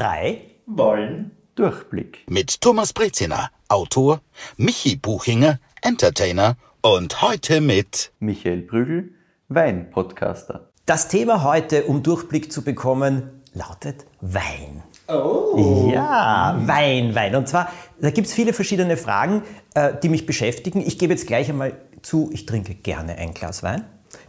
drei 0.00 0.40
wollen 0.66 1.32
Durchblick. 1.56 2.24
Mit 2.26 2.62
Thomas 2.62 2.94
Breziner, 2.94 3.50
Autor, 3.68 4.22
Michi 4.56 4.96
Buchinger, 4.96 5.58
Entertainer 5.82 6.56
und 6.80 7.20
heute 7.20 7.60
mit 7.60 8.10
Michael 8.18 8.62
Prügel, 8.62 9.10
Wein-Podcaster. 9.48 10.70
Das 10.86 11.08
Thema 11.08 11.42
heute, 11.42 11.84
um 11.84 12.02
Durchblick 12.02 12.50
zu 12.50 12.62
bekommen, 12.64 13.42
lautet 13.52 14.06
Wein. 14.22 14.82
Oh. 15.06 15.90
Ja, 15.92 16.58
Wein, 16.64 17.14
Wein. 17.14 17.34
Und 17.36 17.46
zwar, 17.46 17.70
da 18.00 18.10
gibt 18.10 18.26
es 18.28 18.32
viele 18.32 18.54
verschiedene 18.54 18.96
Fragen, 18.96 19.42
äh, 19.74 19.92
die 20.02 20.08
mich 20.08 20.24
beschäftigen. 20.24 20.80
Ich 20.80 20.98
gebe 20.98 21.12
jetzt 21.12 21.26
gleich 21.26 21.50
einmal 21.50 21.76
zu, 22.00 22.30
ich 22.32 22.46
trinke 22.46 22.74
gerne 22.74 23.16
ein 23.16 23.34
Glas 23.34 23.62
Wein. 23.62 23.84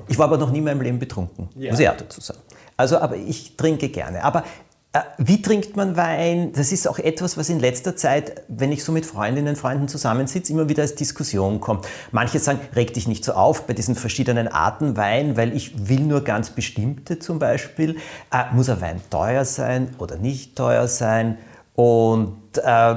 Ich 0.09 0.17
war 0.19 0.25
aber 0.25 0.38
noch 0.38 0.51
nie 0.51 0.57
in 0.57 0.65
meinem 0.65 0.81
Leben 0.81 0.99
betrunken, 0.99 1.47
Ja. 1.55 1.71
muss 1.71 1.79
ich 1.79 1.88
auch 1.88 1.95
dazu 1.95 2.19
sagen. 2.19 2.39
Also, 2.75 2.97
aber 2.97 3.15
ich 3.15 3.55
trinke 3.55 3.88
gerne. 3.90 4.23
Aber 4.26 4.44
wie 5.18 5.41
trinkt 5.41 5.77
man 5.77 5.95
Wein? 5.95 6.52
Das 6.52 6.73
ist 6.73 6.86
auch 6.86 6.99
etwas, 6.99 7.38
was 7.38 7.49
in 7.49 7.62
letzter 7.62 7.95
Zeit, 7.95 8.44
wenn 8.49 8.73
ich 8.73 8.84
so 8.84 8.91
mit 8.91 9.05
Freundinnen, 9.05 9.55
Freunden 9.55 9.88
zusammensitze, 9.88 10.52
immer 10.52 10.68
wieder 10.68 10.82
als 10.82 10.95
Diskussion 10.95 11.62
kommt. 11.62 11.88
Manche 12.12 12.40
sagen, 12.40 12.59
reg 12.76 12.94
dich 12.94 13.08
nicht 13.08 13.23
so 13.23 13.32
auf 13.32 13.66
bei 13.68 13.73
diesen 13.73 13.96
verschiedenen 13.96 14.49
Arten 14.49 14.98
Wein, 14.98 15.38
weil 15.38 15.55
ich 15.55 15.88
will 15.88 16.02
nur 16.02 16.26
ganz 16.26 16.49
bestimmte 16.49 17.20
zum 17.20 17.40
Beispiel. 17.40 17.98
Äh, 18.34 18.54
muss 18.54 18.68
ein 18.68 18.82
Wein 18.82 19.02
teuer 19.09 19.46
sein 19.46 19.96
oder 19.98 20.18
nicht 20.18 20.58
teuer 20.58 20.90
sein? 20.90 21.38
Und 21.73 22.58
äh, 22.62 22.96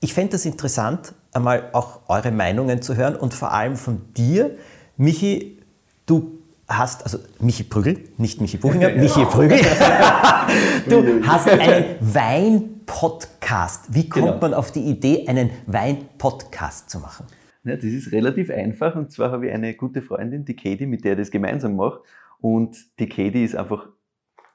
ich 0.00 0.12
fände 0.12 0.32
das 0.32 0.44
interessant, 0.44 1.14
einmal 1.32 1.70
auch 1.72 2.00
eure 2.08 2.32
Meinungen 2.32 2.82
zu 2.82 2.96
hören 2.96 3.16
und 3.16 3.32
vor 3.32 3.52
allem 3.52 3.76
von 3.76 4.12
dir, 4.12 4.58
Michi, 4.98 5.58
du 6.04 6.39
hast, 6.70 7.02
also 7.02 7.18
Michi 7.40 7.64
Prügel, 7.64 7.98
nicht 8.16 8.40
Michi 8.40 8.56
Buchinger, 8.56 8.90
Michi 8.96 9.24
Prügel, 9.24 9.58
du 10.88 11.26
hast 11.26 11.48
einen 11.48 11.96
Wein-Podcast. 12.00 13.94
Wie 13.94 14.08
kommt 14.08 14.26
Genau. 14.26 14.38
man 14.40 14.54
auf 14.54 14.70
die 14.72 14.80
Idee, 14.80 15.26
einen 15.28 15.50
Wein-Podcast 15.66 16.88
zu 16.90 16.98
machen? 17.00 17.26
Ja, 17.64 17.74
das 17.76 17.84
ist 17.84 18.12
relativ 18.12 18.50
einfach 18.50 18.94
und 18.96 19.10
zwar 19.12 19.30
habe 19.32 19.48
ich 19.48 19.52
eine 19.52 19.74
gute 19.74 20.00
Freundin, 20.00 20.44
die 20.44 20.56
Katie, 20.56 20.86
mit 20.86 21.04
der 21.04 21.12
ich 21.12 21.18
das 21.18 21.30
gemeinsam 21.30 21.76
mache 21.76 22.00
und 22.40 22.76
die 22.98 23.08
Katie 23.08 23.44
ist 23.44 23.54
einfach 23.54 23.86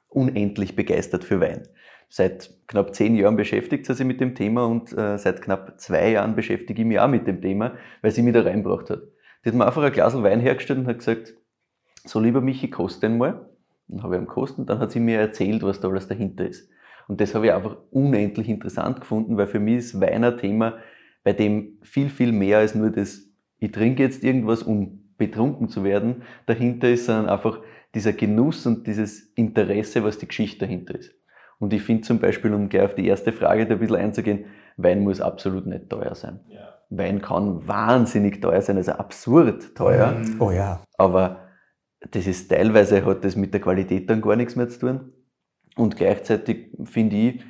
unendlich 0.08 0.74
begeistert 0.74 1.22
für 1.22 1.40
Wein. 1.40 1.68
Seit 2.08 2.50
knapp 2.66 2.94
zehn 2.94 3.14
Jahren 3.16 3.36
beschäftigt 3.36 3.86
sie 3.86 3.94
sich 3.94 4.06
mit 4.06 4.20
dem 4.20 4.34
Thema 4.34 4.64
und 4.66 4.92
äh, 4.96 5.18
seit 5.18 5.42
knapp 5.42 5.80
zwei 5.80 6.10
Jahren 6.10 6.34
beschäftige 6.34 6.82
ich 6.82 6.88
mich 6.88 6.98
auch 6.98 7.08
mit 7.08 7.26
dem 7.26 7.40
Thema, 7.40 7.74
weil 8.02 8.10
sie 8.10 8.22
mich 8.22 8.32
da 8.34 8.42
reinbracht 8.42 8.90
hat. 8.90 9.02
Die 9.44 9.50
hat 9.50 9.56
mir 9.56 9.66
einfach 9.66 9.82
ein 9.84 9.92
Glas 9.92 10.20
Wein 10.20 10.40
hergestellt 10.40 10.80
und 10.80 10.86
hat 10.88 10.98
gesagt, 10.98 11.34
so 12.08 12.20
lieber 12.20 12.40
Michi, 12.40 12.70
kost 12.70 13.02
den 13.02 13.18
mal. 13.18 13.48
Dann 13.88 14.02
habe 14.02 14.16
ich 14.16 14.20
ihn 14.20 14.26
gekostet 14.26 14.58
und 14.58 14.70
dann 14.70 14.78
hat 14.78 14.90
sie 14.90 15.00
mir 15.00 15.20
erzählt, 15.20 15.62
was 15.62 15.80
da 15.80 15.88
alles 15.88 16.08
dahinter 16.08 16.46
ist. 16.46 16.68
Und 17.08 17.20
das 17.20 17.34
habe 17.34 17.46
ich 17.46 17.52
einfach 17.52 17.76
unendlich 17.90 18.48
interessant 18.48 19.00
gefunden, 19.00 19.36
weil 19.36 19.46
für 19.46 19.60
mich 19.60 19.76
ist 19.76 20.00
Wein 20.00 20.24
ein 20.24 20.36
Thema, 20.38 20.74
bei 21.22 21.32
dem 21.32 21.78
viel, 21.82 22.08
viel 22.08 22.32
mehr 22.32 22.58
als 22.58 22.74
nur 22.74 22.90
das, 22.90 23.22
ich 23.58 23.70
trinke 23.70 24.02
jetzt 24.02 24.24
irgendwas, 24.24 24.62
um 24.62 25.12
betrunken 25.18 25.68
zu 25.68 25.84
werden, 25.84 26.22
dahinter 26.46 26.90
ist, 26.90 27.06
sondern 27.06 27.28
einfach 27.28 27.60
dieser 27.94 28.12
Genuss 28.12 28.66
und 28.66 28.86
dieses 28.86 29.20
Interesse, 29.34 30.04
was 30.04 30.18
die 30.18 30.28
Geschichte 30.28 30.66
dahinter 30.66 30.94
ist. 30.96 31.14
Und 31.58 31.72
ich 31.72 31.82
finde 31.82 32.02
zum 32.02 32.18
Beispiel, 32.18 32.52
um 32.52 32.68
gleich 32.68 32.82
auf 32.84 32.94
die 32.94 33.06
erste 33.06 33.32
Frage 33.32 33.66
da 33.66 33.74
ein 33.74 33.80
bisschen 33.80 33.96
einzugehen, 33.96 34.44
Wein 34.76 35.02
muss 35.02 35.20
absolut 35.20 35.66
nicht 35.66 35.88
teuer 35.88 36.14
sein. 36.14 36.40
Ja. 36.48 36.74
Wein 36.90 37.22
kann 37.22 37.66
wahnsinnig 37.66 38.42
teuer 38.42 38.60
sein, 38.60 38.76
also 38.76 38.92
absurd 38.92 39.74
teuer. 39.74 40.12
Mhm. 40.12 40.36
Oh 40.40 40.50
ja. 40.50 40.80
Aber 40.98 41.45
das 42.00 42.26
ist 42.26 42.48
teilweise 42.50 43.04
hat 43.04 43.24
das 43.24 43.36
mit 43.36 43.52
der 43.52 43.60
Qualität 43.60 44.08
dann 44.10 44.20
gar 44.20 44.36
nichts 44.36 44.56
mehr 44.56 44.68
zu 44.68 44.78
tun. 44.80 45.12
Und 45.76 45.96
gleichzeitig 45.96 46.68
finde 46.84 47.16
ich, 47.16 47.40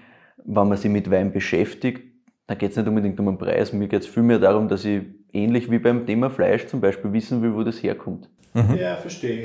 wenn 0.44 0.69
man 0.69 0.77
sich 0.77 0.91
mit 0.91 1.11
Wein 1.11 1.33
beschäftigt, 1.33 2.03
dann 2.47 2.58
geht 2.58 2.70
es 2.70 2.77
nicht 2.77 2.86
unbedingt 2.88 3.19
um 3.20 3.27
den 3.27 3.38
Preis. 3.38 3.72
Mir 3.72 3.88
geht 3.88 4.03
es 4.03 4.06
vielmehr 4.06 4.38
darum, 4.38 4.69
dass 4.69 4.84
ich 4.84 5.03
ähnlich 5.32 5.70
wie 5.70 5.78
beim 5.78 6.06
Thema 6.06 6.31
Fleisch 6.31 6.66
zum 6.66 6.81
Beispiel 6.81 7.12
wissen 7.12 7.43
will, 7.43 7.54
wo 7.54 7.62
das 7.62 7.82
herkommt. 7.82 8.28
Ja, 8.54 8.97
verstehe. 8.97 9.43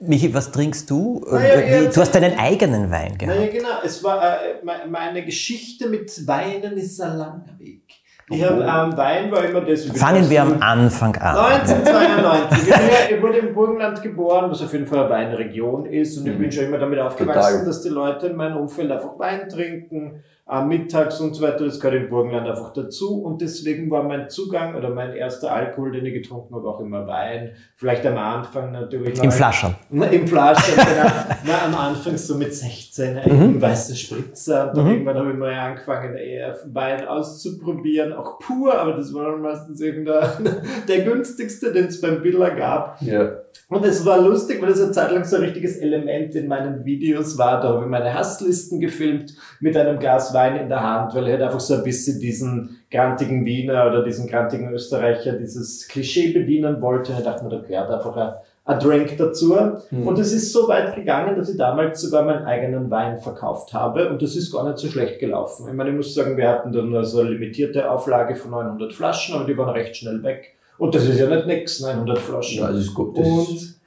Michi, 0.00 0.32
was 0.32 0.52
trinkst 0.52 0.88
du? 0.90 1.24
Naja, 1.30 1.82
ja, 1.82 1.90
du 1.90 2.00
hast 2.00 2.14
deinen 2.14 2.38
eigenen 2.38 2.90
Wein 2.90 3.16
gehabt. 3.16 3.38
Naja, 3.38 3.50
genau. 3.50 3.80
Es 3.84 4.02
war 4.04 4.40
äh, 4.42 4.64
me- 4.64 4.86
meine 4.90 5.24
Geschichte 5.24 5.88
mit 5.88 6.26
Weinen 6.26 6.76
ist 6.76 7.00
ein 7.00 7.16
langer 7.16 7.54
Weg. 7.58 7.82
Ich 8.28 8.42
habe 8.42 8.60
ähm, 8.62 8.96
Wein 8.96 9.30
war 9.30 9.44
immer 9.44 9.60
das. 9.60 9.84
Fangen 9.86 10.28
wir 10.28 10.42
am 10.42 10.60
Anfang 10.60 11.14
an. 11.16 11.36
1992. 11.36 12.74
Ich, 13.16 13.22
wurde 13.22 13.38
im 13.38 13.54
Burgenland 13.54 14.02
geboren, 14.02 14.50
was 14.50 14.62
auf 14.62 14.72
jeden 14.72 14.86
Fall 14.86 15.00
eine 15.04 15.10
Weinregion 15.10 15.86
ist. 15.86 16.18
Und 16.18 16.26
ich 16.26 16.34
Mhm. 16.34 16.38
bin 16.40 16.50
schon 16.52 16.64
immer 16.64 16.78
damit 16.78 16.98
aufgewachsen, 16.98 17.64
dass 17.64 17.82
die 17.82 17.88
Leute 17.88 18.26
in 18.26 18.36
meinem 18.36 18.56
Umfeld 18.56 18.90
einfach 18.90 19.16
Wein 19.18 19.48
trinken, 19.48 20.24
mittags 20.64 21.20
und 21.20 21.34
so 21.34 21.42
weiter. 21.42 21.64
Das 21.64 21.80
gehört 21.80 22.00
im 22.04 22.08
Burgenland 22.08 22.46
einfach 22.48 22.72
dazu. 22.72 23.20
Und 23.24 23.40
deswegen 23.42 23.90
war 23.90 24.04
mein 24.04 24.30
Zugang 24.30 24.76
oder 24.76 24.90
mein 24.90 25.12
erster 25.16 25.52
Alkohol, 25.52 25.90
den 25.90 26.06
ich 26.06 26.14
getrunken 26.14 26.54
habe, 26.54 26.68
auch 26.68 26.78
immer 26.78 27.04
Wein. 27.08 27.50
Vielleicht 27.74 28.06
am 28.06 28.16
Anfang 28.16 28.70
natürlich. 28.70 29.20
Im 29.20 29.32
Flaschen. 29.32 29.74
na, 29.90 30.06
Im 30.06 30.26
Flaschen, 30.28 30.74
genau. 30.76 31.10
Na, 31.44 31.64
am 31.66 31.74
Anfang 31.74 32.16
so 32.16 32.36
mit 32.36 32.54
16, 32.54 33.18
ein 33.18 33.60
weißer 33.60 33.96
Spritzer. 33.96 34.68
Und 34.68 34.76
dann 34.76 34.84
Mhm. 34.86 34.90
irgendwann 34.92 35.16
habe 35.18 35.30
ich 35.32 35.36
mal 35.36 35.52
angefangen, 35.52 36.14
eher 36.16 36.56
Wein 36.72 37.08
auszuprobieren, 37.08 38.12
auch 38.12 38.38
pur, 38.38 38.78
aber 38.78 38.92
das 38.92 39.12
war 39.12 39.32
dann 39.32 39.40
meistens 39.42 39.80
irgendein, 39.80 40.28
der 40.88 41.00
günstigste, 41.04 41.72
den 41.72 41.86
es 41.86 42.00
beim 42.00 42.22
Biller 42.22 42.50
gab. 42.52 43.02
Ja. 43.02 43.30
Und 43.68 43.84
es 43.84 44.06
war 44.06 44.20
lustig, 44.20 44.62
weil 44.62 44.68
das 44.68 44.80
eine 44.80 44.92
Zeit 44.92 45.10
lang 45.10 45.24
so 45.24 45.36
ein 45.36 45.42
richtiges 45.42 45.78
Element 45.78 46.34
in 46.34 46.46
meinen 46.46 46.84
Videos 46.84 47.36
war. 47.36 47.60
Da 47.60 47.70
habe 47.70 47.84
ich 47.84 47.90
meine 47.90 48.14
Hasslisten 48.14 48.80
gefilmt 48.80 49.34
mit 49.60 49.76
einem 49.76 49.98
Glas 49.98 50.32
Wein 50.32 50.56
in 50.56 50.68
der 50.68 50.82
Hand, 50.82 51.14
weil 51.14 51.24
ich 51.24 51.32
halt 51.32 51.42
einfach 51.42 51.60
so 51.60 51.74
ein 51.74 51.82
bisschen 51.82 52.20
diesen 52.20 52.78
grantigen 52.90 53.44
Wiener 53.44 53.88
oder 53.88 54.04
diesen 54.04 54.28
grantigen 54.28 54.72
Österreicher, 54.72 55.32
dieses 55.32 55.88
Klischee 55.88 56.32
bedienen 56.32 56.80
wollte. 56.80 57.12
Und 57.12 57.18
ich 57.18 57.24
dachte 57.24 57.44
mir, 57.44 57.50
da 57.50 57.58
gehört 57.58 57.90
einfach 57.90 58.16
ein, 58.16 58.34
ein 58.66 58.78
Drink 58.78 59.16
dazu. 59.18 59.56
Mhm. 59.90 60.06
Und 60.06 60.18
es 60.18 60.32
ist 60.32 60.52
so 60.52 60.68
weit 60.68 60.94
gegangen, 60.94 61.36
dass 61.36 61.48
ich 61.48 61.56
damals 61.56 62.00
sogar 62.00 62.24
meinen 62.24 62.44
eigenen 62.44 62.90
Wein 62.90 63.18
verkauft 63.18 63.74
habe. 63.74 64.08
Und 64.10 64.22
das 64.22 64.36
ist 64.36 64.52
gar 64.52 64.64
nicht 64.64 64.78
so 64.78 64.88
schlecht 64.88 65.18
gelaufen. 65.18 65.66
Ich 65.68 65.74
meine, 65.74 65.90
ich 65.90 65.96
muss 65.96 66.14
sagen, 66.14 66.36
wir 66.36 66.48
hatten 66.48 66.72
dann 66.72 66.90
nur 66.90 67.04
so 67.04 67.20
eine 67.20 67.30
limitierte 67.30 67.90
Auflage 67.90 68.36
von 68.36 68.52
900 68.52 68.92
Flaschen, 68.92 69.34
aber 69.34 69.44
die 69.44 69.58
waren 69.58 69.70
recht 69.70 69.96
schnell 69.96 70.22
weg. 70.22 70.55
Und 70.78 70.94
das 70.94 71.06
ist 71.06 71.18
ja 71.18 71.28
nicht 71.28 71.46
nix, 71.46 71.80
900 71.80 72.18
Flaschen. 72.18 72.58
Ja, 72.58 72.68
das 72.70 72.80
ist 72.80 72.94
gut. 72.94 73.16
Das 73.16 73.26
Und 73.26 73.80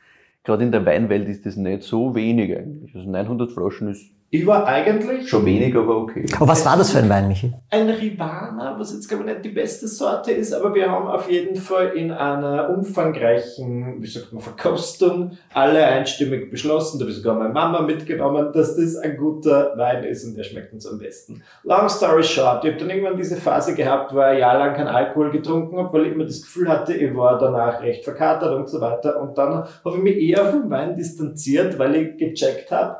gerade 0.44 0.63
in 0.63 0.72
der 0.72 0.85
Weinwelt 0.85 1.27
ist 1.27 1.45
das 1.45 1.55
nicht 1.55 1.83
so 1.83 2.16
wenig 2.16 2.55
eigentlich. 2.57 2.95
Also 2.95 3.09
900 3.09 3.51
Flaschen 3.51 3.89
ist 3.89 4.11
ich 4.31 4.45
war 4.45 4.66
eigentlich 4.67 5.29
schon 5.29 5.45
wenig, 5.45 5.75
aber 5.75 5.97
okay. 5.97 6.25
Aber 6.35 6.47
was 6.47 6.66
war 6.66 6.78
das 6.78 6.91
für 6.91 7.00
ein 7.00 7.09
Wein, 7.09 7.28
Michi? 7.28 7.53
ein 7.72 7.90
Rivana, 7.90 8.75
was 8.79 8.94
jetzt 8.94 9.07
glaube 9.07 9.23
ich 9.23 9.29
nicht 9.29 9.45
die 9.45 9.50
beste 9.50 9.88
Sorte 9.88 10.31
ist, 10.31 10.53
aber 10.53 10.73
wir 10.73 10.90
haben 10.90 11.07
auf 11.07 11.29
jeden 11.29 11.56
Fall 11.56 11.90
in 11.90 12.12
einer 12.12 12.69
umfangreichen, 12.69 14.01
wie 14.01 14.07
sagt 14.07 14.34
man, 14.34 14.41
Verkostung 14.41 15.38
alle 15.53 15.85
einstimmig 15.85 16.50
beschlossen, 16.50 16.97
da 16.97 17.03
habe 17.03 17.12
ich 17.12 17.18
sogar 17.18 17.35
meine 17.35 17.53
Mama 17.53 17.81
mitgenommen, 17.81 18.51
dass 18.53 18.75
das 18.75 18.95
ein 18.95 19.18
guter 19.18 19.78
Wein 19.78 20.03
ist 20.03 20.25
und 20.25 20.35
der 20.35 20.44
schmeckt 20.44 20.73
uns 20.73 20.88
am 20.88 20.97
besten. 20.97 21.44
Long 21.63 21.88
story 21.89 22.23
short, 22.23 22.66
ich 22.66 22.72
habe 22.72 22.79
dann 22.79 22.89
irgendwann 22.89 23.18
diese 23.18 23.38
Phase 23.38 23.75
gehabt, 23.75 24.13
wo 24.13 24.18
ich 24.18 24.23
ein 24.23 24.39
Jahr 24.39 24.57
lang 24.57 24.75
keinen 24.75 24.88
Alkohol 24.88 25.29
getrunken 25.29 25.78
habe, 25.78 25.94
weil 25.94 26.07
ich 26.07 26.13
immer 26.13 26.25
das 26.25 26.41
Gefühl 26.41 26.69
hatte, 26.69 26.94
ich 26.95 27.16
war 27.16 27.38
danach 27.38 27.81
recht 27.84 28.03
verkatert 28.03 28.56
und 28.56 28.68
so 28.68 28.81
weiter 28.81 29.22
und 29.22 29.38
dann 29.38 29.66
habe 29.85 29.97
ich 29.97 30.03
mich 30.03 30.18
eher 30.18 30.45
vom 30.45 30.69
Wein 30.72 30.95
distanziert, 30.95 31.78
weil 31.78 31.95
ich 31.95 32.18
gecheckt 32.18 32.72
habe, 32.72 32.97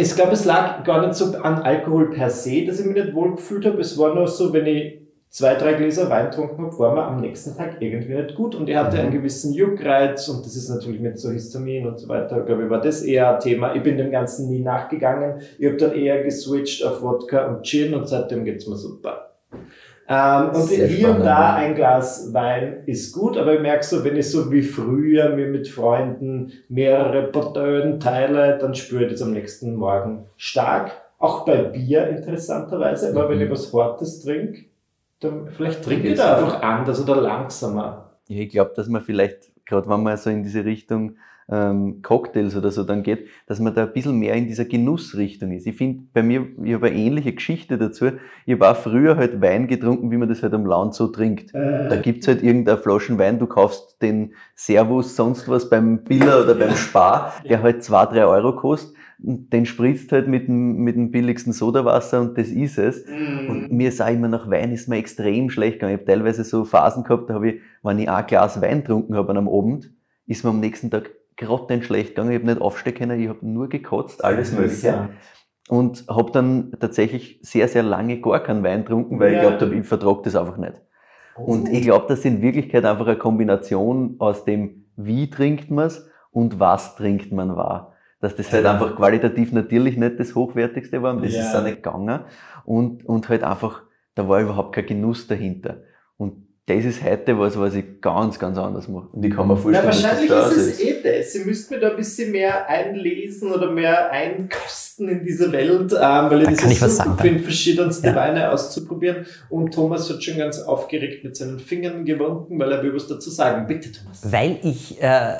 ich 0.00 0.14
glaube, 0.14 0.32
es 0.32 0.44
lag 0.44 0.84
gar 0.84 1.06
nicht 1.06 1.14
so 1.14 1.36
an 1.36 1.62
Alkohol 1.62 2.10
per 2.10 2.30
se, 2.30 2.64
dass 2.64 2.80
ich 2.80 2.86
mich 2.86 2.94
nicht 2.94 3.14
wohl 3.14 3.36
gefühlt 3.36 3.66
habe. 3.66 3.80
Es 3.80 3.98
war 3.98 4.14
nur 4.14 4.26
so, 4.26 4.52
wenn 4.52 4.66
ich 4.66 5.00
zwei, 5.28 5.54
drei 5.54 5.74
Gläser 5.74 6.10
Wein 6.10 6.30
getrunken 6.30 6.64
habe, 6.66 6.78
war 6.78 6.94
mir 6.94 7.04
am 7.04 7.20
nächsten 7.20 7.56
Tag 7.56 7.76
irgendwie 7.80 8.14
nicht 8.14 8.34
gut. 8.34 8.54
Und 8.54 8.68
ich 8.68 8.76
hatte 8.76 8.98
einen 8.98 9.12
gewissen 9.12 9.52
Juckreiz 9.52 10.28
und 10.28 10.44
das 10.44 10.56
ist 10.56 10.68
natürlich 10.68 11.00
mit 11.00 11.18
so 11.18 11.30
Histamin 11.30 11.86
und 11.86 11.98
so 11.98 12.08
weiter, 12.08 12.40
glaube 12.40 12.64
ich, 12.64 12.70
war 12.70 12.80
das 12.80 13.02
eher 13.02 13.34
ein 13.34 13.40
Thema. 13.40 13.74
Ich 13.74 13.82
bin 13.82 13.96
dem 13.96 14.10
Ganzen 14.10 14.50
nie 14.50 14.60
nachgegangen. 14.60 15.40
Ich 15.58 15.66
habe 15.66 15.76
dann 15.76 15.92
eher 15.92 16.22
geswitcht 16.22 16.84
auf 16.84 17.02
Wodka 17.02 17.46
und 17.46 17.64
Gin 17.64 17.94
und 17.94 18.08
seitdem 18.08 18.44
geht's 18.44 18.66
mir 18.66 18.76
super. 18.76 19.30
Ähm, 20.12 20.48
und 20.48 20.62
Sehr 20.62 20.88
hier 20.88 21.06
und 21.06 21.18
spannend, 21.18 21.26
da 21.26 21.40
ja. 21.40 21.54
ein 21.54 21.74
Glas 21.76 22.34
Wein 22.34 22.82
ist 22.86 23.12
gut, 23.14 23.36
aber 23.38 23.54
ich 23.54 23.60
merke 23.60 23.84
so, 23.84 24.02
wenn 24.04 24.16
ich 24.16 24.28
so 24.28 24.50
wie 24.50 24.62
früher 24.62 25.28
mir 25.36 25.46
mit 25.46 25.68
Freunden 25.68 26.52
mehrere 26.68 27.28
Portionen 27.28 28.00
teile, 28.00 28.58
dann 28.58 28.74
spüre 28.74 29.04
ich 29.04 29.12
das 29.12 29.22
am 29.22 29.30
nächsten 29.30 29.76
Morgen 29.76 30.26
stark. 30.36 30.90
Auch 31.20 31.44
bei 31.44 31.62
Bier 31.62 32.08
interessanterweise, 32.08 33.10
aber 33.10 33.28
wenn 33.28 33.38
Mhm. 33.38 33.44
ich 33.44 33.50
was 33.50 33.72
Hartes 33.72 34.20
trinke, 34.20 34.64
dann 35.20 35.48
vielleicht 35.48 35.84
trinke 35.84 36.08
ich 36.08 36.16
da 36.16 36.34
auch. 36.36 36.42
einfach 36.42 36.62
anders 36.62 37.00
oder 37.02 37.20
langsamer. 37.20 38.10
Ja, 38.28 38.40
ich 38.42 38.48
glaube, 38.48 38.72
dass 38.74 38.88
man 38.88 39.02
vielleicht, 39.02 39.52
gerade 39.64 39.88
wenn 39.88 40.02
man 40.02 40.16
so 40.16 40.30
in 40.30 40.42
diese 40.42 40.64
Richtung 40.64 41.16
ähm, 41.50 42.00
Cocktails 42.02 42.56
oder 42.56 42.70
so 42.70 42.84
dann 42.84 43.02
geht, 43.02 43.26
dass 43.46 43.60
man 43.60 43.74
da 43.74 43.84
ein 43.84 43.92
bisschen 43.92 44.18
mehr 44.18 44.34
in 44.34 44.46
dieser 44.46 44.64
Genussrichtung 44.64 45.52
ist. 45.52 45.66
Ich 45.66 45.76
finde, 45.76 46.04
bei 46.12 46.22
mir, 46.22 46.46
ich 46.62 46.74
habe 46.74 46.86
eine 46.86 46.96
ähnliche 46.96 47.32
Geschichte 47.32 47.76
dazu. 47.76 48.12
Ich 48.46 48.60
war 48.60 48.74
früher 48.74 49.16
halt 49.16 49.40
Wein 49.42 49.66
getrunken, 49.66 50.10
wie 50.10 50.16
man 50.16 50.28
das 50.28 50.42
halt 50.42 50.54
am 50.54 50.64
Land 50.64 50.94
so 50.94 51.08
trinkt. 51.08 51.52
Da 51.52 51.96
gibt's 51.96 52.28
halt 52.28 52.42
irgendeine 52.42 52.78
Flaschen 52.78 53.18
Wein, 53.18 53.38
du 53.38 53.46
kaufst 53.46 54.00
den 54.00 54.34
Servus, 54.54 55.16
sonst 55.16 55.48
was 55.48 55.68
beim 55.68 56.04
Biller 56.04 56.44
oder 56.44 56.54
beim 56.54 56.74
Spar, 56.74 57.34
der 57.48 57.62
halt 57.62 57.82
zwei, 57.82 58.06
drei 58.06 58.24
Euro 58.24 58.54
kostet 58.54 58.94
den 59.22 59.66
spritzt 59.66 60.12
halt 60.12 60.28
mit 60.28 60.48
dem, 60.48 60.76
mit 60.78 60.96
dem 60.96 61.10
billigsten 61.10 61.52
Sodawasser 61.52 62.20
und 62.20 62.38
das 62.38 62.48
ist 62.48 62.78
es. 62.78 63.04
Mhm. 63.06 63.50
Und 63.50 63.72
mir 63.72 63.92
auch 64.00 64.08
immer 64.08 64.28
nach 64.28 64.50
Wein 64.50 64.72
ist 64.72 64.88
mir 64.88 64.96
extrem 64.96 65.50
schlecht 65.50 65.74
gegangen. 65.74 65.94
Ich 65.94 66.00
habe 66.00 66.10
teilweise 66.10 66.42
so 66.44 66.64
Phasen 66.64 67.04
gehabt, 67.04 67.28
da 67.28 67.34
habe 67.34 67.50
ich, 67.50 67.60
wenn 67.82 67.98
ich 67.98 68.08
ein 68.08 68.26
Glas 68.26 68.60
Wein 68.62 68.80
getrunken 68.80 69.14
habe 69.14 69.30
an 69.30 69.36
einem 69.36 69.48
Abend, 69.48 69.92
ist 70.26 70.44
mir 70.44 70.50
am 70.50 70.60
nächsten 70.60 70.90
Tag 70.90 71.10
grottenschlecht 71.36 71.86
schlecht 71.86 72.08
gegangen. 72.10 72.30
Ich 72.32 72.38
habe 72.38 72.46
nicht 72.46 72.60
aufstehen 72.60 72.94
können, 72.94 73.20
ich 73.20 73.28
habe 73.28 73.46
nur 73.46 73.68
gekotzt, 73.68 74.24
alles 74.24 74.52
Mögliche. 74.52 75.10
Und 75.68 76.04
habe 76.08 76.32
dann 76.32 76.72
tatsächlich 76.80 77.38
sehr, 77.42 77.68
sehr 77.68 77.82
lange 77.84 78.20
gar 78.20 78.40
keinen 78.42 78.64
Wein 78.64 78.80
getrunken, 78.82 79.20
weil 79.20 79.32
Ja. 79.32 79.34
ich 79.36 79.40
glaubt 79.40 79.62
habe, 79.62 79.74
ich 79.76 79.86
vertrage 79.86 80.22
das 80.24 80.34
einfach 80.34 80.56
nicht. 80.56 80.74
Und 81.36 81.68
ich 81.68 81.82
glaube, 81.82 82.06
das 82.08 82.20
ist 82.20 82.24
in 82.26 82.42
Wirklichkeit 82.42 82.84
einfach 82.84 83.06
eine 83.06 83.16
Kombination 83.16 84.16
aus 84.18 84.44
dem, 84.44 84.86
wie 84.96 85.30
trinkt 85.30 85.70
man 85.70 85.86
es 85.86 86.08
und 86.32 86.60
was 86.60 86.96
trinkt 86.96 87.32
man 87.32 87.56
war. 87.56 87.94
Dass 88.20 88.36
das 88.36 88.52
halt 88.52 88.66
einfach 88.66 88.96
qualitativ 88.96 89.52
natürlich 89.52 89.96
nicht 89.96 90.20
das 90.20 90.34
Hochwertigste 90.34 91.02
war, 91.02 91.14
und 91.14 91.24
das 91.24 91.32
Ja. 91.32 91.40
ist 91.40 91.54
auch 91.56 91.62
nicht 91.64 91.76
gegangen. 91.82 92.20
Und, 92.64 93.06
und 93.06 93.28
halt 93.28 93.44
einfach, 93.44 93.82
da 94.14 94.28
war 94.28 94.40
überhaupt 94.40 94.74
kein 94.74 94.86
Genuss 94.86 95.26
dahinter. 95.26 95.78
Und 96.18 96.46
das 96.76 96.84
ist 96.84 97.02
heute 97.02 97.38
was, 97.38 97.58
was 97.58 97.74
ich 97.74 98.00
ganz, 98.00 98.38
ganz 98.38 98.56
anders 98.58 98.88
mache. 98.88 99.08
Und 99.12 99.24
ich 99.24 99.34
kann 99.34 99.48
mir 99.48 99.56
vorstellen, 99.56 99.86
dass 99.86 100.02
wahrscheinlich 100.02 100.30
das 100.30 100.50
da 100.50 100.56
ist 100.56 100.64
so 100.64 100.70
es 100.70 100.80
eh 100.80 101.18
das. 101.18 101.32
Sie 101.32 101.44
müssten 101.44 101.74
mir 101.74 101.80
da 101.80 101.90
ein 101.90 101.96
bisschen 101.96 102.32
mehr 102.32 102.68
einlesen 102.68 103.52
oder 103.52 103.70
mehr 103.70 104.10
einkosten 104.10 105.08
in 105.08 105.24
diese 105.24 105.50
Welt, 105.52 105.92
ähm, 105.92 106.30
weil 106.30 106.40
ich 106.40 106.44
Da 106.44 106.50
das 106.50 106.60
kann 106.60 106.70
ich 106.70 106.80
ja 106.80 106.86
was 106.86 106.96
super 106.96 107.08
sagen, 107.10 107.18
finde, 107.20 107.42
verschiedenste 107.42 108.06
Ja. 108.08 108.14
Weine 108.14 108.50
auszuprobieren. 108.52 109.26
Und 109.48 109.74
Thomas 109.74 110.08
hat 110.10 110.22
schon 110.22 110.38
ganz 110.38 110.60
aufgeregt 110.60 111.24
mit 111.24 111.36
seinen 111.36 111.58
Fingern 111.58 112.04
gewunken, 112.04 112.58
weil 112.58 112.72
er 112.72 112.82
will 112.82 112.94
was 112.94 113.06
dazu 113.06 113.30
sagen. 113.30 113.66
Bitte, 113.66 113.90
Thomas. 113.92 114.20
Weil 114.30 114.58
ich 114.62 115.00
äh, 115.02 115.34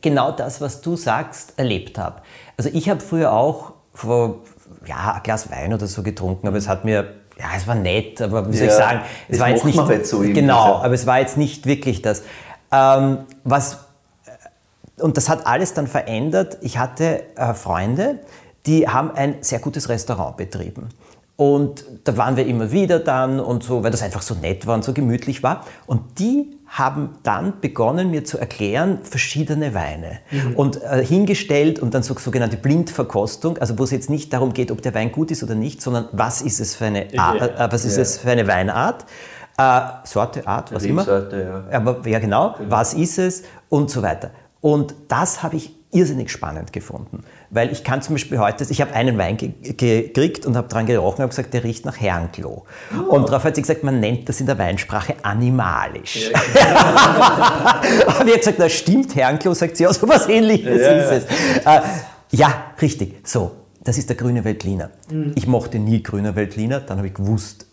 genau 0.00 0.32
das, 0.32 0.60
was 0.60 0.80
du 0.80 0.96
sagst, 0.96 1.54
erlebt 1.56 1.98
habe. 1.98 2.22
Also 2.56 2.70
ich 2.72 2.88
habe 2.88 3.00
früher 3.00 3.32
auch 3.32 3.74
vor, 3.94 4.42
ja, 4.86 5.14
ein 5.16 5.22
Glas 5.22 5.50
Wein 5.50 5.72
oder 5.72 5.86
so 5.86 6.02
getrunken, 6.02 6.48
aber 6.48 6.56
es 6.56 6.68
hat 6.68 6.84
mir, 6.84 7.14
ja, 7.42 7.48
es 7.56 7.66
war 7.66 7.74
nett, 7.74 8.22
aber 8.22 8.48
wie 8.48 8.56
soll 8.56 8.66
ich 8.68 8.72
Ja, 8.72 8.78
sagen, 8.78 9.00
es 9.28 9.40
war 9.40 9.48
jetzt 9.48 9.64
nicht, 9.64 9.78
halt 9.78 10.06
so 10.06 10.20
genau, 10.20 10.76
aber 10.76 10.94
es 10.94 11.06
war 11.06 11.18
jetzt 11.18 11.36
nicht 11.36 11.66
wirklich 11.66 12.00
das. 12.00 12.22
Ähm, 12.70 13.18
was, 13.42 13.78
und 15.00 15.16
das 15.16 15.28
hat 15.28 15.44
alles 15.46 15.74
dann 15.74 15.88
verändert. 15.88 16.58
Ich 16.60 16.78
hatte 16.78 17.24
äh, 17.34 17.52
Freunde, 17.52 18.20
die 18.66 18.88
haben 18.88 19.10
ein 19.10 19.38
sehr 19.40 19.58
gutes 19.58 19.88
Restaurant 19.88 20.36
betrieben. 20.36 20.90
Und 21.34 21.84
da 22.04 22.16
waren 22.16 22.36
wir 22.36 22.46
immer 22.46 22.70
wieder 22.70 23.00
dann 23.00 23.40
und 23.40 23.64
so, 23.64 23.82
weil 23.82 23.90
das 23.90 24.02
einfach 24.02 24.22
so 24.22 24.34
nett 24.34 24.66
war 24.68 24.76
und 24.76 24.84
so 24.84 24.92
gemütlich 24.92 25.42
war. 25.42 25.64
Und 25.86 26.20
die 26.20 26.56
haben 26.72 27.16
dann 27.22 27.60
begonnen, 27.60 28.10
mir 28.10 28.24
zu 28.24 28.38
erklären, 28.38 29.00
verschiedene 29.02 29.74
Weine. 29.74 30.20
Und 30.56 30.82
äh, 30.82 31.04
hingestellt 31.04 31.78
und 31.80 31.92
dann 31.92 32.02
so 32.02 32.16
sogenannte 32.16 32.56
Blindverkostung, 32.56 33.58
also 33.58 33.78
wo 33.78 33.84
es 33.84 33.90
jetzt 33.90 34.08
nicht 34.08 34.32
darum 34.32 34.54
geht, 34.54 34.70
ob 34.70 34.80
der 34.80 34.94
Wein 34.94 35.12
gut 35.12 35.30
ist 35.30 35.42
oder 35.42 35.54
nicht, 35.54 35.82
sondern 35.82 36.08
was 36.12 36.40
ist 36.40 36.60
es 36.60 36.74
für 36.74 36.86
eine, 36.86 37.06
Art, 37.18 37.40
Ja. 37.40 37.66
äh, 37.66 37.72
was 37.72 37.84
ist 37.84 37.98
es 37.98 38.16
für 38.18 38.30
eine 38.30 38.48
Weinart, 38.48 39.04
äh, 39.58 39.80
Sorte, 40.04 40.46
Art, 40.46 40.72
was 40.72 40.84
immer. 40.84 41.06
Ja. 41.06 41.64
Aber 41.72 42.08
ja, 42.08 42.18
genau, 42.18 42.54
was 42.68 42.94
ist 42.94 43.18
es 43.18 43.42
und 43.68 43.90
so 43.90 44.02
weiter. 44.02 44.30
Und 44.62 44.94
das 45.08 45.42
habe 45.42 45.56
ich 45.56 45.76
irrsinnig 45.92 46.30
spannend 46.30 46.72
gefunden, 46.72 47.22
weil 47.50 47.70
ich 47.70 47.84
kann 47.84 48.02
zum 48.02 48.14
Beispiel 48.14 48.38
heute, 48.38 48.66
ich 48.68 48.80
habe 48.80 48.92
einen 48.94 49.18
Wein 49.18 49.36
ge 49.36 49.52
gekriegt 49.60 50.46
und 50.46 50.56
habe 50.56 50.66
dran 50.68 50.86
gerochen 50.86 51.16
und 51.16 51.22
habe 51.22 51.28
gesagt, 51.28 51.52
der 51.54 51.62
riecht 51.64 51.84
nach 51.84 52.00
Herrenklo. 52.00 52.64
Und 53.08 53.28
darauf 53.28 53.44
hat 53.44 53.56
sie 53.56 53.62
gesagt, 53.62 53.84
man 53.84 54.00
nennt 54.00 54.28
das 54.28 54.40
in 54.40 54.46
der 54.46 54.58
Weinsprache 54.58 55.16
animalisch. 55.22 56.30
Aber 56.34 57.84
ich 58.26 58.32
habe 58.32 58.38
gesagt, 58.38 58.58
das 58.58 58.72
stimmt, 58.72 59.14
Herrenklo, 59.14 59.52
sagt 59.54 59.76
sie, 59.76 59.84
ja, 59.84 59.92
so 59.92 60.08
was 60.08 60.28
ähnliches 60.28 60.80
Ja, 60.80 60.92
ist 60.92 61.10
ja. 61.10 61.16
es. 61.16 61.84
Äh, 61.84 61.88
ja, 62.32 62.64
richtig, 62.80 63.16
so, 63.24 63.52
das 63.84 63.98
ist 63.98 64.08
der 64.08 64.16
grüne 64.16 64.44
Veltliner. 64.44 64.90
Ich 65.34 65.46
mochte 65.46 65.78
nie 65.78 66.02
grüner 66.02 66.34
Veltliner, 66.34 66.80
dann 66.80 66.98
habe 66.98 67.08
ich 67.08 67.14
gewusst, 67.14 67.66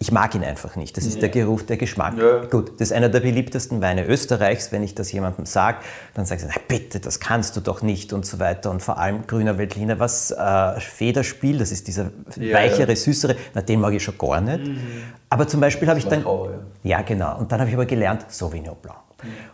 ich 0.00 0.10
mag 0.10 0.34
ihn 0.34 0.42
einfach 0.42 0.76
nicht. 0.76 0.96
Das 0.96 1.06
ist 1.06 1.22
der 1.22 1.28
Geruch, 1.28 1.62
der 1.62 1.76
Geschmack. 1.76 2.14
Ja. 2.18 2.44
Gut, 2.46 2.72
das 2.80 2.88
ist 2.88 2.92
einer 2.92 3.08
der 3.08 3.20
beliebtesten 3.20 3.80
Weine 3.80 4.04
Österreichs. 4.06 4.72
Wenn 4.72 4.82
ich 4.82 4.94
das 4.94 5.12
jemandem 5.12 5.46
sage, 5.46 5.78
dann 6.14 6.26
sagen 6.26 6.40
sie, 6.40 6.46
na 6.48 6.60
bitte, 6.66 6.98
das 6.98 7.20
kannst 7.20 7.56
du 7.56 7.60
doch 7.60 7.80
nicht 7.80 8.12
und 8.12 8.26
so 8.26 8.40
weiter. 8.40 8.70
Und 8.70 8.82
vor 8.82 8.98
allem 8.98 9.26
grüner 9.26 9.56
Veltliner, 9.56 10.00
was 10.00 10.32
äh, 10.32 10.80
Federspiel, 10.80 11.58
das 11.58 11.70
ist 11.70 11.86
dieser 11.86 12.10
Ja, 12.36 12.56
weichere, 12.56 12.90
ja. 12.90 12.96
süßere, 12.96 13.36
na, 13.54 13.62
den 13.62 13.80
mag 13.80 13.94
ich 13.94 14.02
schon 14.02 14.18
gar 14.18 14.40
nicht. 14.40 14.68
Aber 15.30 15.46
zum 15.46 15.60
Beispiel 15.60 15.88
habe 15.88 15.98
ich 15.98 16.06
dann... 16.06 16.20
Macau, 16.20 16.50
Ja, 16.82 17.02
genau. 17.02 17.38
Und 17.38 17.52
dann 17.52 17.60
habe 17.60 17.70
ich 17.70 17.76
aber 17.76 17.86
gelernt, 17.86 18.26
Sauvignon 18.28 18.76
Blanc. 18.82 19.03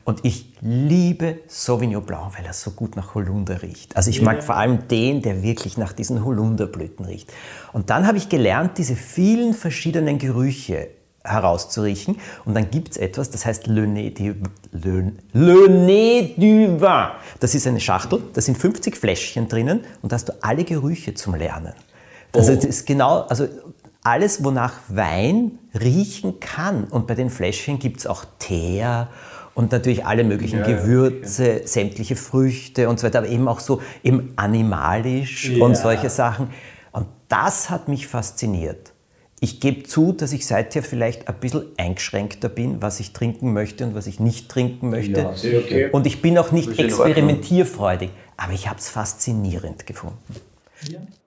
Und 0.04 0.24
ich 0.24 0.52
liebe 0.60 1.38
Sauvignon 1.46 2.04
Blanc, 2.04 2.38
weil 2.38 2.46
er 2.46 2.52
so 2.52 2.72
gut 2.72 2.96
nach 2.96 3.14
Holunder 3.14 3.62
riecht. 3.62 3.96
Also 3.96 4.10
ich 4.10 4.22
mag 4.22 4.42
vor 4.42 4.56
allem 4.56 4.88
den, 4.88 5.22
der 5.22 5.42
wirklich 5.42 5.76
nach 5.76 5.92
diesen 5.92 6.24
Holunderblüten 6.24 7.04
riecht. 7.04 7.32
Und 7.72 7.90
dann 7.90 8.06
habe 8.06 8.18
ich 8.18 8.28
gelernt, 8.28 8.78
diese 8.78 8.96
vielen 8.96 9.54
verschiedenen 9.54 10.18
Gerüche 10.18 10.88
herauszuriechen. 11.22 12.18
Und 12.44 12.54
dann 12.54 12.70
gibt 12.70 12.92
es 12.92 12.96
etwas, 12.96 13.30
das 13.30 13.44
heißt 13.44 13.66
Le 13.66 13.86
Nez 13.86 14.14
du, 14.14 14.34
Le, 14.72 15.12
Le 15.32 15.68
Nez 15.68 16.34
du 16.36 16.80
Vin. 16.80 17.08
Das 17.40 17.54
ist 17.54 17.66
eine 17.66 17.80
Schachtel, 17.80 18.22
da 18.32 18.40
sind 18.40 18.56
50 18.56 18.96
Fläschchen 18.96 19.48
drinnen 19.48 19.80
und 20.02 20.12
da 20.12 20.14
hast 20.14 20.28
du 20.28 20.32
alle 20.40 20.64
Gerüche 20.64 21.14
zum 21.14 21.34
Lernen. 21.34 21.74
Also 22.34 22.54
das 22.54 22.64
ist 22.64 22.86
genau, 22.86 23.22
also 23.22 23.48
alles, 24.02 24.42
wonach 24.44 24.74
Wein 24.88 25.58
riechen 25.78 26.40
kann. 26.40 26.84
Und 26.84 27.06
bei 27.06 27.14
den 27.14 27.28
Fläschchen 27.28 27.78
gibt 27.78 28.00
es 28.00 28.06
auch 28.06 28.24
Teer 28.38 29.08
und 29.60 29.72
natürlich 29.72 30.06
alle 30.06 30.24
möglichen 30.24 30.60
Ja, 30.60 30.68
ja, 30.68 30.76
Gewürze, 30.80 31.60
sämtliche 31.66 32.16
Früchte 32.16 32.88
und 32.88 32.98
so 32.98 33.06
weiter, 33.06 33.18
aber 33.18 33.28
eben 33.28 33.46
auch 33.46 33.60
so 33.60 33.82
eben 34.02 34.32
animalisch 34.36 35.50
Ja. 35.50 35.62
und 35.62 35.76
solche 35.76 36.08
Sachen. 36.08 36.48
Und 36.92 37.06
das 37.28 37.68
hat 37.68 37.86
mich 37.86 38.06
fasziniert. 38.06 38.94
Ich 39.38 39.60
gebe 39.60 39.82
zu, 39.82 40.12
dass 40.12 40.32
ich 40.32 40.46
seither 40.46 40.82
vielleicht 40.82 41.28
ein 41.28 41.34
bisschen 41.40 41.64
eingeschränkter 41.76 42.48
bin, 42.48 42.80
was 42.80 43.00
ich 43.00 43.12
trinken 43.12 43.52
möchte 43.52 43.84
und 43.84 43.94
was 43.94 44.06
ich 44.06 44.18
nicht 44.18 44.48
trinken 44.48 44.88
möchte. 44.88 45.20
Ja. 45.20 45.28
Okay. 45.28 45.90
Und 45.92 46.06
ich 46.06 46.22
bin 46.22 46.38
auch 46.38 46.52
nicht 46.52 46.78
experimentierfreudig, 46.78 48.10
aber 48.38 48.54
ich 48.54 48.66
habe 48.66 48.78
es 48.78 48.88
faszinierend 48.88 49.86
gefunden. 49.86 50.16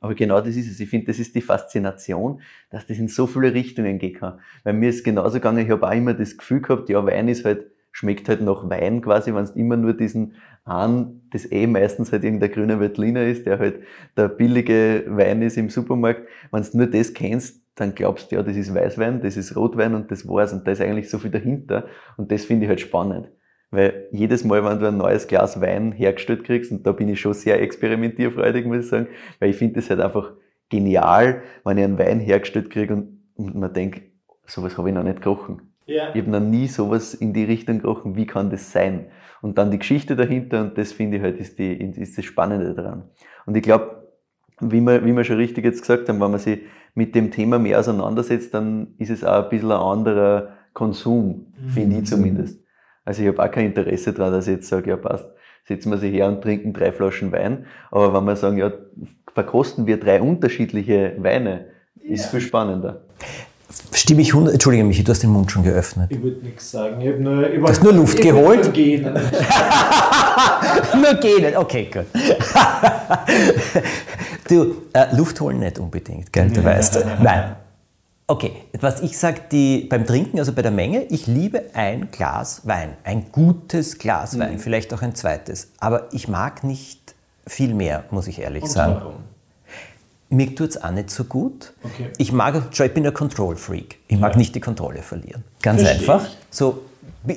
Aber 0.01 0.15
genau 0.15 0.41
das 0.41 0.55
ist 0.55 0.71
es. 0.71 0.79
Ich 0.79 0.89
finde, 0.89 1.05
das 1.07 1.19
ist 1.19 1.35
die 1.35 1.41
Faszination, 1.41 2.41
dass 2.71 2.87
das 2.87 2.97
in 2.97 3.07
so 3.07 3.27
viele 3.27 3.53
Richtungen 3.53 3.99
gehen 3.99 4.15
kann. 4.15 4.39
Weil 4.63 4.73
mir 4.73 4.89
ist 4.89 5.03
genauso 5.03 5.33
gegangen, 5.33 5.59
ich 5.59 5.69
habe 5.69 5.87
auch 5.87 5.91
immer 5.91 6.15
das 6.15 6.35
Gefühl 6.35 6.61
gehabt, 6.61 6.89
ja, 6.89 7.05
Wein 7.05 7.27
ist 7.27 7.45
halt, 7.45 7.67
schmeckt 7.93 8.27
halt 8.27 8.41
nach 8.41 8.69
Wein 8.69 9.01
quasi, 9.01 9.33
wenn 9.33 9.43
es 9.43 9.51
immer 9.51 9.77
nur 9.77 9.93
diesen 9.93 10.33
einen, 10.65 11.29
das 11.31 11.49
eh 11.49 11.67
meistens 11.67 12.11
halt 12.11 12.23
irgendein 12.23 12.51
grüner 12.51 12.79
Veltliner 12.79 13.23
ist, 13.23 13.45
der 13.45 13.59
halt 13.59 13.81
der 14.17 14.27
billige 14.27 15.05
Wein 15.07 15.41
ist 15.41 15.57
im 15.57 15.69
Supermarkt. 15.69 16.27
Wenn 16.51 16.63
du 16.63 16.77
nur 16.77 16.87
das 16.87 17.13
kennst, 17.13 17.61
dann 17.75 17.95
glaubst 17.95 18.31
du, 18.31 18.35
ja, 18.35 18.43
das 18.43 18.55
ist 18.55 18.73
Weißwein, 18.73 19.21
das 19.21 19.37
ist 19.37 19.55
Rotwein 19.55 19.95
und 19.95 20.11
das 20.11 20.27
war's. 20.27 20.53
Und 20.53 20.67
da 20.67 20.71
ist 20.71 20.81
eigentlich 20.81 21.09
so 21.09 21.17
viel 21.19 21.31
dahinter. 21.31 21.87
Und 22.17 22.31
das 22.31 22.45
finde 22.45 22.65
ich 22.65 22.69
halt 22.69 22.81
spannend. 22.81 23.29
Weil 23.71 24.07
jedes 24.11 24.43
Mal, 24.43 24.63
wenn 24.63 24.79
du 24.79 24.87
ein 24.87 24.97
neues 24.97 25.27
Glas 25.27 25.59
Wein 25.59 25.91
hergestellt 25.91 26.43
kriegst, 26.43 26.71
und 26.71 26.85
da 26.85 26.91
bin 26.91 27.09
ich 27.09 27.19
schon 27.19 27.33
sehr 27.33 27.61
experimentierfreudig, 27.61 28.65
muss 28.65 28.85
ich 28.85 28.87
sagen, 28.87 29.07
weil 29.39 29.49
ich 29.49 29.55
finde 29.55 29.75
das 29.75 29.89
halt 29.89 29.99
einfach 29.99 30.33
genial, 30.69 31.41
wenn 31.63 31.77
ich 31.77 31.83
einen 31.83 31.97
Wein 31.97 32.19
hergestellt 32.19 32.69
kriege 32.69 32.93
und, 32.93 33.23
und 33.35 33.55
man 33.55 33.73
denkt, 33.73 34.01
sowas 34.45 34.77
habe 34.77 34.89
ich 34.89 34.95
noch 34.95 35.03
nicht 35.03 35.21
gerochen. 35.21 35.72
Ja. 35.85 36.09
Ich 36.13 36.21
habe 36.21 36.31
noch 36.31 36.39
nie 36.39 36.67
sowas 36.67 37.13
in 37.13 37.33
die 37.33 37.43
Richtung 37.43 37.79
gerochen, 37.79 38.15
wie 38.15 38.25
kann 38.25 38.49
das 38.49 38.71
sein? 38.71 39.07
Und 39.41 39.57
dann 39.57 39.71
die 39.71 39.79
Geschichte 39.79 40.15
dahinter 40.15 40.61
und 40.61 40.77
das 40.77 40.93
finde 40.93 41.17
ich 41.17 41.23
halt 41.23 41.37
ist, 41.37 41.59
die, 41.59 41.73
ist 41.73 42.17
das 42.17 42.25
Spannende 42.25 42.73
daran. 42.73 43.09
Und 43.45 43.57
ich 43.57 43.63
glaube, 43.63 44.03
wie 44.59 44.79
wir, 44.79 45.05
wie 45.05 45.13
wir 45.13 45.23
schon 45.23 45.37
richtig 45.37 45.65
jetzt 45.65 45.81
gesagt 45.81 46.07
haben, 46.07 46.21
wenn 46.21 46.31
man 46.31 46.39
sich 46.39 46.61
mit 46.95 47.15
dem 47.15 47.31
Thema 47.31 47.59
mehr 47.59 47.79
auseinandersetzt, 47.79 48.53
dann 48.53 48.93
ist 48.97 49.09
es 49.09 49.23
auch 49.23 49.43
ein 49.43 49.49
bisschen 49.49 49.71
ein 49.71 49.79
anderer 49.79 50.49
Konsum, 50.73 51.53
finde 51.67 51.99
ich 51.99 52.05
zumindest. 52.05 52.63
Also 53.05 53.21
ich 53.21 53.27
habe 53.27 53.43
auch 53.43 53.51
kein 53.51 53.67
Interesse 53.67 54.13
daran, 54.13 54.31
dass 54.31 54.47
ich 54.47 54.55
jetzt 54.55 54.69
sage, 54.69 54.91
ja 54.91 54.97
passt, 54.97 55.27
setzen 55.65 55.91
wir 55.91 55.97
sich 55.97 56.13
her 56.13 56.27
und 56.27 56.41
trinken 56.41 56.73
drei 56.73 56.91
Flaschen 56.91 57.31
Wein. 57.31 57.65
Aber 57.91 58.13
wenn 58.13 58.25
wir 58.25 58.35
sagen, 58.35 58.57
ja, 58.57 58.71
verkosten 59.33 59.87
wir 59.87 59.99
drei 59.99 60.21
unterschiedliche 60.21 61.15
Weine, 61.17 61.67
ist 62.01 62.27
viel 62.27 62.41
spannender. 62.41 63.05
Stimme 63.91 64.21
ich 64.21 64.29
100, 64.33 64.53
Entschuldige 64.53 64.83
mich, 64.83 65.03
du 65.03 65.11
hast 65.11 65.21
den 65.21 65.29
Mund 65.29 65.51
schon 65.51 65.63
geöffnet. 65.63 66.09
Ich 66.11 66.21
würde 66.21 66.43
nichts 66.43 66.71
sagen. 66.71 66.99
Ich 67.01 67.07
habe 67.07 67.19
nur, 67.19 67.49
ich 67.49 67.61
hast 67.61 67.83
nur 67.83 67.93
Luft 67.93 68.19
geholt? 68.19 68.63
nur 68.63 68.73
Gehen. 68.73 69.07
Nur 70.95 71.13
gehen, 71.15 71.55
okay, 71.57 71.89
gut. 71.91 72.05
du, 74.49 74.75
äh, 74.93 75.15
Luft 75.15 75.39
holen 75.41 75.59
nicht 75.59 75.79
unbedingt, 75.79 76.31
gell, 76.31 76.49
du 76.49 76.63
weißt. 76.63 77.05
Nein. 77.21 77.55
Okay, 78.25 78.53
was 78.79 79.01
ich 79.01 79.17
sage 79.17 79.41
beim 79.89 80.05
Trinken, 80.05 80.39
also 80.39 80.53
bei 80.53 80.61
der 80.61 80.71
Menge, 80.71 81.03
ich 81.05 81.27
liebe 81.27 81.63
ein 81.73 82.09
Glas 82.11 82.61
Wein, 82.65 82.93
ein 83.03 83.31
gutes 83.31 83.97
Glas 83.97 84.39
Wein, 84.39 84.59
vielleicht 84.59 84.93
auch 84.93 85.01
ein 85.01 85.13
zweites. 85.13 85.71
Aber 85.79 86.07
ich 86.13 86.27
mag 86.27 86.63
nicht 86.63 87.15
viel 87.45 87.73
mehr, 87.73 88.05
muss 88.11 88.27
ich 88.27 88.39
ehrlich 88.39 88.63
Und 88.63 88.71
sagen. 88.71 88.95
warum? 88.95 89.13
Mir 90.33 90.55
tut 90.55 90.71
es 90.71 90.83
auch 90.83 90.91
nicht 90.91 91.11
so 91.11 91.25
gut. 91.25 91.73
Okay. 91.83 92.09
Ich 92.17 92.31
mag, 92.31 92.61
ich 92.71 92.93
bin 92.93 93.05
ein 93.05 93.13
Control-Freak. 93.13 93.99
Ich 94.07 94.17
mag 94.17 94.35
nicht 94.35 94.55
die 94.55 94.59
Kontrolle 94.59 95.03
verlieren. 95.03 95.43
Ganz 95.61 95.81
Versteh 95.81 95.99
einfach. 95.99 96.27
ich. 96.27 96.37
So, 96.49 96.81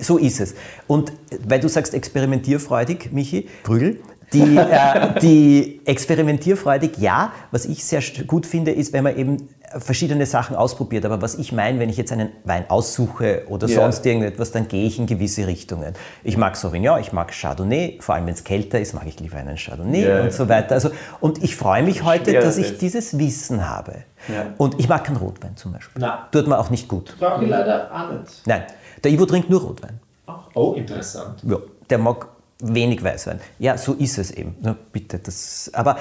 so 0.00 0.16
ist 0.16 0.40
es. 0.40 0.54
Und 0.86 1.12
weil 1.46 1.60
du 1.60 1.68
sagst 1.68 1.92
experimentierfreudig, 1.92 3.12
Michi, 3.12 3.48
Prügel, 3.64 4.00
die, 4.32 4.56
äh, 4.56 5.20
die 5.20 5.80
experimentierfreudig, 5.84 6.98
ja, 6.98 7.32
was 7.50 7.66
ich 7.66 7.84
sehr 7.84 8.02
gut 8.26 8.46
finde, 8.46 8.70
ist, 8.70 8.92
wenn 8.92 9.04
man 9.04 9.16
eben 9.16 9.48
verschiedene 9.78 10.26
Sachen 10.26 10.56
ausprobiert. 10.56 11.04
Aber 11.04 11.20
was 11.22 11.34
ich 11.36 11.52
meine, 11.52 11.78
wenn 11.78 11.88
ich 11.88 11.96
jetzt 11.96 12.12
einen 12.12 12.30
Wein 12.44 12.64
aussuche 12.68 13.42
oder 13.48 13.66
Ja. 13.68 13.76
sonst 13.82 14.04
irgendetwas, 14.06 14.52
dann 14.52 14.68
gehe 14.68 14.86
ich 14.86 14.98
in 14.98 15.06
gewisse 15.06 15.46
Richtungen. 15.46 15.94
Ich 16.24 16.36
mag 16.36 16.56
Sauvignon, 16.56 17.00
ich 17.00 17.12
mag 17.12 17.32
Chardonnay, 17.32 17.98
vor 18.00 18.14
allem 18.14 18.26
wenn 18.26 18.34
es 18.34 18.44
kälter 18.44 18.80
ist, 18.80 18.94
mag 18.94 19.06
ich 19.06 19.18
lieber 19.20 19.36
einen 19.36 19.56
Chardonnay 19.56 20.06
Ja. 20.06 20.22
und 20.22 20.32
so 20.32 20.48
weiter. 20.48 20.74
Also, 20.74 20.90
und 21.20 21.42
ich 21.42 21.56
freue 21.56 21.82
mich 21.82 22.04
heute, 22.04 22.32
dass 22.32 22.58
ich 22.58 22.72
ist. 22.72 22.82
dieses 22.82 23.18
Wissen 23.18 23.68
habe. 23.68 24.04
Ja. 24.28 24.46
Und 24.58 24.78
ich 24.80 24.88
mag 24.88 25.04
keinen 25.04 25.16
Rotwein 25.16 25.56
zum 25.56 25.72
Beispiel. 25.72 26.00
Na. 26.02 26.28
Tut 26.32 26.46
mir 26.46 26.58
auch 26.58 26.70
nicht 26.70 26.88
gut. 26.88 27.14
Brauche 27.18 27.44
ich 27.44 27.50
leider 27.50 27.90
auch 27.92 28.12
nicht. 28.20 28.46
Nein, 28.46 28.62
der 29.04 29.10
Ivo 29.12 29.26
trinkt 29.26 29.50
nur 29.50 29.60
Rotwein. 29.60 30.00
Ach, 30.26 30.40
Oh, 30.54 30.72
interessant. 30.72 31.42
Ja, 31.44 31.58
der 31.90 31.98
mag 31.98 32.26
wenig 32.60 33.04
Weißwein. 33.04 33.38
Ja, 33.58 33.76
so 33.76 33.92
ist 33.92 34.16
es 34.18 34.30
eben. 34.30 34.56
Na, 34.60 34.74
bitte, 34.92 35.18
das, 35.18 35.70
aber, 35.74 35.98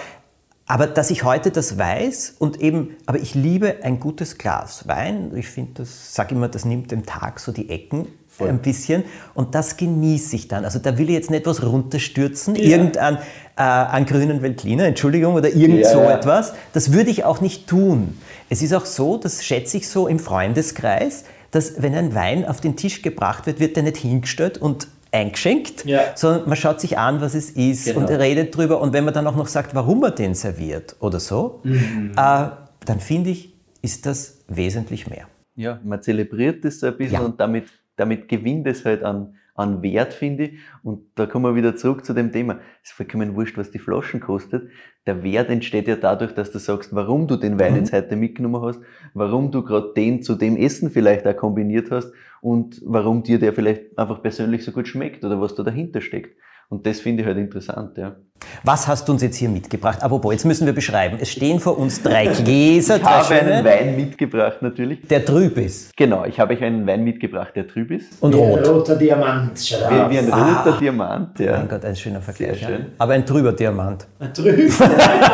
aber 0.67 0.87
dass 0.87 1.11
ich 1.11 1.23
heute 1.23 1.51
das 1.51 1.77
weiß 1.77 2.35
und 2.39 2.59
eben, 2.59 2.95
aber 3.05 3.19
ich 3.19 3.35
liebe 3.35 3.77
ein 3.83 3.99
gutes 3.99 4.37
Glas 4.37 4.87
Wein. 4.87 5.31
Ich 5.35 5.47
finde, 5.47 5.73
das, 5.75 6.15
sag 6.15 6.31
immer, 6.31 6.47
das 6.47 6.65
nimmt 6.65 6.91
dem 6.91 7.05
Tag 7.05 7.39
so 7.39 7.51
die 7.51 7.69
Ecken 7.69 8.07
ein 8.43 8.59
bisschen 8.59 9.05
und 9.33 9.55
das 9.55 9.77
genieße 9.77 10.35
ich 10.35 10.47
dann. 10.47 10.65
Also 10.65 10.79
da 10.79 10.97
will 10.97 11.07
ich 11.07 11.15
jetzt 11.15 11.31
nicht 11.31 11.45
was 11.45 11.63
runterstürzen, 11.63 12.55
irgendein 12.55 13.17
äh, 13.55 13.61
an 13.61 14.05
grünen 14.05 14.41
Veltliner, 14.41 14.85
Entschuldigung, 14.85 15.35
oder 15.35 15.53
irgend 15.53 15.81
Ja, 15.81 15.91
so 15.91 16.01
ja. 16.01 16.17
etwas. 16.17 16.53
Das 16.73 16.91
würde 16.91 17.11
ich 17.11 17.23
auch 17.23 17.39
nicht 17.39 17.67
tun. 17.67 18.17
Es 18.49 18.61
ist 18.61 18.73
auch 18.73 18.85
so, 18.85 19.17
das 19.17 19.45
schätze 19.45 19.77
ich 19.77 19.87
so 19.87 20.07
im 20.07 20.19
Freundeskreis, 20.19 21.23
dass 21.51 21.81
wenn 21.81 21.95
ein 21.95 22.13
Wein 22.13 22.45
auf 22.45 22.59
den 22.59 22.75
Tisch 22.75 23.01
gebracht 23.01 23.45
wird, 23.45 23.61
wird 23.61 23.77
der 23.77 23.83
nicht 23.83 23.97
hingestellt 23.97 24.57
und 24.57 24.87
eingeschenkt, 25.15 25.85
Ja. 25.85 26.01
sondern 26.15 26.47
man 26.47 26.55
schaut 26.57 26.79
sich 26.81 26.97
an, 26.97 27.21
was 27.21 27.33
es 27.35 27.49
ist 27.51 27.85
Genau. 27.85 27.99
und 28.01 28.09
redet 28.09 28.55
drüber. 28.55 28.81
Und 28.81 28.93
wenn 28.93 29.05
man 29.05 29.13
dann 29.13 29.25
auch 29.27 29.35
noch 29.35 29.47
sagt, 29.47 29.73
warum 29.75 29.99
man 30.01 30.13
den 30.15 30.33
serviert 30.35 30.95
oder 30.99 31.19
so, 31.19 31.61
Mhm. 31.63 32.11
äh, 32.17 32.47
dann 32.85 32.99
finde 32.99 33.29
ich, 33.31 33.53
ist 33.81 34.05
das 34.05 34.39
wesentlich 34.47 35.07
mehr. 35.09 35.27
Ja, 35.55 35.79
man 35.83 36.01
zelebriert 36.01 36.65
das 36.65 36.79
so 36.79 36.87
ein 36.87 36.97
bisschen 36.97 37.15
Ja. 37.15 37.21
und 37.21 37.39
damit, 37.39 37.65
damit 37.95 38.27
gewinnt 38.27 38.67
es 38.67 38.83
halt 38.85 39.03
an, 39.03 39.35
an 39.55 39.81
Wert, 39.81 40.13
finde 40.13 40.43
ich. 40.43 40.59
Und 40.83 41.05
da 41.15 41.25
kommen 41.25 41.45
wir 41.45 41.55
wieder 41.55 41.75
zurück 41.75 42.05
zu 42.05 42.13
dem 42.13 42.31
Thema. 42.31 42.59
Es 42.83 42.89
ist 42.89 42.95
vollkommen 42.95 43.35
wurscht, 43.35 43.57
was 43.57 43.71
die 43.71 43.79
Flaschen 43.79 44.19
kostet. 44.19 44.69
Der 45.07 45.23
Wert 45.23 45.49
entsteht 45.49 45.87
ja 45.87 45.95
dadurch, 45.95 46.33
dass 46.33 46.51
du 46.51 46.59
sagst, 46.59 46.93
warum 46.93 47.27
du 47.27 47.37
den 47.37 47.57
Wein 47.59 47.73
Mhm. 47.73 47.79
jetzt 47.79 47.93
heute 47.93 48.15
mitgenommen 48.15 48.61
hast, 48.61 48.81
warum 49.13 49.51
du 49.51 49.63
gerade 49.63 49.93
den 49.95 50.21
zu 50.21 50.35
dem 50.35 50.57
Essen 50.57 50.91
vielleicht 50.91 51.25
auch 51.25 51.35
kombiniert 51.37 51.89
hast 51.89 52.11
und 52.41 52.81
warum 52.85 53.23
dir 53.23 53.39
der 53.39 53.53
vielleicht 53.53 53.97
einfach 53.97 54.21
persönlich 54.21 54.63
so 54.63 54.71
gut 54.71 54.87
schmeckt 54.87 55.23
oder 55.23 55.39
was 55.39 55.55
da 55.55 55.63
dahinter 55.63 56.01
steckt. 56.01 56.37
Und 56.69 56.85
das 56.87 56.99
finde 56.99 57.21
ich 57.21 57.27
halt 57.27 57.37
interessant, 57.37 57.97
ja. 57.97 58.15
Was 58.63 58.85
hast 58.87 59.07
du 59.07 59.13
uns 59.13 59.21
jetzt 59.21 59.37
hier 59.37 59.47
mitgebracht? 59.49 60.03
Apropos, 60.03 60.33
jetzt 60.33 60.43
müssen 60.45 60.65
wir 60.65 60.73
beschreiben. 60.73 61.17
Es 61.21 61.31
stehen 61.31 61.59
vor 61.59 61.77
uns 61.77 62.01
drei 62.03 62.25
Gläser, 62.27 62.95
Ich 62.97 63.01
drei 63.03 63.09
habe 63.11 63.33
einen 63.35 63.47
schöne, 63.47 63.63
Wein 63.63 63.95
mitgebracht, 63.95 64.57
natürlich. 64.61 65.07
der 65.07 65.23
trüb 65.23 65.57
ist 65.57 65.95
Genau, 65.95 66.25
ich 66.25 66.37
habe 66.39 66.53
euch 66.53 66.61
einen 66.61 66.85
Wein 66.85 67.03
mitgebracht, 67.05 67.53
der 67.55 67.67
trüb 67.67 67.91
ist. 67.91 68.21
und 68.21 68.35
Wie 68.35 68.41
ein 68.41 68.49
rot. 68.59 68.67
roter 68.67 68.95
Diamant. 68.97 69.57
Schaut 69.59 69.89
Wie, 69.89 70.13
wie 70.15 70.19
ein 70.19 70.33
Ah. 70.33 70.63
roter 70.63 70.77
Diamant, 70.79 71.39
ja. 71.39 71.57
Mein 71.59 71.67
Gott, 71.69 71.85
ein 71.85 71.95
schöner 71.95 72.19
Vergleich. 72.21 72.59
Sehr 72.59 72.69
ja. 72.69 72.75
schön. 72.77 72.85
Aber 72.97 73.13
ein 73.13 73.25
trüber 73.25 73.53
Diamant. 73.53 74.05
aus. 74.19 74.33
Drüben. 74.33 74.73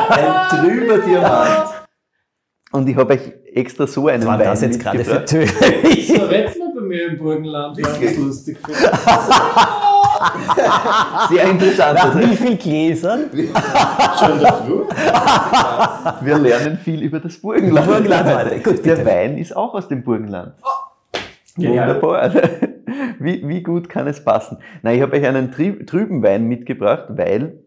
Ein 0.10 0.50
trüber 0.50 0.98
Diamant. 1.00 1.70
Und 2.74 2.88
ich 2.88 2.96
habe 2.96 3.14
euch 3.16 3.34
extra 3.54 3.88
so 3.88 4.08
einen 4.08 4.26
Wein 4.26 4.40
das 4.40 4.62
jetzt 4.62 4.80
gerade 4.80 5.04
für 5.04 5.26
tödlich? 5.26 6.08
So 6.08 6.24
redet 6.26 6.58
man 6.60 6.74
bei 6.76 6.82
mir 6.82 7.08
im 7.08 7.18
Burgenland, 7.18 7.78
wenn 7.78 7.86
ich 8.04 8.10
das 8.12 8.18
lustig 8.18 8.58
finde. 8.64 8.80
Sehr 11.30 11.50
interessant. 11.50 11.96
Nach 11.96 12.20
wie 12.20 12.36
viel 12.36 12.58
Gläsern? 12.58 13.30
Schon 13.32 14.40
Früh? 14.40 14.84
Wir 16.22 16.38
lernen 16.38 16.78
viel 16.78 17.02
über 17.04 17.20
das 17.20 17.38
Burgenland. 17.40 17.88
Burgenland 17.88 18.36
heute. 18.36 18.60
Gut, 18.60 18.86
Der 18.86 18.96
bitte. 18.96 19.06
Wein 19.06 19.38
ist 19.38 19.56
auch 19.56 19.74
aus 19.74 19.88
dem 19.88 20.04
Burgenland. 20.04 20.54
Genial. 21.56 22.02
Wunderbar. 22.02 22.32
Wie, 23.20 23.48
wie 23.48 23.62
gut 23.64 23.88
kann 23.88 24.08
es 24.08 24.24
passen? 24.24 24.58
Nein, 24.82 24.96
ich 24.98 25.02
habe 25.02 25.16
euch 25.16 25.26
einen 25.26 25.52
trü- 25.54 25.86
trüben 25.86 26.24
Wein 26.24 26.48
mitgebracht, 26.48 27.06
weil 27.10 27.64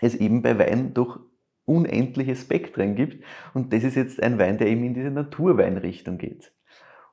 es 0.00 0.14
eben 0.14 0.42
bei 0.42 0.58
Wein 0.58 0.94
doch 0.94 1.18
unendliche 1.66 2.36
Spektren 2.36 2.94
gibt. 2.94 3.22
Und 3.52 3.72
das 3.72 3.82
ist 3.84 3.96
jetzt 3.96 4.22
ein 4.22 4.38
Wein, 4.38 4.58
der 4.58 4.68
eben 4.68 4.84
in 4.84 4.94
diese 4.94 5.10
Naturweinrichtung 5.10 6.16
geht. 6.18 6.52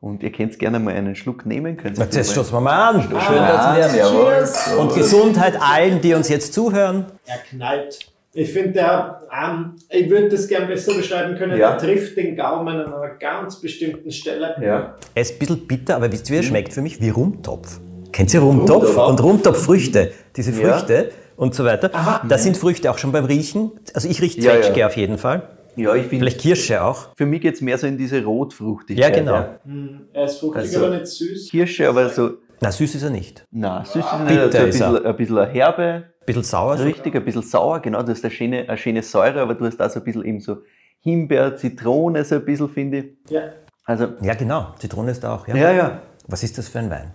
Und 0.03 0.21
ihr 0.21 0.33
könnt 0.33 0.59
gerne 0.59 0.79
mal 0.79 0.93
einen 0.93 1.15
Schluck 1.15 1.45
nehmen. 1.45 1.77
Könnt 1.77 1.97
Na, 1.97 2.05
Das 2.05 2.29
stoßen 2.33 2.53
wir 2.53 2.59
mal 2.59 2.89
an. 2.89 3.01
Schön, 3.03 3.15
Ah, 3.39 3.77
dass 3.77 3.93
wir. 3.95 4.03
Cheers. 4.03 4.73
Und 4.77 4.93
Gesundheit 4.95 5.53
allen, 5.61 6.01
die 6.01 6.13
uns 6.13 6.27
jetzt 6.27 6.53
zuhören. 6.53 7.05
Er 7.25 7.37
knallt. 7.49 7.99
Ich 8.33 8.51
finde, 8.51 8.73
der, 8.73 9.21
ähm, 9.31 9.75
ich 9.89 10.09
würde 10.09 10.27
das 10.27 10.49
gern 10.49 10.67
besser 10.67 10.93
beschreiben 10.93 11.37
können, 11.37 11.57
Ja. 11.57 11.69
er 11.71 11.77
trifft 11.77 12.17
den 12.17 12.35
Gaumen 12.35 12.67
an 12.81 12.93
einer 12.93 13.15
ganz 13.17 13.61
bestimmten 13.61 14.11
Stelle. 14.11 14.55
Ja. 14.61 14.95
Er 15.15 15.21
ist 15.21 15.35
ein 15.35 15.39
bisschen 15.39 15.67
bitter, 15.67 15.95
aber 15.95 16.11
wisst 16.11 16.29
ihr, 16.29 16.33
wie 16.35 16.39
er 16.39 16.43
schmeckt 16.43 16.73
für 16.73 16.81
mich? 16.81 16.99
Wie 16.99 17.07
Rumtopf. 17.09 17.79
Kennt 18.11 18.33
ihr 18.33 18.41
Rumtopf? 18.41 18.87
Rumtopf. 18.87 19.07
Und 19.07 19.23
Rumtopffrüchte, 19.23 20.11
diese 20.35 20.51
Ja. 20.61 20.73
Früchte 20.79 21.11
und 21.37 21.55
so 21.55 21.63
weiter. 21.63 21.89
Da 22.27 22.37
sind 22.37 22.57
Früchte 22.57 22.91
auch 22.91 22.97
schon 22.97 23.13
beim 23.13 23.23
Riechen. 23.23 23.71
Also 23.93 24.09
ich 24.09 24.21
rieche 24.21 24.41
Ja, 24.41 24.55
ja. 24.55 24.61
Zwetschge 24.63 24.85
auf 24.85 24.97
jeden 24.97 25.17
Fall. 25.17 25.43
Ja, 25.75 25.95
ich 25.95 26.03
finde, 26.07 26.25
Vielleicht 26.25 26.41
Kirsche 26.41 26.83
auch. 26.83 27.15
für 27.15 27.25
mich 27.25 27.41
geht 27.41 27.55
es 27.55 27.61
mehr 27.61 27.77
so 27.77 27.87
in 27.87 27.97
diese 27.97 28.23
Rotfruchtigkeit. 28.23 29.15
Ja, 29.15 29.19
genau. 29.19 29.45
Hm, 29.65 30.07
er 30.13 30.25
ist 30.25 30.39
fruchtig, 30.39 30.61
Also- 30.63 30.85
aber 30.85 30.95
nicht 30.95 31.07
süß. 31.07 31.49
Kirsche, 31.51 31.89
aber 31.89 32.09
so, 32.09 32.31
Na, 32.61 32.71
süß 32.71 32.95
ist 32.95 33.03
er 33.03 33.09
nicht. 33.09 33.45
na, 33.51 33.83
süß 33.83 33.95
ist 33.97 34.11
Bitter 34.11 34.23
nicht, 34.23 34.39
also 34.39 34.57
ein 34.57 34.69
ist 34.69 34.79
er. 34.81 34.91
bisschen, 34.91 35.05
ein 35.05 35.15
bisschen 35.17 35.49
herbe, 35.51 35.83
Ein 35.83 36.05
bisschen 36.25 36.43
sauer. 36.43 36.77
so. 36.77 36.83
richtig, 36.83 37.15
ein 37.15 37.25
bisschen 37.25 37.41
sauer, 37.41 37.79
genau, 37.81 38.01
du 38.03 38.11
hast 38.11 38.23
eine 38.23 38.31
schöne, 38.31 38.67
eine 38.69 38.77
schöne 38.77 39.03
Säure, 39.03 39.41
aber 39.41 39.55
du 39.55 39.65
hast 39.65 39.77
da 39.77 39.89
so 39.89 39.99
ein 39.99 40.03
bisschen 40.05 40.23
eben 40.25 40.39
so 40.39 40.57
Himbeer, 41.01 41.55
Zitrone, 41.57 42.23
so 42.23 42.35
ein 42.35 42.45
bisschen, 42.45 42.69
finde 42.69 42.97
ich. 42.99 43.31
Ja. 43.31 43.41
Also, 43.85 44.07
Ja, 44.21 44.33
genau. 44.35 44.73
Zitrone 44.79 45.11
ist 45.11 45.23
da 45.23 45.35
auch. 45.35 45.47
Ja. 45.47 45.55
ja, 45.55 45.71
ja. 45.73 46.01
Was 46.27 46.43
ist 46.43 46.57
das 46.57 46.69
für 46.69 46.79
ein 46.79 46.89
Wein? 46.89 47.13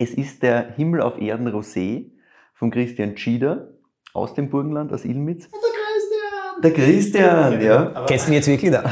Es 0.00 0.10
ist 0.10 0.42
der 0.42 0.72
Himmel 0.74 1.00
auf 1.00 1.20
Erden 1.20 1.46
Rosé 1.48 2.10
von 2.54 2.72
Christian 2.72 3.16
Schieder 3.16 3.68
aus 4.12 4.34
dem 4.34 4.50
Burgenland, 4.50 4.92
aus 4.92 5.04
Ilmitz. 5.04 5.48
Der 6.62 6.72
Christian, 6.72 7.60
ja. 7.60 7.90
Aber 7.94 8.06
Kennst 8.06 8.26
du 8.26 8.30
ihn 8.30 8.36
jetzt 8.36 8.48
wirklich? 8.48 8.70
Da? 8.70 8.82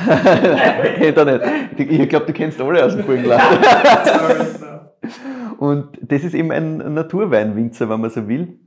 Kennt 0.97 1.17
er 1.17 1.25
nicht. 1.25 1.91
Ich 1.91 2.09
glaube, 2.09 2.27
du 2.27 2.33
kennst 2.33 2.61
alle 2.61 2.85
aus 2.85 2.97
dem 2.97 3.07
Burgenland. 3.07 3.43
Und 5.59 5.99
das 6.01 6.25
ist 6.25 6.35
eben 6.35 6.51
ein 6.51 6.79
Naturweinwinzer, 6.95 7.89
wenn 7.89 8.01
man 8.01 8.11
so 8.11 8.27
will. 8.27 8.59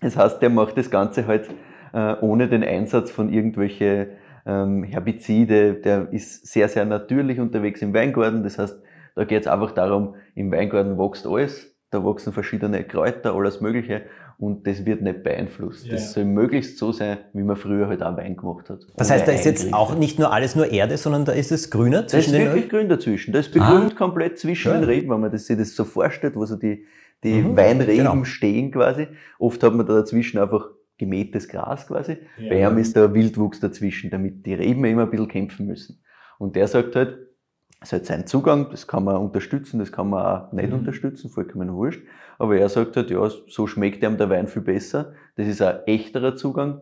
Das 0.00 0.16
heißt, 0.16 0.40
der 0.42 0.50
macht 0.50 0.76
das 0.76 0.90
Ganze 0.90 1.26
halt 1.26 1.48
äh, 1.92 2.14
ohne 2.20 2.48
den 2.48 2.62
Einsatz 2.62 3.10
von 3.10 3.32
irgendwelche 3.32 4.10
ähm, 4.44 4.84
Herbizide. 4.84 5.74
Der 5.74 6.12
ist 6.12 6.46
sehr, 6.46 6.68
sehr 6.68 6.84
natürlich 6.84 7.40
unterwegs 7.40 7.82
im 7.82 7.94
Weingarten. 7.94 8.42
Das 8.42 8.58
heißt, 8.58 8.78
da 9.14 9.24
geht 9.24 9.42
es 9.42 9.48
einfach 9.48 9.72
darum, 9.72 10.14
im 10.34 10.52
Weingarten 10.52 10.98
wächst 10.98 11.26
alles. 11.26 11.74
Da 11.90 12.04
wachsen 12.04 12.32
verschiedene 12.32 12.84
Kräuter, 12.84 13.34
alles 13.34 13.60
Mögliche. 13.60 14.02
Und 14.38 14.66
das 14.66 14.84
wird 14.84 15.00
nicht 15.00 15.22
beeinflusst. 15.22 15.86
Ja. 15.86 15.92
Das 15.94 16.12
soll 16.12 16.26
möglichst 16.26 16.76
so 16.76 16.92
sein, 16.92 17.18
wie 17.32 17.42
man 17.42 17.56
früher 17.56 17.88
halt 17.88 18.02
auch 18.02 18.16
Wein 18.18 18.36
gemacht 18.36 18.68
hat. 18.68 18.80
Das 18.96 19.10
heißt, 19.10 19.26
da 19.26 19.32
ist 19.32 19.46
jetzt 19.46 19.72
auch 19.72 19.96
nicht 19.96 20.18
nur 20.18 20.30
alles 20.30 20.54
nur 20.54 20.70
Erde, 20.70 20.98
sondern 20.98 21.24
da 21.24 21.32
ist 21.32 21.52
es 21.52 21.70
grüner 21.70 22.00
Da 22.02 22.04
ist 22.04 22.10
zwischen 22.10 22.32
den 22.34 22.46
wirklich 22.48 22.68
grün 22.68 22.88
dazwischen. 22.90 23.32
Da 23.32 23.38
ist 23.38 23.52
begrünt 23.52 23.96
komplett 23.96 24.38
zwischen 24.38 24.70
Schön. 24.72 24.80
den 24.82 24.84
Reben, 24.84 25.10
wenn 25.10 25.20
man 25.20 25.32
das, 25.32 25.46
sich 25.46 25.56
das 25.56 25.74
so 25.74 25.84
vorstellt, 25.84 26.36
wo 26.36 26.44
so 26.44 26.56
die, 26.56 26.84
die 27.24 27.40
Mhm, 27.40 27.56
Weinreben 27.56 27.96
genau. 27.96 28.24
stehen 28.24 28.70
quasi. 28.72 29.08
Oft 29.38 29.62
hat 29.62 29.74
man 29.74 29.86
da 29.86 29.94
dazwischen 29.94 30.38
einfach 30.38 30.68
gemähtes 30.98 31.48
Gras 31.48 31.86
quasi. 31.86 32.18
Ja. 32.38 32.50
Bei 32.50 32.60
ihm 32.60 32.76
ist 32.76 32.94
da 32.94 33.12
Wildwuchs 33.14 33.60
dazwischen, 33.60 34.10
damit 34.10 34.44
die 34.44 34.52
Reben 34.54 34.84
immer 34.84 35.02
ein 35.04 35.10
bisschen 35.10 35.28
kämpfen 35.28 35.66
müssen. 35.66 36.02
Und 36.38 36.56
der 36.56 36.68
sagt 36.68 36.94
halt, 36.94 37.25
es 37.86 37.92
ist 37.92 37.92
halt 37.92 38.06
sein 38.06 38.26
Zugang, 38.26 38.68
das 38.72 38.88
kann 38.88 39.04
man 39.04 39.16
unterstützen, 39.16 39.78
das 39.78 39.92
kann 39.92 40.10
man 40.10 40.26
auch 40.26 40.52
nicht 40.52 40.70
Mhm. 40.70 40.78
unterstützen, 40.80 41.30
vollkommen 41.30 41.72
wurscht. 41.72 42.02
Aber 42.36 42.56
er 42.58 42.68
sagt 42.68 42.96
halt, 42.96 43.10
ja, 43.12 43.28
so 43.46 43.68
schmeckt 43.68 44.02
ihm 44.02 44.16
der 44.16 44.28
Wein 44.28 44.48
viel 44.48 44.62
besser. 44.62 45.12
Das 45.36 45.46
ist 45.46 45.62
ein 45.62 45.78
echterer 45.86 46.34
Zugang. 46.34 46.80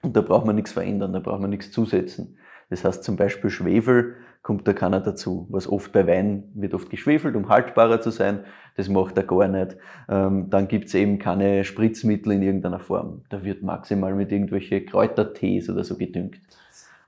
Und 0.00 0.16
da 0.16 0.20
braucht 0.20 0.46
man 0.46 0.54
nichts 0.54 0.70
verändern, 0.70 1.12
da 1.12 1.18
braucht 1.18 1.40
man 1.40 1.50
nichts 1.50 1.72
zusetzen. 1.72 2.38
Das 2.70 2.84
heißt 2.84 3.02
zum 3.02 3.16
Beispiel 3.16 3.50
Schwefel 3.50 4.14
kommt 4.42 4.68
da 4.68 4.72
keiner 4.74 5.00
dazu. 5.00 5.48
Was 5.50 5.66
oft 5.68 5.90
bei 5.90 6.06
Wein 6.06 6.44
wird 6.54 6.72
oft 6.72 6.88
geschwefelt, 6.88 7.34
um 7.34 7.48
haltbarer 7.48 8.00
zu 8.00 8.10
sein. 8.10 8.44
Das 8.76 8.88
macht 8.88 9.16
er 9.16 9.24
gar 9.24 9.48
nicht. 9.48 9.76
Ähm, 10.08 10.50
dann 10.50 10.68
gibt's 10.68 10.94
eben 10.94 11.18
keine 11.18 11.64
Spritzmittel 11.64 12.30
in 12.32 12.42
irgendeiner 12.42 12.78
Form. 12.78 13.22
Da 13.28 13.42
wird 13.42 13.64
maximal 13.64 14.14
mit 14.14 14.30
irgendwelche 14.30 14.84
Kräutertees 14.84 15.68
oder 15.68 15.82
so 15.82 15.96
gedüngt. 15.96 16.38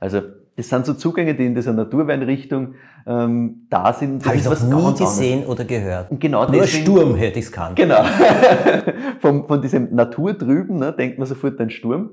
Also 0.00 0.20
das 0.60 0.68
sind 0.68 0.84
so 0.84 0.94
Zugänge, 0.94 1.34
die 1.34 1.46
in 1.46 1.54
dieser 1.54 1.72
Naturweinrichtung 1.72 2.74
ähm, 3.06 3.66
da 3.70 3.92
sind. 3.94 4.26
Habe 4.26 4.36
ich 4.36 4.44
noch 4.44 4.92
nie 4.92 4.98
gesehen 4.98 5.38
anderes. 5.38 5.48
oder 5.48 5.64
gehört. 5.64 6.10
Und 6.10 6.20
genau 6.20 6.42
Nur 6.46 6.60
deswegen- 6.60 6.84
Sturm 6.84 7.14
hätte 7.14 7.38
ich 7.38 7.46
es 7.46 7.52
kannt. 7.52 7.76
Genau. 7.76 8.02
von, 9.20 9.46
von 9.48 9.62
diesem 9.62 9.94
Natur 9.94 10.34
drüben 10.34 10.76
ne, 10.76 10.92
denkt 10.92 11.18
man 11.18 11.26
sofort 11.26 11.58
an 11.60 11.70
Sturm. 11.70 12.10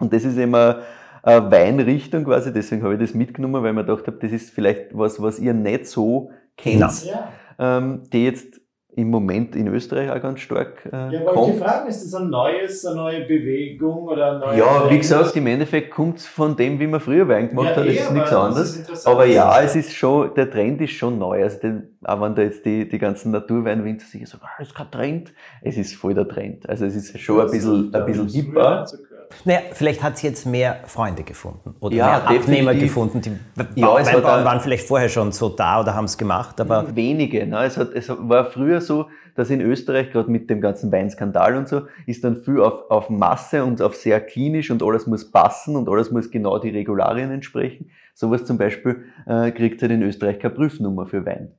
Und 0.00 0.12
das 0.12 0.24
ist 0.24 0.36
immer 0.38 0.80
eine 1.22 1.50
Weinrichtung 1.50 2.24
quasi, 2.24 2.52
deswegen 2.52 2.82
habe 2.82 2.94
ich 2.94 3.00
das 3.00 3.14
mitgenommen, 3.14 3.62
weil 3.62 3.70
ich 3.70 3.76
mir 3.76 3.84
gedacht 3.84 4.06
habe, 4.06 4.18
das 4.20 4.32
ist 4.32 4.50
vielleicht 4.50 4.96
was, 4.96 5.20
was 5.20 5.38
ihr 5.38 5.54
nicht 5.54 5.86
so 5.86 6.30
kennt. 6.56 6.80
Ja. 7.04 7.28
ähm, 7.58 8.02
die 8.12 8.24
jetzt 8.24 8.60
im 8.98 9.10
Moment 9.10 9.54
in 9.54 9.68
Österreich 9.68 10.10
auch 10.10 10.20
ganz 10.20 10.40
stark 10.40 10.84
äh, 10.92 11.14
Ja, 11.14 11.20
kommt. 11.32 11.54
ich 11.54 11.60
fragen, 11.60 11.88
ist 11.88 12.04
das 12.04 12.14
ein 12.20 12.30
neues, 12.30 12.84
eine 12.84 12.96
neue 12.96 13.20
Bewegung 13.26 14.02
oder 14.08 14.32
ein 14.32 14.40
neuer 14.40 14.54
Ja, 14.56 14.90
wie 14.90 14.98
gesagt, 14.98 15.36
im 15.36 15.46
Endeffekt 15.46 15.90
kommt 15.92 16.18
es 16.18 16.26
von 16.26 16.56
dem, 16.56 16.80
wie 16.80 16.86
man 16.88 16.98
früher 17.00 17.28
Wein 17.28 17.48
gemacht 17.50 17.66
Ja, 17.66 17.76
hat, 17.76 17.86
das 17.86 17.86
eh, 17.86 17.98
ist 17.98 18.12
nichts 18.12 18.32
aber 18.32 18.48
das 18.48 18.56
anderes. 18.56 18.76
ist. 18.76 19.06
Aber 19.06 19.24
ja, 19.26 19.62
es 19.62 19.76
ist 19.76 19.94
schon, 19.94 20.34
der 20.34 20.50
Trend 20.50 20.80
ist 20.80 20.92
schon 20.92 21.18
neu. 21.18 21.42
Also 21.44 21.60
den, 21.60 21.96
auch 22.04 22.20
wenn 22.20 22.34
da 22.34 22.42
jetzt 22.42 22.64
die, 22.66 22.88
die 22.88 22.98
ganzen 22.98 23.30
Naturweinwinzer 23.30 24.06
sich 24.06 24.28
sagen, 24.28 24.42
ah, 24.44 24.50
das 24.58 24.68
ist 24.68 24.74
kein 24.74 24.90
Trend, 24.90 25.32
es 25.62 25.76
ist 25.76 25.94
voll 25.94 26.14
der 26.14 26.26
Trend. 26.26 26.68
Also 26.68 26.84
es 26.86 26.96
ist 26.96 27.18
schon 27.20 27.40
ein 27.40 27.50
bisschen, 27.50 27.94
ein 27.94 28.04
bisschen 28.04 28.28
hipper. 28.28 28.84
Naja, 29.44 29.60
vielleicht 29.72 30.02
hat 30.02 30.18
sie 30.18 30.26
jetzt 30.26 30.46
mehr 30.46 30.80
Freunde 30.86 31.22
gefunden 31.22 31.74
oder 31.80 31.94
Ja, 31.94 32.06
mehr 32.06 32.16
Abnehmer 32.28 32.72
definitiv. 32.72 32.82
gefunden. 32.82 33.20
Die 33.76 33.80
Ja, 33.80 33.98
es 33.98 34.06
Weinbauern 34.12 34.40
ein- 34.40 34.44
waren 34.44 34.60
vielleicht 34.60 34.86
vorher 34.86 35.08
schon 35.08 35.32
so 35.32 35.48
da 35.48 35.80
oder 35.80 35.94
haben 35.94 36.06
es 36.06 36.16
gemacht, 36.18 36.60
aber 36.60 36.94
Wenige. 36.96 37.46
Ne? 37.46 37.64
Es, 37.64 37.76
hat, 37.76 37.92
es 37.94 38.08
war 38.08 38.46
früher 38.46 38.80
so, 38.80 39.06
dass 39.34 39.50
in 39.50 39.60
Österreich, 39.60 40.10
gerade 40.10 40.30
mit 40.30 40.50
dem 40.50 40.60
ganzen 40.60 40.90
Weinskandal 40.90 41.56
und 41.56 41.68
so, 41.68 41.82
ist 42.06 42.24
dann 42.24 42.36
viel 42.42 42.60
auf, 42.60 42.90
auf 42.90 43.08
Masse 43.10 43.64
und 43.64 43.80
auf 43.80 43.94
sehr 43.94 44.20
klinisch 44.20 44.70
und 44.70 44.82
alles 44.82 45.06
muss 45.06 45.30
passen 45.30 45.76
und 45.76 45.88
alles 45.88 46.10
muss 46.10 46.30
genau 46.30 46.58
die 46.58 46.70
Regularien 46.70 47.30
entsprechen. 47.30 47.90
Sowas 48.14 48.44
zum 48.44 48.58
Beispiel 48.58 49.04
äh, 49.26 49.52
kriegt 49.52 49.80
halt 49.80 49.92
in 49.92 50.02
Österreich 50.02 50.40
keine 50.40 50.54
Prüfnummer 50.54 51.06
für 51.06 51.24
Wein. 51.24 51.52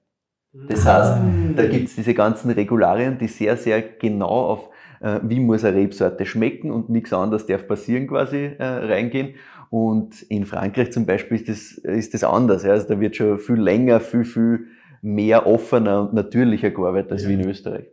Das 0.68 0.84
heißt, 0.86 1.18
da 1.56 1.66
gibt's 1.68 1.96
diese 1.96 2.14
ganzen 2.16 2.50
Regularien, 2.52 3.18
die 3.20 3.28
sehr, 3.28 3.56
sehr 3.56 3.82
genau 3.84 4.28
auf, 4.28 4.70
äh, 5.02 5.20
wie 5.24 5.40
muss 5.40 5.64
eine 5.64 5.78
Rebsorte 5.78 6.26
schmecken 6.26 6.72
und 6.72 6.90
nichts 6.90 7.14
anderes 7.14 7.46
darf 7.46 7.68
passieren 7.68 8.08
quasi 8.08 8.52
äh, 8.58 8.64
reingehen. 8.64 9.36
Und 9.70 10.24
in 10.24 10.46
Frankreich 10.46 10.92
zum 10.92 11.06
Beispiel 11.06 11.38
ist 11.38 11.50
das, 11.50 11.72
ist 11.84 12.14
das 12.14 12.24
anders. 12.24 12.64
Ja? 12.64 12.72
Also 12.72 12.88
da 12.88 13.00
wird 13.00 13.16
schon 13.16 13.38
viel 13.38 13.58
länger, 13.60 14.00
viel, 14.00 14.26
viel 14.26 14.68
mehr 15.02 15.48
offener 15.48 16.02
und 16.02 16.14
natürlicher 16.14 16.72
gearbeitet 16.72 17.12
als 17.12 17.28
wie 17.28 17.34
in 17.34 17.48
Österreich. 17.48 17.86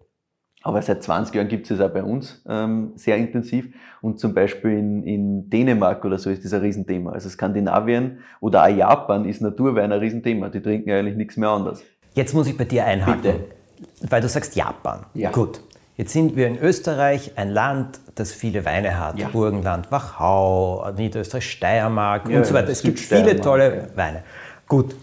Aber 0.63 0.83
seit 0.83 1.01
20 1.01 1.33
Jahren 1.33 1.47
gibt 1.47 1.71
es 1.71 1.79
das 1.79 1.89
auch 1.89 1.93
bei 1.93 2.03
uns 2.03 2.43
ähm, 2.49 2.91
sehr 2.97 3.17
intensiv. 3.17 3.69
Und 4.01 4.19
zum 4.19 4.35
Beispiel 4.35 4.73
in, 4.73 5.05
in 5.05 5.49
Dänemark 5.49 6.05
oder 6.05 6.19
so 6.19 6.29
ist 6.29 6.45
das 6.45 6.53
ein 6.55 6.61
Riesenthema. 6.61 7.13
Also 7.13 7.29
Skandinavien 7.29 8.19
oder 8.41 8.65
auch 8.65 8.69
Japan 8.69 9.27
ist 9.27 9.41
Naturwein 9.41 9.93
ein 9.93 10.01
Riesenthema. 10.01 10.49
Die 10.49 10.61
trinken 10.61 10.91
eigentlich 10.91 11.17
nichts 11.17 11.37
mehr 11.37 11.51
anders. 11.51 11.85
jetzt 12.15 12.35
muss 12.35 12.49
ich 12.49 12.57
bei 12.57 12.65
dir 12.65 12.85
einhaken, 12.85 13.23
Bitte. 13.23 13.45
weil 14.11 14.21
du 14.21 14.29
sagst 14.29 14.57
Japan. 14.57 15.07
Ja. 15.15 15.31
Gut. 15.31 15.61
Jetzt 15.97 16.13
sind 16.13 16.37
wir 16.37 16.47
in 16.47 16.59
Österreich, 16.59 17.33
ein 17.37 17.51
Land, 17.51 18.01
das 18.17 18.33
viele 18.33 18.65
Weine 18.67 18.99
hat. 18.99 19.19
Ja. 19.19 19.29
Burgenland, 19.29 19.91
Wachau, 19.91 20.91
Niederösterreich, 20.95 21.51
Steiermark 21.51 22.29
Ja, 22.29 22.39
und 22.39 22.47
so 22.47 22.53
weiter. 22.53 22.69
Es 22.69 22.83
gibt 22.83 23.01
viele 23.01 23.41
tolle 23.41 23.77
ja. 23.77 23.97
Weine. 23.97 24.23
Gut. 24.69 24.95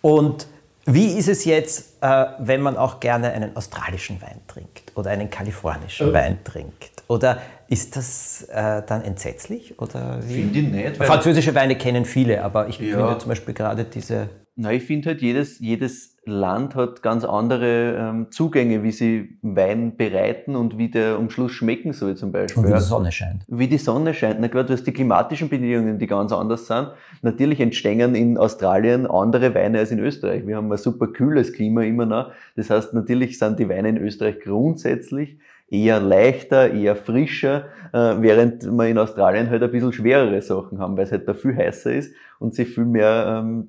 Und 0.00 0.46
wie 0.86 1.18
ist 1.18 1.28
es 1.28 1.44
jetzt, 1.44 2.02
äh, 2.02 2.26
wenn 2.38 2.60
man 2.62 2.76
auch 2.76 3.00
gerne 3.00 3.32
einen 3.32 3.56
australischen 3.56 4.22
Wein 4.22 4.40
trinkt 4.46 4.92
oder 4.94 5.10
einen 5.10 5.28
kalifornischen 5.28 6.12
Wein 6.12 6.38
trinkt? 6.44 7.02
Oder 7.08 7.38
ist 7.68 7.96
das 7.96 8.42
äh, 8.52 8.82
dann 8.86 9.02
entsetzlich? 9.02 9.78
Oder 9.80 10.20
wie? 10.22 10.34
Finde 10.34 10.58
ich 10.60 10.68
nicht, 10.68 10.96
Französische 10.98 11.54
Weine 11.54 11.76
kennen 11.76 12.04
viele, 12.04 12.44
aber 12.44 12.68
ich 12.68 12.78
Ja. 12.78 12.96
finde 12.96 13.18
zum 13.18 13.28
Beispiel 13.30 13.54
gerade 13.54 13.84
diese 13.84 14.28
Na, 14.54 14.72
ich 14.72 14.84
finde 14.84 15.10
halt, 15.10 15.20
jedes, 15.20 15.58
jedes 15.58 16.16
Land 16.28 16.74
hat 16.74 17.02
ganz 17.02 17.24
andere 17.24 17.96
ähm, 17.98 18.26
Zugänge, 18.30 18.82
wie 18.82 18.92
sie 18.92 19.38
Wein 19.42 19.96
bereiten 19.96 20.56
und 20.56 20.78
wie 20.78 20.90
der 20.90 21.16
am 21.16 21.30
Schluss 21.30 21.52
schmecken 21.52 21.92
soll 21.92 22.16
zum 22.16 22.32
Beispiel. 22.32 22.62
und 22.62 22.68
wie 22.68 22.74
die 22.74 22.80
Sonne 22.80 23.12
scheint. 23.12 23.42
wie 23.48 23.68
die 23.68 23.78
Sonne 23.78 24.14
scheint. 24.14 24.40
Na 24.40 24.48
klar, 24.48 24.64
du 24.64 24.72
hast 24.72 24.84
die 24.84 24.92
klimatischen 24.92 25.48
Bedingungen, 25.48 25.98
die 25.98 26.06
ganz 26.06 26.32
anders 26.32 26.66
sind. 26.66 26.88
Natürlich 27.22 27.60
entstehen 27.60 28.14
in 28.14 28.38
Australien 28.38 29.06
andere 29.06 29.54
Weine 29.54 29.78
als 29.78 29.90
in 29.90 29.98
Österreich. 29.98 30.46
Wir 30.46 30.56
haben 30.56 30.70
ein 30.70 30.78
super 30.78 31.08
kühles 31.08 31.52
Klima 31.52 31.82
immer 31.82 32.06
noch. 32.06 32.30
Das 32.56 32.70
heißt, 32.70 32.94
natürlich 32.94 33.38
sind 33.38 33.58
die 33.58 33.68
Weine 33.68 33.88
in 33.88 33.98
Österreich 33.98 34.40
grundsätzlich 34.40 35.38
eher 35.70 36.00
leichter, 36.00 36.72
eher 36.72 36.96
frischer, 36.96 37.66
äh, 37.92 38.14
während 38.20 38.64
wir 38.64 38.86
in 38.86 38.98
Australien 38.98 39.50
halt 39.50 39.62
ein 39.62 39.70
bisschen 39.70 39.92
schwerere 39.92 40.40
Sachen 40.40 40.78
haben, 40.78 40.96
weil 40.96 41.04
es 41.04 41.12
halt 41.12 41.28
da 41.28 41.34
viel 41.34 41.56
heißer 41.56 41.92
ist 41.92 42.14
und 42.38 42.54
sich 42.54 42.68
viel 42.68 42.84
mehr, 42.84 43.42
ähm, 43.42 43.68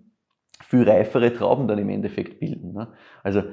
viel 0.69 0.87
reifere 0.87 1.33
Trauben 1.33 1.67
dann 1.67 1.79
im 1.79 1.89
Endeffekt 1.89 2.39
bilden. 2.39 2.73
Ne? 2.73 2.89
Also 3.23 3.43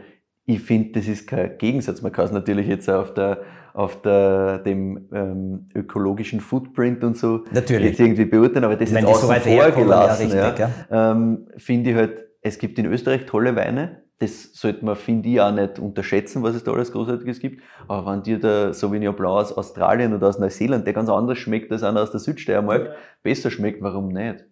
ich 0.44 0.60
finde, 0.60 0.92
das 0.92 1.08
ist 1.08 1.26
kein 1.26 1.56
Gegensatz. 1.58 2.02
Man 2.02 2.12
kann 2.12 2.26
es 2.26 2.32
natürlich 2.32 2.68
jetzt 2.68 2.88
auf 2.90 3.14
der 3.14 3.40
auf 3.72 4.00
der, 4.00 4.58
dem 4.60 5.06
ähm, 5.12 5.68
ökologischen 5.74 6.40
Footprint 6.40 7.04
und 7.04 7.16
so 7.18 7.44
Natürlich. 7.52 7.90
jetzt 7.90 8.00
irgendwie 8.00 8.24
beurteilen, 8.24 8.64
aber 8.64 8.76
das 8.76 8.90
Wenn 8.90 9.04
ist 9.04 9.10
so 9.10 9.16
außen 9.16 9.28
weit 9.28 9.42
vor 9.42 9.52
herkommen, 9.52 9.90
ja, 9.90 10.00
gelassen. 10.02 10.32
richtig, 10.32 10.58
ja. 10.58 10.70
Ähm, 11.12 11.48
finde 11.58 11.90
ich 11.90 11.96
halt, 11.96 12.24
es 12.40 12.58
gibt 12.58 12.78
in 12.78 12.86
Österreich 12.86 13.26
tolle 13.26 13.54
Weine. 13.54 14.02
Das 14.18 14.54
sollte 14.54 14.82
man, 14.82 14.96
finde 14.96 15.28
ich, 15.28 15.42
auch 15.42 15.52
nicht 15.52 15.78
unterschätzen, 15.78 16.42
was 16.42 16.54
es 16.54 16.64
da 16.64 16.72
alles 16.72 16.90
Großartiges 16.90 17.38
gibt. 17.38 17.62
Aber 17.86 18.10
wenn 18.10 18.22
dir 18.22 18.38
der 18.38 18.72
Sauvignon 18.72 19.14
Blanc 19.14 19.34
aus 19.34 19.52
Australien 19.52 20.14
oder 20.14 20.28
aus 20.28 20.38
Neuseeland, 20.38 20.86
der 20.86 20.94
ganz 20.94 21.10
anders 21.10 21.36
schmeckt 21.36 21.70
als 21.70 21.82
einer 21.82 22.00
aus 22.00 22.12
der 22.12 22.20
Südsteiermark, 22.20 22.94
besser 23.22 23.50
schmeckt, 23.50 23.82
warum 23.82 24.08
nicht? 24.08 24.46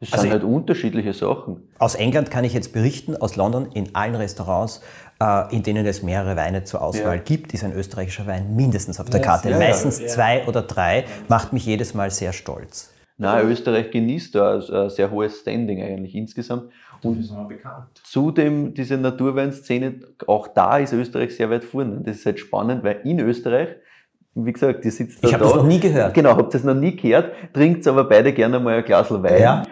Das 0.00 0.12
Also 0.12 0.22
sind 0.22 0.32
halt 0.32 0.42
unterschiedliche 0.44 1.12
Sachen. 1.12 1.68
Aus 1.78 1.94
England 1.94 2.30
kann 2.30 2.44
ich 2.44 2.52
jetzt 2.52 2.72
berichten, 2.72 3.16
aus 3.16 3.36
London 3.36 3.68
in 3.72 3.94
allen 3.94 4.14
Restaurants, 4.16 4.82
äh, 5.20 5.54
in 5.54 5.62
denen 5.62 5.86
es 5.86 6.02
mehrere 6.02 6.36
Weine 6.36 6.64
zur 6.64 6.82
Auswahl 6.82 7.16
Ja. 7.16 7.22
gibt, 7.22 7.54
ist 7.54 7.64
ein 7.64 7.72
österreichischer 7.72 8.26
Wein 8.26 8.54
mindestens 8.56 8.98
auf 9.00 9.08
der 9.08 9.20
Ja, 9.20 9.26
Karte. 9.26 9.50
ja, 9.50 9.58
Meistens 9.58 10.00
ja. 10.00 10.06
zwei 10.08 10.46
oder 10.46 10.62
drei, 10.62 11.04
macht 11.28 11.52
mich 11.52 11.64
jedes 11.64 11.94
Mal 11.94 12.10
sehr 12.10 12.32
stolz. 12.32 12.92
Nein, 13.16 13.46
Österreich 13.48 13.92
genießt 13.92 14.34
da 14.34 14.56
ein 14.56 14.62
ein 14.74 14.90
sehr 14.90 15.08
hohes 15.12 15.38
Standing 15.40 15.80
eigentlich 15.82 16.16
insgesamt. 16.16 16.72
Sind 17.00 17.30
wir 17.30 17.44
bekannt. 17.44 18.00
Zudem 18.02 18.74
diese 18.74 18.96
Naturweinszene, 18.96 20.00
auch 20.26 20.48
da 20.48 20.78
ist 20.78 20.92
Österreich 20.92 21.36
sehr 21.36 21.48
weit 21.50 21.62
vorne. 21.62 22.00
Das 22.02 22.16
ist 22.16 22.26
halt 22.26 22.40
spannend, 22.40 22.82
weil 22.82 23.00
in 23.04 23.20
Österreich, 23.20 23.68
wie 24.34 24.52
gesagt, 24.52 24.84
ihr 24.84 24.90
sitzt 24.90 25.22
da 25.22 25.28
Ich 25.28 25.34
habe 25.34 25.44
da. 25.44 25.50
das 25.50 25.58
noch 25.58 25.66
nie 25.66 25.80
gehört. 25.80 26.14
Genau, 26.14 26.36
habt 26.36 26.54
das 26.54 26.64
noch 26.64 26.74
nie 26.74 26.96
gehört, 26.96 27.32
trinkt 27.52 27.86
aber 27.86 28.04
beide 28.04 28.32
gerne 28.32 28.58
mal 28.60 28.76
ein 28.78 28.84
Glas 28.84 29.10
Wein, 29.10 29.40
Ja. 29.40 29.62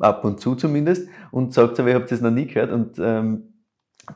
ab 0.00 0.24
und 0.24 0.40
zu 0.40 0.54
zumindest, 0.54 1.08
und 1.32 1.52
sagt 1.52 1.78
aber, 1.80 1.88
ihr 1.90 1.94
habt 1.96 2.10
das 2.10 2.20
noch 2.20 2.30
nie 2.30 2.46
gehört. 2.46 2.70
Und 2.72 2.98
ähm, 2.98 3.52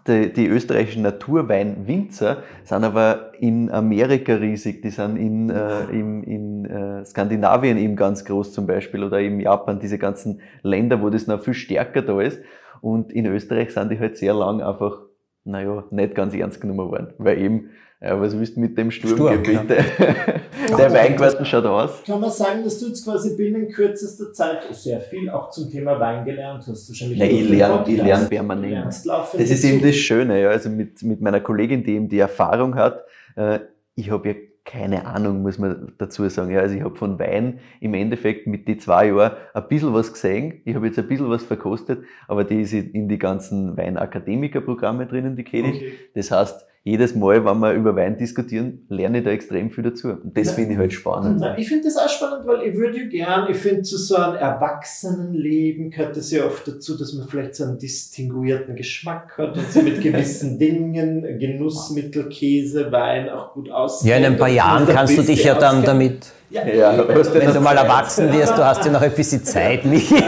die, 0.07 0.33
die 0.33 0.47
österreichischen 0.47 1.03
Naturweinwinzer 1.03 2.45
sind 2.63 2.85
aber 2.85 3.33
in 3.41 3.71
Amerika 3.71 4.35
riesig, 4.35 4.83
die 4.83 4.91
sind 4.91 5.17
in, 5.17 5.51
äh, 5.51 5.85
in, 5.91 6.23
in 6.23 6.65
äh, 6.65 7.05
Skandinavien 7.05 7.77
eben 7.77 7.97
ganz 7.97 8.25
groß 8.25 8.53
zum 8.53 8.67
Beispiel 8.69 9.03
oder 9.03 9.19
in 9.21 9.41
Japan, 9.41 9.81
diese 9.81 9.99
ganzen 9.99 10.41
Länder, 10.63 11.03
wo 11.03 11.11
das 11.11 11.27
noch 11.27 11.43
viel 11.43 11.55
stärker 11.55 12.03
da 12.03 12.21
ist. 12.21 12.41
Und 12.81 13.13
in 13.13 13.27
Österreich 13.27 13.73
sind 13.73 13.91
die 13.91 13.99
halt 13.99 14.17
sehr 14.17 14.33
lang 14.33 14.63
einfach, 14.63 15.01
naja, 15.45 15.85
nicht 15.91 16.15
ganz 16.15 16.35
ernst 16.35 16.61
genommen 16.61 16.89
worden, 16.91 17.13
weil 17.19 17.39
eben, 17.39 17.71
ja, 18.03 18.19
was 18.19 18.39
willst 18.39 18.57
du 18.57 18.61
mit 18.61 18.79
dem 18.79 18.91
Sturm, 18.91 19.15
Sturmgebiet? 19.15 19.69
Der 20.79 20.93
Weingarten 20.93 21.45
schaut 21.45 21.67
aus. 21.67 22.03
Kann 22.07 22.21
man 22.21 22.31
sagen, 22.31 22.65
dass 22.65 22.79
du 22.79 22.87
jetzt 22.87 23.05
quasi 23.05 23.37
binnen 23.37 23.69
kürzester 23.69 24.33
Zeit 24.33 24.63
sehr 24.73 25.01
viel 25.01 25.29
auch 25.29 25.51
zum 25.51 25.71
Thema 25.71 26.01
Wein 26.01 26.25
gelernt 26.25 26.65
hast? 26.67 26.89
Wahrscheinlich 26.89 27.19
Ja, 27.19 27.27
ich 27.27 27.49
lerne, 27.49 27.85
ich 27.87 27.97
lerne 27.97 28.25
Du 28.25 28.31
permanent. 28.31 28.87
Das 28.87 29.35
ist 29.35 29.65
eben 29.65 29.83
das 29.83 29.97
Schöne, 29.97 30.41
ja. 30.41 30.49
Also 30.49 30.71
mit, 30.71 31.03
mit 31.03 31.21
meiner 31.21 31.41
Kollegin, 31.41 31.85
die 31.85 31.93
eben 31.93 32.09
die 32.09 32.19
Erfahrung 32.19 32.75
hat, 32.75 33.05
äh, 33.37 33.61
ich 33.97 34.11
habe 34.11 34.29
ja 34.29 34.35
keine 34.65 35.05
Ahnung, 35.05 35.43
muss 35.43 35.59
man 35.59 35.93
dazu 35.99 36.27
sagen. 36.29 36.51
Ja, 36.53 36.61
also 36.61 36.77
ich 36.77 36.83
habe 36.83 36.95
von 36.95 37.19
Wein 37.19 37.59
im 37.81 37.93
Endeffekt 37.93 38.47
mit 38.47 38.69
die 38.69 38.77
zwei 38.77 39.09
Jahren 39.09 39.33
ein 39.53 39.69
bisschen 39.69 39.93
was 39.93 40.13
gesehen. 40.13 40.63
Ich 40.65 40.75
habe 40.75 40.87
jetzt 40.87 40.99
ein 40.99 41.09
bisschen 41.09 41.29
was 41.29 41.43
verkostet, 41.43 42.05
aber 42.29 42.45
die 42.45 42.63
ist 42.63 42.73
in 42.73 43.09
die 43.09 43.19
ganzen 43.19 43.77
Weinakademikerprogramme 43.77 45.07
drinnen, 45.07 45.37
die 45.37 45.45
kenne 45.45 45.71
ich. 45.73 45.77
Okay. 45.77 45.93
Das 46.15 46.31
heißt, 46.31 46.67
jedes 46.83 47.15
Mal, 47.15 47.45
wenn 47.45 47.59
wir 47.59 47.73
über 47.75 47.95
Wein 47.95 48.17
diskutieren, 48.17 48.87
lerne 48.89 49.19
ich 49.19 49.25
da 49.25 49.31
extrem 49.31 49.71
viel 49.71 49.85
dazu. 49.85 50.09
Und 50.09 50.35
das 50.37 50.49
Ja. 50.49 50.53
finde 50.55 50.73
ich 50.73 50.79
halt 50.79 50.93
spannend. 50.95 51.37
Na, 51.39 51.59
ich 51.59 51.69
finde 51.69 51.85
das 51.85 51.97
auch 51.99 52.09
spannend, 52.09 52.47
weil 52.47 52.63
ich 52.67 52.75
würde 52.75 52.99
ja 52.99 53.07
gern, 53.07 53.51
ich 53.51 53.59
finde, 53.59 53.83
zu 53.83 53.99
so 53.99 54.17
einem 54.17 54.37
Erwachsenenleben 54.37 55.91
gehört 55.91 56.17
es 56.17 56.31
ja 56.31 56.45
oft 56.47 56.67
dazu, 56.67 56.97
dass 56.97 57.13
man 57.13 57.29
vielleicht 57.29 57.55
so 57.55 57.65
einen 57.65 57.79
distinguierten 57.79 58.77
Geschmack 58.77 59.37
hat 59.39 59.57
und 59.57 59.71
so 59.71 59.83
mit 59.83 60.01
gewissen 60.03 60.59
Dingen, 60.59 61.39
Genussmittel, 61.39 62.29
Käse, 62.29 62.91
Wein 62.91 63.29
auch 63.29 63.53
gut 63.53 63.71
aussieht. 63.71 64.11
Ja, 64.11 64.17
in 64.17 64.25
ein 64.25 64.37
paar 64.37 64.49
Jahren 64.49 64.87
kannst 64.87 65.17
du 65.17 65.23
dich 65.23 65.45
ja 65.45 65.55
dann 65.55 65.85
damit, 65.85 66.27
Ja, 66.51 66.67
Ja, 66.67 66.97
denn 66.97 67.17
wenn 67.47 67.55
du 67.55 67.61
mal 67.61 67.77
erwachsen 67.77 68.33
wirst, 68.33 68.57
du 68.59 68.65
hast 68.65 68.85
ja 68.85 68.91
noch 68.91 69.03
ein 69.03 69.13
bisschen 69.13 69.45
Zeit, 69.45 69.85
Michi. 69.85 70.17
Schön, 70.17 70.25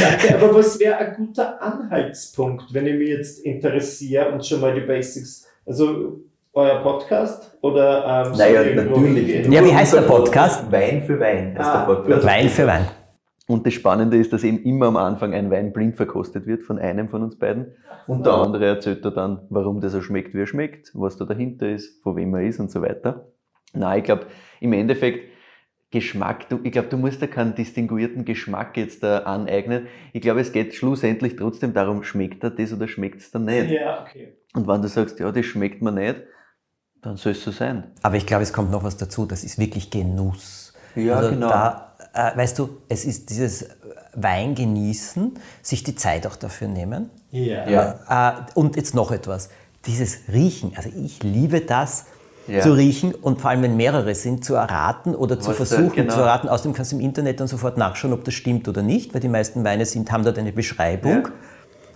danke. 0.00 0.36
Aber 0.42 0.54
was 0.54 0.78
wäre 0.80 0.96
ein 0.96 1.14
guter 1.16 1.62
Anhaltspunkt, 1.62 2.72
wenn 2.72 2.86
ich 2.86 2.94
mich 2.98 3.08
jetzt 3.10 3.44
interessiere 3.44 4.32
und 4.32 4.44
schon 4.44 4.60
mal 4.60 4.74
die 4.74 4.80
Basics, 4.80 5.46
also 5.66 6.20
euer 6.52 6.80
Podcast 6.82 7.56
oder 7.62 8.26
ähm, 8.26 8.32
Naja, 8.36 8.84
natürlich. 8.84 9.46
Ja, 9.48 9.64
wie 9.64 9.74
heißt 9.74 9.94
der 9.94 10.02
Podcast? 10.02 10.70
Wein 10.70 11.02
für 11.02 11.18
Wein 11.18 11.56
heißt 11.58 11.68
Ah, 11.70 11.86
der 11.86 11.94
Podcast. 11.94 12.26
Wein 12.26 12.48
für 12.48 12.66
Wein. 12.66 12.86
Und 13.48 13.66
das 13.66 13.74
Spannende 13.74 14.16
ist, 14.16 14.32
dass 14.32 14.44
eben 14.44 14.62
immer 14.62 14.86
am 14.86 14.96
Anfang 14.96 15.34
ein 15.34 15.50
Wein 15.50 15.72
blind 15.72 15.96
verkostet 15.96 16.46
wird 16.46 16.62
von 16.62 16.78
einem 16.78 17.08
von 17.08 17.22
uns 17.22 17.38
beiden. 17.38 17.74
Und 18.06 18.24
der 18.24 18.34
andere 18.34 18.66
erzählt 18.66 19.04
da 19.04 19.10
dann, 19.10 19.46
warum 19.50 19.80
der 19.80 19.90
so 19.90 20.00
schmeckt, 20.00 20.34
wie 20.34 20.40
er 20.40 20.46
schmeckt, 20.46 20.90
was 20.94 21.16
da 21.16 21.24
dahinter 21.24 21.68
ist, 21.68 22.02
von 22.02 22.16
wem 22.16 22.34
er 22.34 22.42
ist 22.42 22.60
und 22.60 22.70
so 22.70 22.82
weiter. 22.82 23.26
Na, 23.74 23.96
ich 23.96 24.04
glaube, 24.04 24.26
im 24.60 24.72
Endeffekt, 24.72 25.32
Geschmack, 25.90 26.48
du, 26.48 26.58
ich 26.62 26.72
glaube, 26.72 26.88
du 26.88 26.96
musst 26.96 27.20
da 27.20 27.26
keinen 27.26 27.54
distinguierten 27.54 28.24
Geschmack 28.24 28.78
jetzt 28.78 29.02
da 29.02 29.18
aneignen. 29.18 29.88
Ich 30.14 30.22
glaube, 30.22 30.40
es 30.40 30.50
geht 30.50 30.74
schlussendlich 30.74 31.36
trotzdem 31.36 31.74
darum, 31.74 32.02
schmeckt 32.02 32.42
er 32.44 32.50
das 32.50 32.72
oder 32.72 32.88
schmeckt 32.88 33.20
es 33.20 33.30
dann 33.30 33.44
nicht. 33.44 33.70
Ja, 33.70 34.00
okay. 34.02 34.32
Und 34.54 34.66
wenn 34.68 34.82
du 34.82 34.88
sagst, 34.88 35.18
ja, 35.18 35.30
das 35.32 35.46
schmeckt 35.46 35.82
mir 35.82 35.92
nicht, 35.92 36.16
dann 37.00 37.16
soll 37.16 37.32
es 37.32 37.42
so 37.42 37.50
sein. 37.50 37.84
Aber 38.02 38.16
ich 38.16 38.26
glaube, 38.26 38.42
es 38.42 38.52
kommt 38.52 38.70
noch 38.70 38.84
was 38.84 38.96
dazu, 38.96 39.26
das 39.26 39.44
ist 39.44 39.58
wirklich 39.58 39.90
Genuss. 39.90 40.72
Ja, 40.94 41.16
also 41.16 41.30
genau. 41.30 41.48
Da, 41.48 41.96
äh, 42.14 42.36
weißt 42.36 42.58
du, 42.58 42.68
es 42.88 43.04
ist 43.04 43.30
dieses 43.30 43.66
Wein 44.14 44.54
genießen, 44.54 45.32
sich 45.62 45.82
die 45.82 45.94
Zeit 45.94 46.26
auch 46.26 46.36
dafür 46.36 46.68
nehmen. 46.68 47.10
Ja. 47.30 47.68
Ja. 47.68 48.38
Äh, 48.38 48.42
und 48.54 48.76
jetzt 48.76 48.94
noch 48.94 49.10
etwas, 49.10 49.48
dieses 49.86 50.18
Riechen. 50.32 50.72
Also 50.76 50.90
ich 50.94 51.22
liebe 51.22 51.60
das, 51.62 52.04
Ja. 52.48 52.60
zu 52.60 52.72
riechen 52.72 53.14
und 53.14 53.40
vor 53.40 53.50
allem, 53.50 53.62
wenn 53.62 53.76
mehrere 53.76 54.16
sind, 54.16 54.44
zu 54.44 54.54
erraten 54.54 55.14
oder 55.14 55.38
zu 55.38 55.50
Was 55.50 55.56
versuchen 55.58 55.92
genau. 55.94 56.12
zu 56.12 56.20
erraten. 56.20 56.48
Außerdem 56.48 56.72
kannst 56.72 56.90
du 56.90 56.96
im 56.96 57.00
Internet 57.02 57.38
dann 57.38 57.46
sofort 57.46 57.78
nachschauen, 57.78 58.12
ob 58.12 58.24
das 58.24 58.34
stimmt 58.34 58.66
oder 58.68 58.82
nicht, 58.82 59.14
weil 59.14 59.20
die 59.20 59.28
meisten 59.28 59.62
Weine 59.62 59.86
sind, 59.86 60.10
haben 60.10 60.24
dort 60.24 60.38
eine 60.38 60.52
Beschreibung. 60.52 61.26
Ja. 61.26 61.32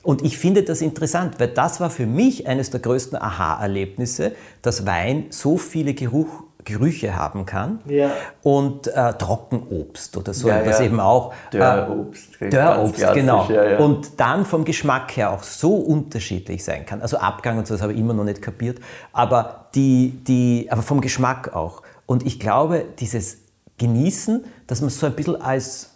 Und 0.07 0.23
ich 0.25 0.39
finde 0.39 0.63
das 0.63 0.83
interessant, 0.83 1.41
weil 1.41 1.49
das 1.49 1.81
war 1.81 1.91
für 1.91 2.07
mich 2.07 2.47
eines 2.47 2.71
der 2.71 2.79
größten 2.79 3.21
Aha-Erlebnisse, 3.21 4.37
dass 4.63 4.87
Wein 4.87 5.27
so 5.31 5.57
viele 5.59 5.95
Geruch, 5.95 6.45
Gerüche 6.65 7.17
haben 7.17 7.45
kann. 7.45 7.81
Ja. 7.87 8.11
Und 8.45 8.87
äh, 8.87 9.13
Trockenobst 9.15 10.17
oder 10.17 10.33
so 10.33 10.47
Ja, 10.47 10.59
etwas 10.59 10.79
ja. 10.79 10.85
eben 10.87 11.01
auch. 11.01 11.35
Dörrobst, 11.51 12.41
Äh, 12.41 12.51
Dörrobst, 12.51 13.15
genau. 13.15 13.49
ja. 13.51 13.79
Und 13.79 14.21
dann 14.21 14.45
vom 14.45 14.65
Geschmack 14.65 15.17
her 15.17 15.33
auch 15.33 15.43
so 15.43 15.75
unterschiedlich 15.75 16.63
sein 16.63 16.87
kann. 16.87 17.03
Also 17.03 17.17
Abgang 17.19 17.59
und 17.59 17.67
so, 17.67 17.75
das 17.75 17.83
habe 17.83 17.93
ich 17.93 17.99
immer 17.99 18.15
noch 18.15 18.25
nicht 18.25 18.41
kapiert. 18.41 18.79
Aber, 19.13 19.67
die, 19.75 20.21
die, 20.29 20.69
aber 20.71 20.83
vom 20.83 21.01
Geschmack 21.01 21.53
auch. 21.53 21.83
Und 22.07 22.25
ich 22.25 22.39
glaube, 22.39 22.85
dieses 23.01 23.39
Genießen, 23.79 24.45
dass 24.69 24.81
man 24.81 24.91
so 24.91 25.07
ein 25.07 25.15
bisschen 25.15 25.41
als 25.41 25.96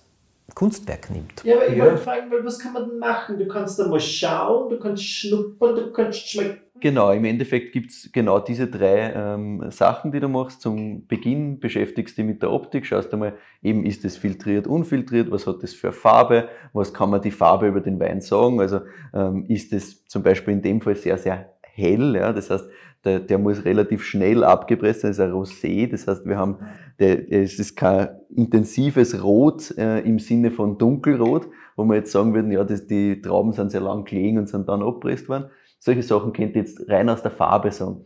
Kunstwerk 0.54 1.10
nimmt. 1.10 1.42
Ja, 1.44 1.56
aber 1.56 1.68
ich 1.68 1.76
Ja. 1.76 1.84
wollte 1.84 1.98
fragen, 1.98 2.30
weil 2.30 2.44
was 2.44 2.58
kann 2.58 2.72
man 2.72 2.88
denn 2.88 2.98
machen? 2.98 3.38
Du 3.38 3.46
kannst 3.48 3.78
da 3.78 3.86
mal 3.88 4.00
schauen, 4.00 4.70
du 4.70 4.78
kannst 4.78 5.04
schnuppern, 5.04 5.74
du 5.76 5.92
kannst 5.92 6.28
schmecken. 6.28 6.60
Genau, 6.80 7.12
im 7.12 7.26
Endeffekt 7.26 7.72
gibt's 7.72 8.10
genau 8.10 8.40
diese 8.40 8.66
drei 8.66 9.12
ähm, 9.14 9.70
Sachen, 9.70 10.12
die 10.12 10.20
du 10.20 10.28
machst. 10.28 10.62
Zum 10.62 11.06
Beginn 11.06 11.60
beschäftigst 11.60 12.16
du 12.16 12.22
dich 12.22 12.30
mit 12.30 12.42
der 12.42 12.50
Optik, 12.50 12.86
schaust 12.86 13.12
einmal, 13.12 13.34
eben 13.62 13.84
ist 13.84 14.02
es 14.06 14.16
filtriert, 14.16 14.66
unfiltriert, 14.66 15.30
was 15.30 15.46
hat 15.46 15.62
das 15.62 15.74
für 15.74 15.88
eine 15.88 15.92
Farbe, 15.92 16.48
was 16.72 16.94
kann 16.94 17.10
man 17.10 17.20
die 17.20 17.32
Farbe 17.32 17.66
über 17.68 17.82
den 17.82 18.00
Wein 18.00 18.22
sagen. 18.22 18.60
Also 18.60 18.80
ähm, 19.12 19.44
ist 19.48 19.74
es 19.74 20.06
zum 20.06 20.22
Beispiel 20.22 20.54
in 20.54 20.62
dem 20.62 20.80
Fall 20.80 20.96
sehr, 20.96 21.18
sehr 21.18 21.52
hell, 21.74 22.14
ja, 22.16 22.32
das 22.32 22.50
heißt, 22.50 22.68
der, 23.04 23.20
der 23.20 23.38
muss 23.38 23.64
relativ 23.64 24.02
schnell 24.04 24.44
abgepresst 24.44 25.00
sein, 25.00 25.10
das 25.10 25.18
ist 25.18 25.24
ein 25.24 25.32
Rosé, 25.32 25.90
das 25.90 26.06
heißt, 26.06 26.26
wir 26.26 26.36
haben, 26.36 26.58
der, 26.98 27.32
es 27.32 27.58
ist 27.58 27.74
kein 27.76 28.08
intensives 28.34 29.22
Rot 29.22 29.74
äh, 29.78 30.00
im 30.00 30.18
Sinne 30.18 30.50
von 30.50 30.76
dunkelrot, 30.76 31.48
wo 31.76 31.84
wir 31.84 31.96
jetzt 31.96 32.12
sagen 32.12 32.34
würden, 32.34 32.52
ja, 32.52 32.62
das, 32.64 32.86
die 32.86 33.20
Trauben 33.22 33.52
sind 33.52 33.70
sehr 33.70 33.80
lang 33.80 34.04
gelegen 34.04 34.38
und 34.38 34.48
sind 34.48 34.68
dann 34.68 34.82
abgepresst 34.82 35.28
worden. 35.28 35.46
Solche 35.78 36.02
Sachen 36.02 36.34
könnt 36.34 36.54
ihr 36.56 36.62
jetzt 36.62 36.88
rein 36.90 37.08
aus 37.08 37.22
der 37.22 37.30
Farbe 37.30 37.70
sagen. 37.72 38.04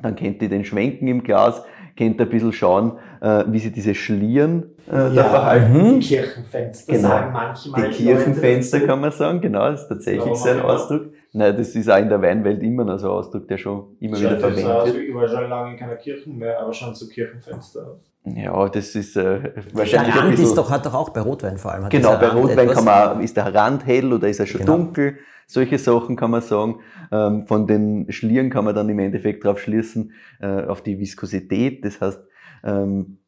Dann 0.00 0.14
könnt 0.14 0.40
ihr 0.40 0.48
den 0.48 0.64
Schwenken 0.64 1.08
im 1.08 1.24
Glas, 1.24 1.64
könnt 1.96 2.20
ihr 2.20 2.26
ein 2.26 2.30
bisschen 2.30 2.52
schauen, 2.52 2.92
äh, 3.20 3.42
wie 3.48 3.58
sich 3.58 3.72
diese 3.72 3.96
Schlieren 3.96 4.76
äh, 4.86 5.12
da 5.12 5.24
verhalten. 5.24 5.98
Die 5.98 6.06
Kirchenfenster 6.06 6.92
Genau. 6.92 7.08
sagen 7.08 7.32
manchmal. 7.32 7.88
Die 7.90 7.96
Kirchenfenster 7.96 8.76
Leute 8.78 8.88
kann 8.88 9.00
man 9.00 9.10
sagen, 9.10 9.40
genau, 9.40 9.68
das 9.68 9.82
ist 9.82 9.88
tatsächlich 9.88 10.20
Warum 10.22 10.36
so 10.36 10.48
ein 10.48 10.60
auch 10.60 10.64
immer. 10.64 10.72
Ausdruck. 10.74 11.06
Nein, 11.32 11.56
das 11.56 11.74
ist 11.74 11.90
auch 11.90 11.98
in 11.98 12.08
der 12.08 12.22
Weinwelt 12.22 12.62
immer 12.62 12.84
noch 12.84 12.98
so 12.98 13.06
ein 13.08 13.12
Ausdruck, 13.18 13.46
der 13.48 13.58
schon 13.58 13.96
immer 14.00 14.18
wieder 14.18 14.30
Schaut 14.40 14.44
aus, 14.44 14.60
verwendet 14.60 14.94
wird. 14.94 15.08
ich 15.08 15.14
war 15.14 15.28
schon 15.28 15.48
lange 15.50 15.72
in 15.72 15.78
keiner 15.78 15.96
Kirchen 15.96 16.38
mehr, 16.38 16.58
aber 16.60 16.72
schon 16.72 16.94
so 16.94 17.06
Kirchenfenster 17.06 17.80
aus. 17.86 18.00
Ja, 18.24 18.68
das 18.68 18.94
ist 18.94 19.16
äh, 19.16 19.22
Der 19.40 19.52
wahrscheinlich 19.72 20.12
ein 20.14 20.18
Rand 20.20 20.30
bisschen... 20.30 20.46
ist 20.46 20.54
doch, 20.58 20.70
hat 20.70 20.84
doch 20.86 20.94
auch 20.94 21.10
bei 21.10 21.20
Rotwein 21.20 21.56
vor 21.58 21.72
allem. 21.72 21.84
hat 21.84 21.90
Genau, 21.90 22.16
bei 22.16 22.26
Rand 22.28 22.40
Rotwein 22.40 22.58
etwas- 22.60 22.74
kann 22.76 22.84
man, 22.84 23.20
ist 23.22 23.36
der 23.36 23.54
Rand 23.54 23.86
hell 23.86 24.12
oder 24.12 24.28
ist 24.28 24.40
er 24.40 24.46
schon 24.46 24.60
Genau. 24.62 24.76
dunkel? 24.76 25.18
Solche 25.46 25.78
Sachen 25.78 26.16
kann 26.16 26.30
man 26.30 26.42
sagen. 26.42 26.80
Ähm, 27.10 27.46
von 27.46 27.66
den 27.66 28.10
Schlieren 28.12 28.50
kann 28.50 28.64
man 28.66 28.74
dann 28.74 28.88
im 28.90 28.98
Endeffekt 28.98 29.44
darauf 29.44 29.60
schließen, 29.60 30.12
äh, 30.40 30.64
auf 30.64 30.82
die 30.82 30.98
Viskosität. 30.98 31.84
Das 31.84 32.00
heißt, 32.02 32.20
ähm, 32.64 33.18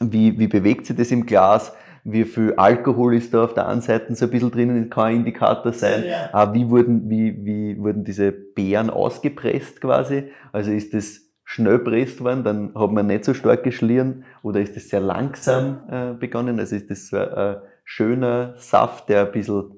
wie, 0.00 0.38
wie 0.38 0.46
bewegt 0.48 0.86
sich 0.86 0.96
das 0.96 1.10
im 1.10 1.26
Glas? 1.26 1.72
Wie 2.10 2.24
viel 2.24 2.54
Alkohol 2.56 3.14
ist 3.14 3.34
da 3.34 3.44
auf 3.44 3.54
der 3.54 3.68
einen 3.68 3.82
Seite 3.82 4.14
so 4.14 4.24
ein 4.24 4.30
bisschen 4.30 4.50
drinnen, 4.50 4.88
kann 4.88 5.04
ein 5.04 5.16
Indikator 5.16 5.72
sein. 5.72 6.04
Ja. 6.06 6.54
Wie, 6.54 6.70
wurden, 6.70 7.10
wie, 7.10 7.44
wie 7.44 7.78
wurden 7.78 8.04
diese 8.04 8.32
Beeren 8.32 8.88
ausgepresst 8.88 9.80
quasi? 9.80 10.30
Also 10.52 10.70
ist 10.70 10.94
das 10.94 11.28
schnell 11.44 11.78
presst 11.78 12.22
worden, 12.22 12.44
dann 12.44 12.74
hat 12.74 12.92
man 12.92 13.06
nicht 13.06 13.24
so 13.24 13.34
stark 13.34 13.62
geschlieren 13.62 14.24
oder 14.42 14.60
ist 14.60 14.76
das 14.76 14.88
sehr 14.88 15.00
langsam 15.00 15.78
äh, 15.90 16.12
begonnen? 16.12 16.58
Also 16.58 16.76
ist 16.76 16.90
das 16.90 17.08
so 17.08 17.16
ein, 17.16 17.28
ein 17.28 17.56
schöner 17.84 18.54
Saft, 18.56 19.08
der 19.08 19.26
ein 19.26 19.32
bisschen 19.32 19.64
äh, 19.72 19.77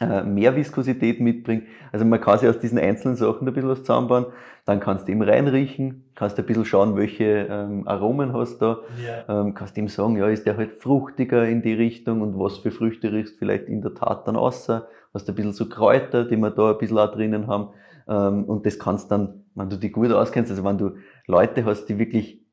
mehr 0.00 0.54
Viskosität 0.54 1.20
mitbringt. 1.20 1.64
Also 1.92 2.04
man 2.04 2.20
kann 2.20 2.38
sich 2.38 2.48
aus 2.48 2.58
diesen 2.58 2.78
einzelnen 2.78 3.16
Sachen 3.16 3.48
ein 3.48 3.54
bisschen 3.54 3.68
was 3.68 3.80
zusammenbauen. 3.80 4.26
Dann 4.64 4.80
kannst 4.80 5.08
du 5.08 5.12
ihm 5.12 5.22
reinriechen, 5.22 6.04
kannst 6.14 6.38
ein 6.38 6.46
bisschen 6.46 6.64
schauen, 6.64 6.94
welche 6.96 7.48
ähm, 7.50 7.88
Aromen 7.88 8.32
hast 8.32 8.60
du 8.60 8.66
da. 8.66 8.78
Ja. 9.02 9.40
Ähm, 9.40 9.54
kannst 9.54 9.76
ihm 9.76 9.88
sagen, 9.88 10.16
ja, 10.16 10.28
ist 10.28 10.46
der 10.46 10.56
halt 10.56 10.74
fruchtiger 10.74 11.48
in 11.48 11.62
die 11.62 11.72
Richtung 11.72 12.20
und 12.20 12.38
was 12.38 12.58
für 12.58 12.70
Früchte 12.70 13.12
riechst 13.12 13.38
vielleicht 13.38 13.64
in 13.64 13.82
der 13.82 13.94
Tat 13.94 14.28
dann 14.28 14.36
außer. 14.36 14.86
Hast 15.14 15.28
ein 15.28 15.34
bisschen 15.34 15.52
so 15.52 15.68
Kräuter, 15.68 16.24
die 16.24 16.36
wir 16.36 16.50
da 16.50 16.72
ein 16.72 16.78
bisschen 16.78 16.98
auch 16.98 17.10
drinnen 17.10 17.46
haben. 17.46 17.70
Ähm, 18.08 18.44
und 18.44 18.66
das 18.66 18.78
kannst 18.78 19.10
dann, 19.10 19.44
wenn 19.54 19.70
du 19.70 19.76
die 19.76 19.90
gut 19.90 20.12
auskennst, 20.12 20.50
also 20.50 20.64
wenn 20.64 20.78
du 20.78 20.96
Leute 21.26 21.64
hast, 21.64 21.86
die 21.86 21.98
wirklich 21.98 22.44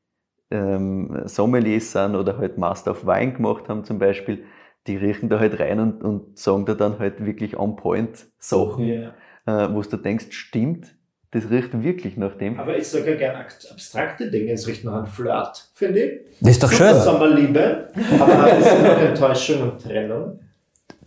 ähm, 0.50 1.22
Sommeliers 1.26 1.92
sind 1.92 2.14
oder 2.14 2.38
halt 2.38 2.58
Master 2.58 2.92
of 2.92 3.06
Wein 3.06 3.34
gemacht 3.34 3.68
haben 3.68 3.84
zum 3.84 3.98
Beispiel, 3.98 4.44
die 4.86 4.96
riechen 4.96 5.28
da 5.28 5.38
halt 5.40 5.58
rein 5.60 5.80
und, 5.80 6.02
und 6.02 6.38
sagen 6.38 6.64
da 6.66 6.74
dann 6.74 6.98
halt 6.98 7.24
wirklich 7.24 7.56
on 7.58 7.76
point 7.76 8.26
Sachen, 8.38 8.86
Ja. 8.86 9.14
äh, 9.46 9.74
wo 9.74 9.82
du 9.82 9.96
denkst, 9.96 10.26
stimmt, 10.30 10.94
das 11.32 11.50
riecht 11.50 11.82
wirklich 11.82 12.16
nach 12.16 12.34
dem. 12.38 12.58
Aber 12.58 12.76
ich 12.76 12.86
sage 12.86 13.10
ja 13.10 13.16
gerne 13.16 13.38
akt- 13.38 13.68
abstrakte 13.70 14.30
Dinge. 14.30 14.52
Es 14.52 14.66
riecht 14.68 14.84
nach 14.84 14.94
einem 14.94 15.06
Flirt, 15.06 15.68
finde 15.74 16.00
ich. 16.00 16.20
Das 16.40 16.50
ist 16.52 16.62
doch 16.62 16.72
Super 16.72 16.92
schön. 16.92 17.00
Sommerliebe. 17.02 17.88
Aber 18.18 18.52
es 18.58 18.72
immer 18.72 18.88
noch 18.88 19.00
Enttäuschung 19.00 19.62
und 19.70 19.82
Trennung? 19.82 20.40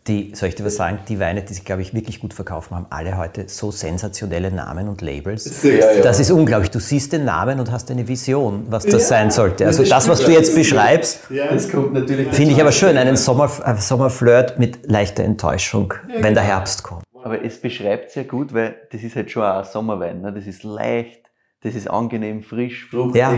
Die, 0.10 0.34
soll 0.34 0.50
ich 0.50 0.56
dir 0.56 0.66
was 0.66 0.76
sagen? 0.76 0.98
Die 1.08 1.20
Weine, 1.20 1.44
die 1.44 1.54
sich, 1.54 1.64
glaube 1.64 1.84
ich, 1.84 1.94
wirklich 1.94 2.20
gut 2.20 2.34
verkaufen, 2.34 2.76
haben 2.76 2.88
alle 2.90 3.16
heute 3.16 3.48
so 3.48 3.70
sensationelle 3.70 4.50
Namen 4.50 4.90
und 4.90 5.02
Labels. 5.02 5.62
Ja, 5.62 5.70
ja. 5.72 6.02
Das 6.02 6.20
ist 6.20 6.32
unglaublich. 6.32 6.72
Du 6.72 6.80
siehst 6.80 7.14
den 7.14 7.26
Namen 7.26 7.60
und 7.60 7.72
hast 7.72 7.92
eine 7.92 8.08
Vision, 8.08 8.66
was 8.70 8.86
das 8.86 9.04
Ja. 9.04 9.08
sein 9.08 9.30
sollte. 9.30 9.68
Also 9.68 9.84
das, 9.84 10.10
was 10.10 10.24
du 10.26 10.32
jetzt 10.32 10.56
beschreibst, 10.56 11.28
finde 11.28 12.52
ich 12.54 12.60
aber 12.60 12.72
schön. 12.72 12.98
Einen 12.98 13.18
Sommer, 13.18 13.52
ein 13.64 13.78
Sommerflirt 13.78 14.58
mit 14.58 14.90
leichter 14.90 15.24
Enttäuschung, 15.24 15.94
wenn 16.20 16.34
der 16.34 16.44
Herbst 16.44 16.82
kommt. 16.82 17.04
Aber 17.24 17.46
es 17.46 17.62
beschreibt 17.62 18.10
sehr 18.10 18.24
gut, 18.24 18.52
weil 18.52 18.78
das 18.92 19.04
ist 19.04 19.16
halt 19.16 19.30
schon 19.30 19.44
auch 19.44 19.60
ein 19.60 19.66
Sommerwein. 19.66 20.22
Ne? 20.22 20.34
Das 20.34 20.48
ist 20.48 20.64
leicht, 20.64 21.22
das 21.62 21.76
ist 21.76 21.88
angenehm, 21.88 22.42
frisch, 22.42 22.90
fruchtig. 22.90 23.22
Ja. 23.22 23.38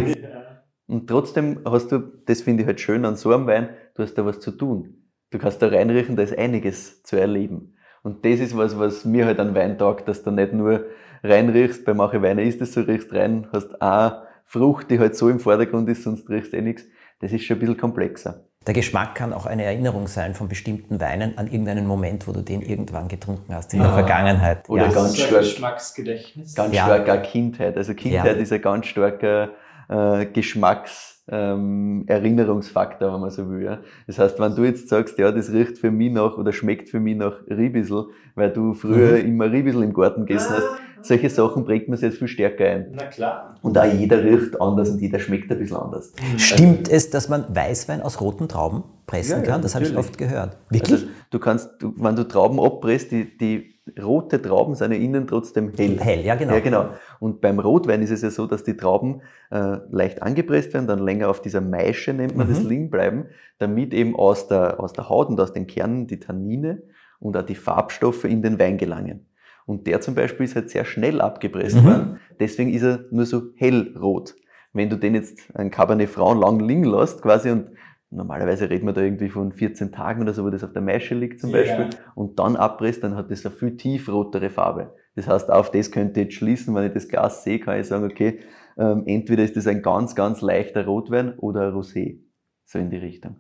Und 0.88 1.08
trotzdem 1.08 1.60
hast 1.66 1.92
du, 1.92 2.00
das 2.26 2.42
finde 2.42 2.64
ich 2.64 2.68
halt 2.68 2.80
schön 2.80 3.04
an 3.04 3.18
so 3.18 3.34
einem 3.34 3.46
Wein, 3.48 3.70
du 3.96 4.04
hast 4.04 4.14
da 4.14 4.26
was 4.26 4.40
zu 4.40 4.52
tun. 4.52 5.01
Du 5.32 5.38
kannst 5.40 5.62
da 5.62 5.68
reinriechen, 5.68 6.16
da 6.16 6.24
ist 6.24 6.38
einiges 6.38 7.04
zu 7.04 7.16
erleben. 7.20 7.76
Und 8.04 8.26
das 8.26 8.40
ist 8.40 8.56
was, 8.58 8.78
was 8.78 9.06
mir 9.06 9.26
halt 9.26 9.40
an 9.40 9.56
Wein 9.56 9.78
taugt, 9.78 10.08
dass 10.08 10.24
du 10.24 10.32
nicht 10.32 10.54
nur 10.54 10.86
reinriechst, 11.24 11.86
bei 11.86 11.94
manchen 11.94 12.22
Weinen 12.22 12.40
ist 12.48 12.62
es 12.62 12.74
so, 12.74 12.82
riechst 12.82 13.14
rein, 13.14 13.48
hast 13.54 13.82
eine 13.82 14.24
Frucht, 14.46 14.90
die 14.92 15.00
halt 15.00 15.16
so 15.16 15.30
im 15.30 15.40
Vordergrund 15.40 15.88
ist, 15.90 16.04
sonst 16.04 16.30
riechst 16.30 16.52
du 16.54 16.58
eh 16.58 16.62
nichts. 16.62 16.84
Das 17.20 17.32
ist 17.32 17.44
schon 17.46 17.58
ein 17.58 17.60
bisschen 17.62 17.78
komplexer. 17.78 18.44
Der 18.68 18.74
Geschmack 18.74 19.16
kann 19.16 19.34
auch 19.34 19.46
eine 19.46 19.64
Erinnerung 19.64 20.08
sein 20.08 20.34
von 20.36 20.48
bestimmten 20.48 21.00
Weinen 21.00 21.38
an 21.38 21.48
irgendeinen 21.48 21.88
Moment, 21.88 22.28
wo 22.28 22.32
du 22.32 22.42
den 22.42 22.62
irgendwann 22.62 23.08
getrunken 23.08 23.56
hast 23.56 23.74
in 23.74 23.80
der 23.80 23.90
Ah. 23.90 23.94
Vergangenheit. 23.94 24.70
Oder 24.70 24.88
ja. 24.88 24.92
ganz 24.92 25.18
stark- 25.18 25.40
Geschmacksgedächtnis. 25.42 26.54
Ganz 26.56 26.76
Ja. 26.76 26.86
stark 26.86 27.10
auch 27.10 27.24
Kindheit. 27.24 27.78
Also 27.78 27.94
Kindheit 27.94 28.36
Ja. 28.36 28.42
ist 28.42 28.52
ein 28.52 28.62
ganz 28.62 28.86
starker 28.88 29.50
äh, 29.90 30.26
Geschmacks, 30.28 31.21
ähm, 31.32 32.04
Erinnerungsfaktor, 32.08 33.14
wenn 33.14 33.22
man 33.22 33.32
so 33.32 33.50
will. 33.50 33.64
Ja. 33.64 33.80
Das 34.06 34.20
heißt, 34.20 34.40
wenn 34.40 34.56
du 34.56 34.64
jetzt 34.64 34.90
sagst, 34.90 35.18
ja, 35.18 35.32
das 35.32 35.52
riecht 35.52 35.78
für 35.78 35.90
mich 35.90 36.12
nach 36.12 36.38
oder 36.38 36.52
schmeckt 36.52 36.90
für 36.90 37.00
mich 37.00 37.16
nach 37.16 37.34
Riebissel, 37.50 38.08
weil 38.36 38.52
du 38.52 38.74
früher 38.74 39.18
immer 39.20 39.52
Riebissel 39.52 39.84
im 39.84 39.94
Garten 39.94 40.26
gegessen 40.26 40.54
hast, 40.56 40.68
solche 41.04 41.30
Sachen 41.30 41.66
prägt 41.66 41.90
man 41.90 41.98
sich 41.98 42.10
jetzt 42.10 42.20
viel 42.20 42.28
stärker 42.28 42.66
ein. 42.66 42.92
Na 42.92 43.06
klar. 43.06 43.56
Und 43.62 43.78
auch 43.78 43.86
jeder 43.86 44.24
riecht 44.24 44.60
anders 44.62 44.90
und 44.90 45.02
jeder 45.02 45.20
schmeckt 45.20 45.52
ein 45.52 45.58
bisschen 45.58 45.78
anders. 45.78 46.14
Stimmt 46.38 46.90
es, 46.90 47.10
dass 47.10 47.30
man 47.30 47.46
Weißwein 47.50 48.02
aus 48.02 48.22
roten 48.22 48.48
Trauben 48.48 48.84
pressen 49.08 49.32
Ja, 49.32 49.38
ja, 49.38 49.44
kann? 49.44 49.62
Das 49.62 49.74
habe 49.74 49.86
ich 49.86 49.96
oft 49.96 50.18
gehört. 50.18 50.58
Wirklich? 50.70 51.02
Also 51.02 51.08
du 51.32 51.40
kannst, 51.40 51.70
du, 51.80 51.94
wenn 51.98 52.16
du 52.16 52.28
Trauben 52.28 52.60
abpresst, 52.60 53.12
die, 53.12 53.38
die 53.38 53.81
rote 54.02 54.42
Trauben 54.42 54.76
sind 54.76 54.92
ja 54.92 54.98
innen 55.00 55.28
trotzdem 55.28 55.72
hell. 55.76 56.00
Hell, 56.00 56.22
ja 56.26 56.36
genau. 56.36 56.54
Ja, 56.54 56.60
genau. 56.60 56.90
Und 57.20 57.42
beim 57.42 57.60
Rotwein 57.60 58.02
ist 58.02 58.12
es 58.12 58.22
ja 58.22 58.30
so, 58.30 58.46
dass 58.48 58.64
die 58.64 58.78
Trauben 58.78 59.22
äh, 59.50 59.78
leicht 59.90 60.22
angepresst 60.22 60.74
werden, 60.74 60.88
dann 60.88 61.00
länger 61.00 61.30
auf 61.30 61.42
dieser 61.42 61.62
Maische, 61.62 62.14
nennt 62.14 62.36
man 62.38 62.48
Mhm. 62.48 62.54
das, 62.54 62.64
liegen 62.64 62.90
bleiben, 62.90 63.26
damit 63.58 63.94
eben 63.94 64.16
aus 64.16 64.48
der, 64.48 64.80
aus 64.80 64.94
der 64.94 65.10
Haut 65.10 65.30
und 65.30 65.40
aus 65.40 65.54
den 65.54 65.68
Kernen 65.68 66.08
die 66.08 66.20
Tannine 66.20 66.84
und 67.20 67.36
auch 67.36 67.42
die 67.44 67.56
Farbstoffe 67.56 68.24
in 68.26 68.42
den 68.42 68.60
Wein 68.60 68.78
gelangen. 68.78 69.26
Und 69.66 69.88
der 69.88 70.02
zum 70.02 70.16
Beispiel 70.16 70.46
ist 70.46 70.56
halt 70.56 70.70
sehr 70.70 70.86
schnell 70.86 71.22
abgepresst 71.22 71.78
Mhm. 71.78 71.86
worden, 71.86 72.20
deswegen 72.40 72.74
ist 72.74 72.84
er 72.84 73.06
nur 73.12 73.26
so 73.26 73.42
hellrot. 73.56 74.36
Wenn 74.74 74.90
du 74.90 74.96
den 74.98 75.16
jetzt, 75.16 75.40
ein 75.56 75.70
Cabernet 75.70 76.10
Franc, 76.10 76.40
lang 76.42 76.60
liegen 76.60 76.86
lässt 76.86 77.22
quasi 77.22 77.50
und 77.52 77.68
normalerweise 78.12 78.70
reden 78.70 78.86
wir 78.86 78.94
da 78.94 79.02
irgendwie 79.02 79.30
von 79.30 79.52
14 79.52 79.92
Tagen 79.92 80.22
oder 80.22 80.34
so, 80.34 80.44
wo 80.44 80.50
das 80.50 80.64
auf 80.64 80.74
der 80.74 80.82
Maische 80.82 81.16
liegt 81.16 81.40
zum. 81.40 81.52
Beispiel, 81.52 81.90
und 82.14 82.38
dann 82.38 82.56
abpresst, 82.56 83.04
dann 83.04 83.16
hat 83.16 83.32
das 83.32 83.46
eine 83.46 83.56
viel 83.56 83.78
tiefrotere 83.78 84.50
Farbe. 84.50 84.94
Das 85.16 85.28
heißt, 85.28 85.50
auf 85.50 85.72
das 85.72 85.92
könnte 85.92 86.20
ich 86.20 86.28
jetzt 86.28 86.36
schließen, 86.36 86.76
wenn 86.76 86.86
ich 86.86 86.94
das 86.94 87.08
Glas 87.08 87.44
sehe, 87.44 87.60
kann 87.60 87.80
ich 87.80 87.88
sagen, 87.88 88.06
okay, 88.06 88.40
ähm, 88.78 89.04
entweder 89.06 89.44
ist 89.44 89.56
das 89.56 89.68
ein 89.68 89.82
ganz, 89.82 90.16
ganz 90.16 90.42
leichter 90.42 90.86
Rotwein 90.86 91.38
oder 91.38 91.68
ein 91.68 91.74
Rosé. 91.74 92.20
So 92.66 92.80
in 92.80 92.90
die 92.90 92.98
Richtung. 92.98 93.38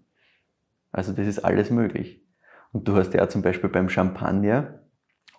Also 0.92 1.14
das 1.14 1.28
ist 1.28 1.40
alles 1.40 1.70
möglich. 1.70 2.22
Und 2.74 2.88
du 2.88 2.96
hast 2.96 3.14
ja 3.14 3.24
auch 3.24 3.30
zum 3.30 3.42
Beispiel 3.42 3.70
beim 3.70 3.90
Champagner 3.90 4.81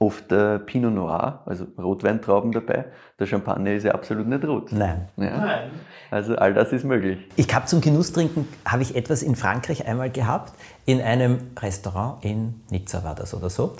oft 0.02 0.32
äh, 0.32 0.58
Pinot 0.58 0.92
Noir, 0.92 1.42
also 1.46 1.66
Rotweintrauben 1.78 2.50
dabei. 2.50 2.86
Der 3.20 3.26
Champagner 3.26 3.72
ist 3.72 3.84
ja 3.84 3.92
absolut 3.92 4.26
nicht 4.26 4.44
rot. 4.44 4.72
Nein. 4.72 5.08
Ja? 5.16 5.38
Nein. 5.38 5.70
Also 6.10 6.34
all 6.34 6.52
das 6.54 6.72
ist 6.72 6.84
möglich. 6.84 7.18
Ich 7.36 7.54
habe 7.54 7.66
zum 7.66 7.80
Genusstrinken, 7.80 8.48
habe 8.64 8.82
ich 8.82 8.96
etwas 8.96 9.22
in 9.22 9.36
Frankreich 9.36 9.86
einmal 9.86 10.10
gehabt, 10.10 10.54
in 10.86 11.00
einem 11.00 11.38
Restaurant 11.58 12.24
in 12.24 12.62
Nizza 12.70 13.04
war 13.04 13.14
das 13.14 13.32
oder 13.32 13.48
so. 13.48 13.76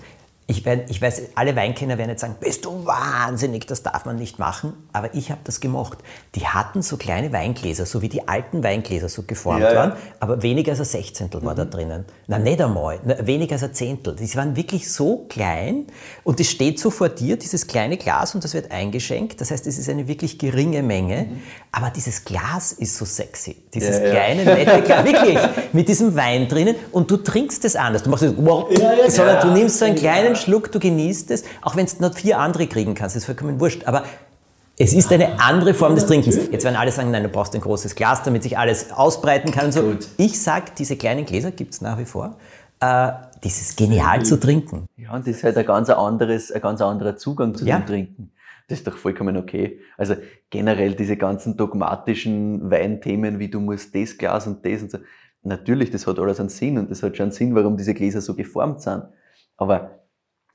Ich, 0.49 0.65
werd, 0.65 0.91
ich 0.91 1.01
weiß, 1.01 1.23
alle 1.37 1.55
Weinkenner 1.55 1.99
werden 1.99 2.11
jetzt 2.11 2.21
sagen, 2.21 2.35
bist 2.41 2.65
du 2.65 2.85
wahnsinnig, 2.85 3.67
das 3.67 3.83
darf 3.85 4.05
man 4.05 4.17
nicht 4.17 4.39
machen. 4.41 4.73
Aber 4.93 5.15
ich 5.15 5.31
habe 5.31 5.41
das 5.45 5.61
gemocht. 5.61 5.99
Die 6.35 6.47
hatten 6.47 6.83
so 6.83 6.97
kleine 6.97 7.33
Weingläser, 7.33 7.87
so 7.87 8.03
wie 8.03 8.09
die 8.09 8.27
alten 8.29 8.63
Weingläser 8.63 9.09
so 9.09 9.23
geformt 9.23 9.63
Ja, 9.63 9.71
ja. 9.73 9.77
waren, 9.79 9.93
aber 10.21 10.43
weniger 10.43 10.73
als 10.73 10.81
ein 10.81 10.85
Sechzehntel 10.85 11.43
war 11.45 11.55
da 11.55 11.65
drinnen. 11.65 12.05
Na, 12.27 12.39
nicht 12.39 12.61
einmal, 12.61 12.99
na, 13.05 13.25
weniger 13.27 13.53
als 13.55 13.63
ein 13.63 13.73
Zehntel. 13.73 14.17
Die 14.17 14.35
waren 14.35 14.57
wirklich 14.57 14.93
so 14.93 15.27
klein 15.29 15.87
und 16.25 16.41
es 16.41 16.51
steht 16.51 16.79
so 16.81 16.91
vor 16.91 17.09
dir, 17.09 17.37
dieses 17.37 17.67
kleine 17.67 17.97
Glas 17.97 18.35
und 18.35 18.43
das 18.43 18.53
wird 18.53 18.71
eingeschenkt. 18.73 19.41
Das 19.41 19.53
heißt, 19.53 19.67
es 19.69 19.79
ist 19.79 19.89
eine 19.89 20.09
wirklich 20.09 20.39
geringe 20.39 20.83
Menge, 20.83 21.29
aber 21.71 21.91
dieses 21.91 22.25
Glas 22.25 22.73
ist 22.73 22.97
so 22.97 23.05
sexy. 23.05 23.57
Dieses 23.73 23.99
Ja, 23.99 24.11
kleine, 24.11 24.45
nette 24.45 24.83
Glas, 24.83 25.05
wirklich, 25.05 25.39
mit 25.73 25.89
diesem 25.89 26.15
Wein 26.17 26.49
drinnen 26.49 26.75
und 26.91 27.11
du 27.11 27.17
trinkst 27.17 27.65
es 27.65 27.77
anders. 27.77 28.03
Du 28.03 28.11
machst 28.11 28.25
es, 28.25 28.35
wow, 28.37 28.69
sondern 29.09 29.41
du 29.41 29.53
nimmst 29.55 29.79
so 29.79 29.85
einen 29.85 29.95
kleinen 29.95 30.37
Schluck, 30.43 30.71
du 30.73 30.79
genießt 30.79 31.31
es, 31.31 31.45
auch 31.63 31.77
wenn 31.77 31.87
es 31.87 32.01
noch 32.01 32.15
vier 32.15 32.39
andere 32.39 32.67
kriegen 32.67 32.95
kannst, 32.95 33.17
ist 33.17 33.25
vollkommen 33.25 33.59
wurscht. 33.61 33.85
Aber 33.87 34.05
es 34.79 34.93
ist 34.93 35.13
eine 35.13 35.41
andere 35.41 35.75
Form 35.75 35.95
des 35.95 36.07
Trinkens. 36.07 36.37
Jetzt 36.51 36.65
werden 36.65 36.77
alle 36.77 36.91
sagen, 36.91 37.11
nein, 37.11 37.23
du 37.23 37.29
brauchst 37.29 37.55
ein 37.55 37.61
großes 37.61 37.95
Glas, 37.95 38.23
damit 38.23 38.43
sich 38.43 38.59
alles 38.59 38.91
ausbreiten 38.93 39.51
kann 39.53 39.67
und 39.67 39.73
so. 39.73 39.95
Ich 40.17 40.41
sag, 40.41 40.75
diese 40.77 40.97
kleinen 40.97 41.25
Gläser 41.27 41.51
gibt 41.51 41.75
es 41.75 41.81
nach 41.81 41.99
wie 41.99 42.05
vor. 42.05 42.37
Äh, 42.81 43.13
das 43.43 43.61
ist 43.61 43.77
genial 43.77 44.25
zu 44.25 44.39
trinken. 44.39 44.87
Ja, 44.97 45.15
und 45.15 45.27
das 45.27 45.37
ist 45.37 45.45
halt 45.45 45.57
ein 45.57 45.67
ganz 45.67 45.91
anderes, 45.91 46.51
ein 46.53 46.61
ganz 46.61 46.81
anderer 46.81 47.17
Zugang 47.17 47.55
zu 47.55 47.65
Ja. 47.65 47.79
dem 47.79 47.87
Trinken. 47.87 48.33
Das 48.69 48.79
ist 48.79 48.87
doch 48.87 48.97
vollkommen 48.97 49.37
okay. 49.37 49.81
Also 49.99 50.15
generell 50.49 50.95
diese 50.95 51.17
ganzen 51.17 51.57
dogmatischen 51.57 52.71
Weinthemen, 52.71 53.39
wie 53.39 53.49
du 53.49 53.61
musst 53.61 53.95
das 53.95 54.17
Glas 54.17 54.47
und 54.47 54.65
das 54.65 54.83
und 54.83 54.91
so. 54.91 54.99
Natürlich, 55.43 55.91
das 55.91 56.07
hat 56.07 56.19
alles 56.19 56.41
einen 56.41 56.49
Sinn 56.49 56.79
und 56.79 56.91
das 56.91 57.03
hat 57.03 57.17
schon 57.17 57.25
einen 57.25 57.33
Sinn, 57.33 57.55
warum 57.55 57.77
diese 57.77 57.95
Gläser 57.95 58.21
so 58.21 58.35
geformt 58.35 58.81
sind. 58.81 59.03
Aber 59.57 60.02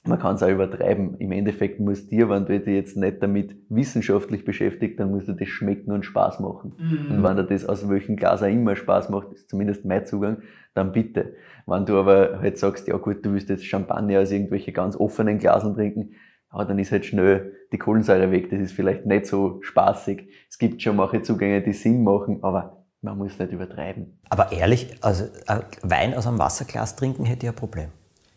man 0.08 0.20
kann 0.20 0.36
es 0.36 0.44
auch 0.44 0.50
übertreiben. 0.50 1.16
Im 1.20 1.32
Endeffekt 1.32 1.80
muss 1.80 2.08
dir, 2.08 2.30
wenn 2.30 2.46
du 2.46 2.60
dich 2.60 2.74
jetzt 2.74 2.98
nicht 2.98 3.22
damit 3.22 3.56
wissenschaftlich 3.70 4.46
beschäftigt, 4.46 5.00
dann 5.00 5.12
musst 5.12 5.28
du 5.28 5.34
das 5.34 5.48
schmecken 5.48 5.92
und 5.92 6.06
Spaß 6.06 6.40
machen. 6.40 6.74
Und 7.10 7.24
wenn 7.24 7.36
dir 7.36 7.44
das 7.44 7.66
aus 7.66 7.88
welchem 7.90 8.16
Glas 8.16 8.44
auch 8.44 8.48
immer 8.48 8.76
Spaß 8.76 9.10
macht, 9.10 9.32
ist 9.34 9.50
zumindest 9.50 9.86
mein 9.86 10.06
Zugang, 10.06 10.42
dann 10.74 10.92
bitte. 10.92 11.36
Wenn 11.66 11.86
du 11.86 11.98
aber 11.98 12.40
halt 12.40 12.58
sagst, 12.58 12.88
ja 12.88 12.98
gut, 12.98 13.26
du 13.26 13.34
willst 13.34 13.50
jetzt 13.50 13.66
Champagner 13.66 14.22
aus 14.22 14.32
irgendwelche 14.32 14.72
ganz 14.72 14.96
offenen 14.96 15.38
Glasen 15.38 15.76
trinken, 15.76 16.12
ja, 16.54 16.64
dann 16.64 16.80
ist 16.80 16.92
halt 16.92 17.06
schnell 17.06 17.54
die 17.72 17.78
Kohlensäure 17.78 18.32
weg. 18.32 18.50
Das 18.50 18.60
ist 18.60 18.72
vielleicht 18.72 19.06
nicht 19.06 19.26
so 19.26 19.60
spaßig. 19.62 20.30
Es 20.50 20.58
gibt 20.58 20.82
schon 20.82 20.96
manche 20.96 21.22
Zugänge, 21.22 21.62
die 21.62 21.74
Sinn 21.74 22.04
machen, 22.04 22.40
aber 22.42 22.86
man 23.02 23.18
muss 23.18 23.38
nicht 23.38 23.52
übertreiben. 23.52 24.20
Aber 24.30 24.52
ehrlich, 24.52 24.96
also 25.02 25.26
äh, 25.48 25.62
Wein 25.84 26.14
aus 26.14 26.28
einem 26.28 26.40
Wasserglas 26.40 26.96
trinken 26.96 27.26
hätte 27.26 27.46
ich 27.46 27.52
ein 27.52 27.56
Problem. 27.56 27.90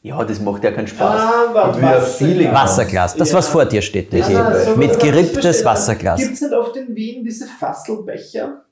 Ja, 0.02 0.24
das 0.24 0.40
macht 0.40 0.64
ja 0.64 0.70
keinen 0.72 0.86
Spaß. 0.86 1.20
Ah, 1.20 1.44
ja 1.54 1.54
Wasserglas. 1.74 2.52
Wasserglas, 2.54 3.14
das, 3.16 3.34
was 3.34 3.46
Ja. 3.46 3.52
vor 3.52 3.64
dir 3.66 3.82
steht, 3.82 4.10
Niki. 4.12 4.34
Ah, 4.34 4.54
so 4.64 4.76
mit 4.76 4.90
was 4.90 4.98
geripptes. 4.98 5.64
Wasserglas. 5.64 6.20
Gibt 6.20 6.34
es 6.34 6.40
nicht 6.40 6.54
oft 6.54 6.74
in 6.76 6.94
Wien 6.96 7.22
diese 7.22 7.46
Fasselbecher? 7.46 8.62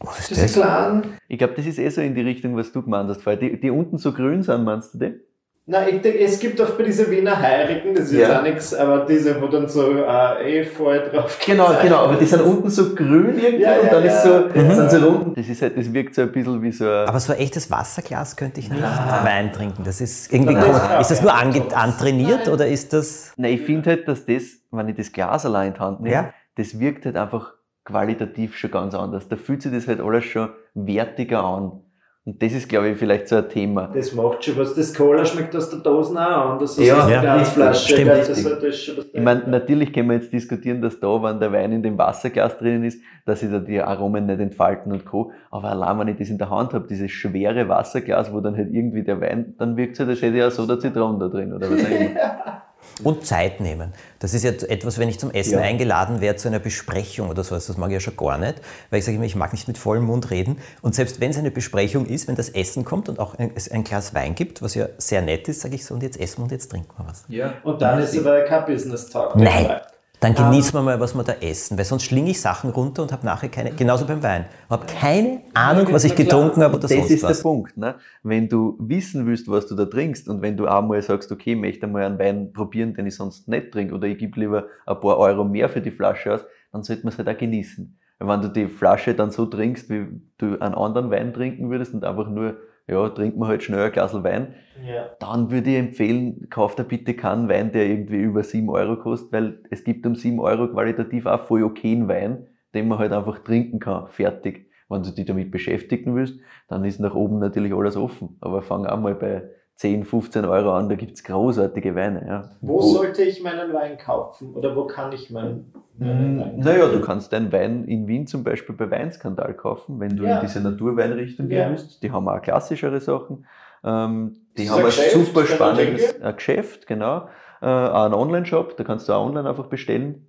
Was 0.00 0.18
ist 0.20 0.30
Diese 0.30 0.40
das? 0.42 0.52
kleinen? 0.54 1.02
Ich 1.28 1.38
glaube, 1.38 1.54
das 1.54 1.66
ist 1.66 1.78
eh 1.78 1.88
so 1.90 2.00
in 2.00 2.14
die 2.14 2.22
Richtung, 2.22 2.56
was 2.56 2.72
du 2.72 2.82
gemeint 2.82 3.08
hast, 3.10 3.22
vorher. 3.22 3.38
Die, 3.38 3.60
die 3.60 3.70
unten 3.70 3.98
so 3.98 4.12
grün 4.12 4.42
sind, 4.42 4.64
meinst 4.64 4.94
du 4.94 4.98
die? 4.98 5.20
Nein, 5.64 5.94
ich 5.94 6.00
denke, 6.02 6.18
es 6.18 6.40
gibt 6.40 6.60
oft 6.60 6.76
bei 6.76 6.82
diesen 6.82 7.08
Wiener 7.08 7.38
Heirigen, 7.38 7.94
das 7.94 8.06
ist 8.06 8.12
Ja. 8.14 8.18
jetzt 8.18 8.36
auch 8.36 8.42
nichts, 8.42 8.74
aber 8.74 9.06
diese, 9.06 9.40
wo 9.40 9.46
dann 9.46 9.68
so 9.68 9.92
äh, 9.92 10.60
Efeu 10.60 10.98
drauf 11.08 11.38
Genau, 11.46 11.72
genau, 11.80 11.98
aber 11.98 12.16
die 12.16 12.24
sind 12.26 12.42
unten 12.42 12.68
so 12.68 12.96
grün 12.96 13.38
irgendwie 13.38 13.62
Ja, 13.62 13.76
und 13.78 13.84
ja, 13.86 13.90
dann 13.92 14.04
ist 14.04 14.22
so, 14.24 14.48
ja. 14.52 14.74
sind 14.74 14.90
so 14.90 15.06
runden. 15.08 15.34
Das 15.36 15.48
ist 15.48 15.62
halt, 15.62 15.78
das 15.78 15.92
wirkt 15.92 16.16
so 16.16 16.22
ein 16.22 16.32
bisschen 16.32 16.60
wie 16.62 16.72
so 16.72 16.84
ein, 16.84 17.06
Aber 17.08 17.20
so 17.20 17.32
ein 17.32 17.38
echtes 17.38 17.70
Wasserglas 17.70 18.34
könnte 18.34 18.58
ich 18.58 18.70
nicht 18.70 18.82
Wein 18.82 19.52
trinken. 19.52 19.84
Das 19.84 20.00
ist 20.00 20.32
irgendwie 20.32 20.54
Nein, 20.54 20.72
nein, 20.72 21.00
Ist 21.00 21.12
das 21.12 21.22
nur 21.22 21.32
antrainiert 21.32 22.48
oder 22.48 22.66
ist 22.66 22.92
das. 22.92 23.32
Nein, 23.36 23.52
ich 23.52 23.60
finde 23.62 23.90
halt, 23.90 24.08
dass 24.08 24.24
das, 24.26 24.42
wenn 24.72 24.88
ich 24.88 24.96
das 24.96 25.12
Glas 25.12 25.46
allein 25.46 25.68
in 25.68 25.74
die 25.74 25.80
Hand 25.80 26.00
nehme, 26.00 26.14
Ja. 26.14 26.30
das 26.56 26.80
wirkt 26.80 27.06
halt 27.06 27.16
einfach 27.16 27.52
qualitativ 27.84 28.56
schon 28.56 28.72
ganz 28.72 28.94
anders. 28.94 29.28
Da 29.28 29.36
fühlt 29.36 29.62
sich 29.62 29.72
das 29.72 29.86
halt 29.86 30.00
alles 30.00 30.24
schon 30.24 30.48
wertiger 30.74 31.44
an. 31.44 31.82
Und 32.24 32.40
das 32.40 32.52
ist, 32.52 32.68
glaube 32.68 32.90
ich, 32.90 32.98
vielleicht 32.98 33.26
so 33.26 33.34
ein 33.34 33.48
Thema. 33.48 33.90
Das 33.92 34.14
macht 34.14 34.44
schon 34.44 34.56
was. 34.56 34.74
Das 34.76 34.94
Cola 34.94 35.24
schmeckt 35.24 35.56
aus 35.56 35.70
der 35.70 35.80
Dose 35.80 36.12
auch 36.12 36.52
anders. 36.52 36.78
als 36.78 36.86
Ja, 36.86 37.00
aus 37.00 37.06
der 37.06 37.14
ja, 37.16 37.20
Glasflasche. 37.34 37.92
stimmt. 37.94 38.10
Das 38.10 38.28
das 38.28 38.80
schon 38.80 38.96
was 38.98 39.06
Ich 39.12 39.20
meine, 39.20 39.42
natürlich 39.48 39.92
können 39.92 40.08
wir 40.08 40.14
jetzt 40.16 40.32
diskutieren, 40.32 40.80
dass 40.80 41.00
da, 41.00 41.20
wenn 41.20 41.40
der 41.40 41.50
Wein 41.52 41.72
in 41.72 41.82
dem 41.82 41.98
Wasserglas 41.98 42.56
drinnen 42.58 42.84
ist, 42.84 43.02
dass 43.26 43.40
sich 43.40 43.50
da 43.50 43.58
die 43.58 43.80
Aromen 43.80 44.26
nicht 44.26 44.38
entfalten 44.38 44.92
und 44.92 45.04
Co. 45.04 45.32
Aber 45.50 45.70
allein, 45.70 45.98
wenn 45.98 46.08
ich 46.08 46.16
das 46.16 46.28
in 46.28 46.38
der 46.38 46.48
Hand 46.48 46.72
habe, 46.74 46.86
dieses 46.86 47.10
schwere 47.10 47.68
Wasserglas, 47.68 48.32
wo 48.32 48.38
dann 48.40 48.56
halt 48.56 48.72
irgendwie 48.72 49.02
der 49.02 49.20
Wein, 49.20 49.54
dann 49.58 49.76
wirkt 49.76 49.94
es 49.94 49.98
halt, 49.98 50.10
als 50.10 50.22
hätte 50.22 50.36
ich 50.36 50.44
auch 50.44 50.50
so 50.52 50.64
der 50.64 50.78
Zitronen 50.78 51.18
da 51.18 51.26
drin 51.26 51.52
oder 51.52 51.68
was 51.68 51.84
auch 51.84 51.90
immer. 51.90 52.10
Und 53.02 53.26
Zeit 53.26 53.60
nehmen. 53.60 53.92
Das 54.18 54.34
ist 54.34 54.44
jetzt 54.44 54.68
etwas, 54.68 54.98
wenn 54.98 55.08
ich 55.08 55.18
zum 55.18 55.30
Essen 55.30 55.54
Ja. 55.54 55.60
eingeladen 55.60 56.20
werde 56.20 56.36
zu 56.38 56.48
einer 56.48 56.58
Besprechung 56.58 57.30
oder 57.30 57.42
sowas, 57.42 57.66
das 57.66 57.76
mag 57.76 57.88
ich 57.90 57.94
ja 57.94 58.00
schon 58.00 58.16
gar 58.16 58.38
nicht, 58.38 58.56
weil 58.90 58.98
ich 58.98 59.04
sage 59.04 59.16
immer, 59.16 59.24
ich 59.24 59.34
mag 59.34 59.52
nicht 59.52 59.66
mit 59.66 59.78
vollem 59.78 60.04
Mund 60.04 60.30
reden. 60.30 60.58
Und 60.82 60.94
selbst 60.94 61.20
wenn 61.20 61.30
es 61.30 61.38
eine 61.38 61.50
Besprechung 61.50 62.06
ist, 62.06 62.28
wenn 62.28 62.36
das 62.36 62.50
Essen 62.50 62.84
kommt 62.84 63.08
und 63.08 63.18
auch 63.18 63.38
ein, 63.38 63.50
es 63.54 63.70
ein 63.70 63.82
Glas 63.84 64.14
Wein 64.14 64.34
gibt, 64.34 64.62
was 64.62 64.74
ja 64.74 64.88
sehr 64.98 65.22
nett 65.22 65.48
ist, 65.48 65.60
sage 65.60 65.74
ich 65.74 65.84
so, 65.84 65.94
und 65.94 66.02
jetzt 66.02 66.20
essen 66.20 66.38
wir 66.38 66.44
und 66.44 66.52
jetzt 66.52 66.70
trinken 66.70 66.92
wir 66.96 67.06
was. 67.08 67.24
Ja. 67.28 67.54
Und 67.64 67.80
dann 67.82 67.98
ist 67.98 68.16
aber 68.18 68.42
kein 68.42 68.66
Business 68.66 69.08
Talk. 69.08 69.36
Nein. 69.36 69.80
Dann 70.22 70.36
Ah. 70.36 70.48
genießen 70.48 70.72
wir 70.72 70.82
mal, 70.82 71.00
was 71.00 71.14
wir 71.14 71.24
da 71.24 71.32
essen, 71.40 71.76
weil 71.76 71.84
sonst 71.84 72.04
schlinge 72.04 72.30
ich 72.30 72.40
Sachen 72.40 72.70
runter 72.70 73.02
und 73.02 73.10
habe 73.12 73.26
nachher 73.26 73.48
keine, 73.48 73.72
genauso 73.72 74.06
beim 74.06 74.22
Wein, 74.22 74.44
habe 74.70 74.86
keine 74.86 75.40
Ahnung, 75.52 75.88
was 75.90 76.04
ich 76.04 76.14
getrunken 76.14 76.62
habe 76.62 76.74
oder 76.74 76.82
das 76.82 76.92
sonst 76.92 77.10
ist 77.10 77.22
was. 77.24 77.36
der 77.38 77.42
Punkt. 77.42 77.76
Ne? 77.76 77.96
Wenn 78.22 78.48
du 78.48 78.76
wissen 78.78 79.26
willst, 79.26 79.50
was 79.50 79.66
du 79.66 79.74
da 79.74 79.84
trinkst 79.84 80.28
und 80.28 80.40
wenn 80.40 80.56
du 80.56 80.66
einmal 80.66 81.02
sagst, 81.02 81.32
okay, 81.32 81.54
ich 81.54 81.58
möchte 81.58 81.86
mal 81.88 82.04
einen 82.04 82.18
Wein 82.20 82.52
probieren, 82.52 82.94
den 82.94 83.06
ich 83.06 83.16
sonst 83.16 83.48
nicht 83.48 83.72
trinke 83.72 83.94
oder 83.94 84.06
ich 84.06 84.16
gebe 84.16 84.38
lieber 84.38 84.66
ein 84.86 85.00
paar 85.00 85.18
Euro 85.18 85.44
mehr 85.44 85.68
für 85.68 85.80
die 85.80 85.90
Flasche 85.90 86.34
aus, 86.34 86.40
dann 86.70 86.84
sollte 86.84 87.02
man 87.02 87.12
es 87.12 87.18
halt 87.18 87.28
auch 87.28 87.36
genießen. 87.36 87.98
Weil 88.20 88.28
Wenn 88.28 88.42
du 88.42 88.48
die 88.48 88.68
Flasche 88.68 89.14
dann 89.14 89.32
so 89.32 89.46
trinkst, 89.46 89.90
wie 89.90 90.06
du 90.38 90.56
einen 90.60 90.74
anderen 90.76 91.10
Wein 91.10 91.34
trinken 91.34 91.68
würdest 91.68 91.92
und 91.94 92.04
einfach 92.04 92.28
nur, 92.28 92.56
ja, 92.88 93.08
trink 93.10 93.36
mal 93.36 93.48
halt 93.48 93.62
schnell 93.62 93.84
ein 93.86 93.92
Glas 93.92 94.14
Wein, 94.22 94.54
Ja. 94.86 95.10
dann 95.20 95.50
würde 95.50 95.70
ich 95.70 95.76
empfehlen, 95.76 96.48
kauf 96.50 96.74
dir 96.74 96.84
bitte 96.84 97.14
keinen 97.14 97.48
Wein, 97.48 97.72
der 97.72 97.86
irgendwie 97.86 98.18
über 98.18 98.42
7 98.42 98.68
Euro 98.70 98.96
kostet, 98.96 99.32
weil 99.32 99.60
es 99.70 99.84
gibt 99.84 100.06
um 100.06 100.14
7 100.14 100.40
Euro 100.40 100.68
qualitativ 100.68 101.26
auch 101.26 101.44
voll 101.44 101.62
okayen 101.62 102.08
Wein, 102.08 102.46
den 102.74 102.88
man 102.88 102.98
halt 102.98 103.12
einfach 103.12 103.38
trinken 103.40 103.78
kann, 103.78 104.08
fertig. 104.08 104.68
Wenn 104.88 105.02
du 105.02 105.10
dich 105.10 105.24
damit 105.24 105.50
beschäftigen 105.50 106.14
willst, 106.14 106.40
dann 106.68 106.84
ist 106.84 107.00
nach 107.00 107.14
oben 107.14 107.38
natürlich 107.38 107.72
alles 107.72 107.96
offen. 107.96 108.36
Aber 108.40 108.62
fang 108.62 108.84
auch 108.86 109.00
mal 109.00 109.14
bei 109.14 109.44
10, 109.76 110.04
15 110.04 110.44
Euro 110.44 110.72
an, 110.74 110.88
da 110.88 110.94
gibt's 110.94 111.24
großartige 111.24 111.94
Weine. 111.94 112.24
Ja. 112.26 112.50
Wo 112.60 112.80
sollte 112.82 113.22
ich 113.22 113.42
meinen 113.42 113.72
Wein 113.72 113.98
kaufen? 113.98 114.54
Oder 114.54 114.76
wo 114.76 114.86
kann 114.86 115.12
ich 115.12 115.30
meinen, 115.30 115.72
meinen 115.98 116.38
Wein 116.40 116.46
kaufen? 116.56 116.60
Naja, 116.60 116.88
du 116.88 117.00
kannst 117.00 117.32
deinen 117.32 117.50
Wein 117.52 117.84
in 117.84 118.06
Wien 118.06 118.26
zum 118.26 118.44
Beispiel 118.44 118.76
bei 118.76 118.90
Weinskandal 118.90 119.54
kaufen, 119.54 119.98
wenn 119.98 120.16
du 120.16 120.24
Ja. 120.24 120.36
in 120.40 120.46
diese 120.46 120.60
Naturweinrichtung 120.60 121.48
Ja. 121.50 121.64
gehen 121.64 121.70
willst. 121.72 122.02
Die 122.02 122.10
haben 122.12 122.28
auch 122.28 122.40
klassischere 122.40 123.00
Sachen. 123.00 123.46
Ähm, 123.84 124.36
die 124.56 124.70
haben 124.70 124.78
ein 124.80 124.84
Geschäft, 124.84 125.12
super 125.26 125.46
spannendes 125.46 126.14
Geschäft, 126.36 126.86
genau. 126.86 127.28
Äh, 127.60 127.66
auch 127.66 128.04
einen 128.04 128.14
Online-Shop, 128.14 128.76
da 128.76 128.84
kannst 128.84 129.08
du 129.08 129.12
auch 129.14 129.26
online 129.26 129.48
einfach 129.48 129.66
bestellen. 129.66 130.26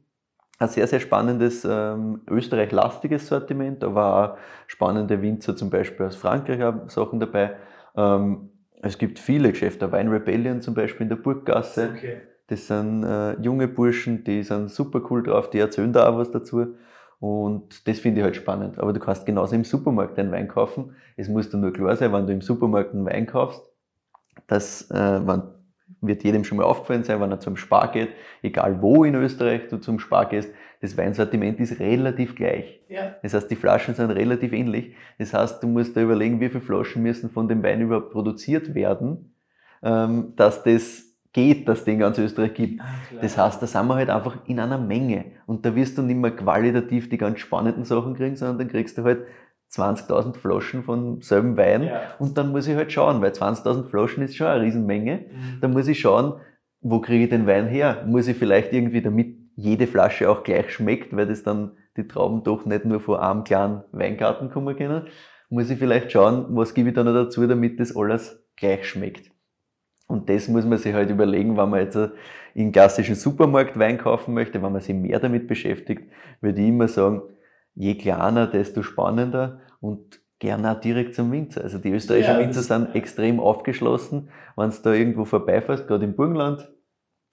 Ein 0.59 0.67
sehr, 0.69 0.87
sehr 0.87 0.99
spannendes 0.99 1.65
ähm, 1.69 2.21
Österreich-lastiges 2.29 3.27
Sortiment, 3.27 3.83
aber 3.83 4.33
auch 4.33 4.37
spannende 4.67 5.21
Winzer 5.21 5.55
zum 5.55 5.69
Beispiel 5.69 6.05
aus 6.05 6.15
Frankreich 6.15 6.61
haben 6.61 6.89
Sachen 6.89 7.19
dabei. 7.19 7.55
Ähm, 7.95 8.49
es 8.83 8.97
gibt 8.97 9.17
viele 9.17 9.51
Geschäfte, 9.51 9.91
Wine 9.91 10.11
Rebellion 10.11 10.61
zum 10.61 10.73
Beispiel 10.73 11.03
in 11.03 11.09
der 11.09 11.15
Burggasse. 11.15 11.91
Okay. 11.95 12.17
Das 12.47 12.67
sind 12.67 13.03
äh, 13.03 13.39
junge 13.41 13.67
Burschen, 13.67 14.23
die 14.25 14.43
sind 14.43 14.69
super 14.69 15.01
cool 15.09 15.23
drauf, 15.23 15.49
die 15.49 15.59
erzählen 15.59 15.93
da 15.93 16.09
auch 16.09 16.17
was 16.17 16.31
dazu. 16.31 16.75
Und 17.19 17.87
das 17.87 17.99
finde 17.99 18.19
ich 18.19 18.25
halt 18.25 18.35
spannend. 18.35 18.77
Aber 18.79 18.91
du 18.91 18.99
kannst 18.99 19.25
genauso 19.25 19.55
im 19.55 19.63
Supermarkt 19.63 20.19
einen 20.19 20.33
Wein 20.33 20.49
kaufen. 20.49 20.95
Es 21.15 21.29
muss 21.29 21.49
dir 21.49 21.57
nur 21.57 21.71
klar 21.71 21.95
sein, 21.95 22.11
wenn 22.11 22.27
du 22.27 22.33
im 22.33 22.41
Supermarkt 22.41 22.93
einen 22.93 23.05
Wein 23.05 23.25
kaufst, 23.25 23.61
dass, 24.47 24.91
äh, 24.91 25.25
wenn, 25.25 25.43
wird 26.01 26.23
jedem 26.25 26.43
schon 26.43 26.57
mal 26.57 26.65
aufgefallen 26.65 27.05
sein, 27.05 27.21
wenn 27.21 27.31
er 27.31 27.39
zum 27.39 27.55
Spar 27.55 27.89
geht, 27.93 28.09
egal 28.41 28.81
wo 28.81 29.05
in 29.05 29.15
Österreich 29.15 29.69
du 29.69 29.77
zum 29.77 29.99
Spar 29.99 30.27
gehst, 30.27 30.53
das 30.83 30.97
Weinsortiment 30.97 31.61
ist 31.61 31.79
relativ 31.79 32.35
gleich. 32.35 32.81
Ja. 32.89 33.15
Das 33.23 33.33
heißt, 33.33 33.49
die 33.49 33.55
Flaschen 33.55 33.95
sind 33.95 34.11
relativ 34.11 34.51
ähnlich. 34.51 34.93
Das 35.17 35.33
heißt, 35.33 35.63
du 35.63 35.67
musst 35.67 35.95
da 35.95 36.01
überlegen, 36.01 36.41
wie 36.41 36.49
viele 36.49 36.59
Flaschen 36.59 37.01
müssen 37.01 37.29
von 37.29 37.47
dem 37.47 37.63
Wein 37.63 37.79
überhaupt 37.79 38.11
produziert 38.11 38.75
werden, 38.75 39.33
ähm, 39.81 40.33
dass 40.35 40.61
das 40.63 41.05
geht, 41.31 41.69
dass 41.69 41.79
es 41.79 41.85
den 41.85 41.99
ganz 41.99 42.17
Österreich 42.17 42.53
gibt. 42.53 42.81
Ah, 42.81 42.83
klar. 43.07 43.21
Das 43.21 43.37
heißt, 43.37 43.61
da 43.61 43.65
sind 43.65 43.87
wir 43.87 43.95
halt 43.95 44.09
einfach 44.09 44.35
in 44.45 44.59
einer 44.59 44.77
Menge. 44.77 45.23
Und 45.45 45.65
da 45.65 45.73
wirst 45.73 45.97
du 45.97 46.01
nicht 46.01 46.17
mehr 46.17 46.31
qualitativ 46.31 47.07
die 47.07 47.17
ganz 47.17 47.39
spannenden 47.39 47.85
Sachen 47.85 48.13
kriegen, 48.15 48.35
sondern 48.35 48.57
dann 48.57 48.67
kriegst 48.67 48.97
du 48.97 49.05
halt 49.05 49.25
20.000 49.71 50.35
Flaschen 50.35 50.83
von 50.83 51.21
selben 51.21 51.55
Wein. 51.55 51.83
Ja. 51.83 52.01
Und 52.19 52.37
dann 52.37 52.51
muss 52.51 52.67
ich 52.67 52.75
halt 52.75 52.91
schauen, 52.91 53.21
weil 53.21 53.31
20.000 53.31 53.87
Flaschen 53.87 54.21
ist 54.21 54.35
schon 54.35 54.47
eine 54.47 54.63
Riesenmenge. 54.63 55.27
Mhm. 55.31 55.61
Da 55.61 55.69
muss 55.69 55.87
ich 55.87 56.01
schauen, 56.01 56.33
wo 56.81 56.99
kriege 56.99 57.23
ich 57.23 57.29
den 57.29 57.47
Wein 57.47 57.69
her? 57.69 58.03
Muss 58.05 58.27
ich 58.27 58.35
vielleicht 58.35 58.73
irgendwie, 58.73 59.01
damit 59.01 59.42
jede 59.55 59.87
Flasche 59.87 60.29
auch 60.29 60.43
gleich 60.43 60.71
schmeckt, 60.71 61.15
weil 61.15 61.27
das 61.27 61.43
dann 61.43 61.77
die 61.97 62.07
Trauben 62.07 62.43
doch 62.43 62.65
nicht 62.65 62.85
nur 62.85 62.99
von 62.99 63.17
einem 63.19 63.43
kleinen 63.43 63.83
Weingarten 63.91 64.49
kommen 64.49 64.75
können, 64.75 65.07
muss 65.49 65.69
ich 65.69 65.77
vielleicht 65.77 66.11
schauen, 66.11 66.47
was 66.49 66.73
gebe 66.73 66.89
ich 66.89 66.95
da 66.95 67.03
noch 67.03 67.13
dazu, 67.13 67.45
damit 67.45 67.79
das 67.79 67.95
alles 67.95 68.43
gleich 68.55 68.85
schmeckt. 68.85 69.31
Und 70.07 70.29
das 70.29 70.47
muss 70.47 70.65
man 70.65 70.77
sich 70.77 70.93
halt 70.93 71.09
überlegen, 71.09 71.57
wenn 71.57 71.69
man 71.69 71.79
jetzt 71.79 71.97
in 72.53 72.71
klassischen 72.71 73.15
Supermarkt 73.15 73.77
Wein 73.77 73.97
kaufen 73.97 74.33
möchte, 74.33 74.61
wenn 74.61 74.71
man 74.71 74.81
sich 74.81 74.95
mehr 74.95 75.19
damit 75.19 75.47
beschäftigt, 75.47 76.11
würde 76.41 76.61
ich 76.61 76.67
immer 76.67 76.87
sagen, 76.87 77.21
je 77.75 77.95
kleiner, 77.95 78.47
desto 78.47 78.83
spannender 78.83 79.61
und 79.79 80.19
gerne 80.39 80.71
auch 80.71 80.79
direkt 80.79 81.15
zum 81.15 81.31
Winzer. 81.31 81.61
Also 81.63 81.77
die 81.79 81.91
österreichischen 81.91 82.33
Ja, 82.33 82.39
Winzer 82.39 82.61
sind 82.61 82.95
extrem 82.95 83.39
aufgeschlossen. 83.39 84.29
Wenn 84.55 84.69
du 84.69 84.75
da 84.83 84.93
irgendwo 84.93 85.25
vorbeifährst, 85.25 85.87
gerade 85.87 86.05
im 86.05 86.15
Burgenland, 86.15 86.69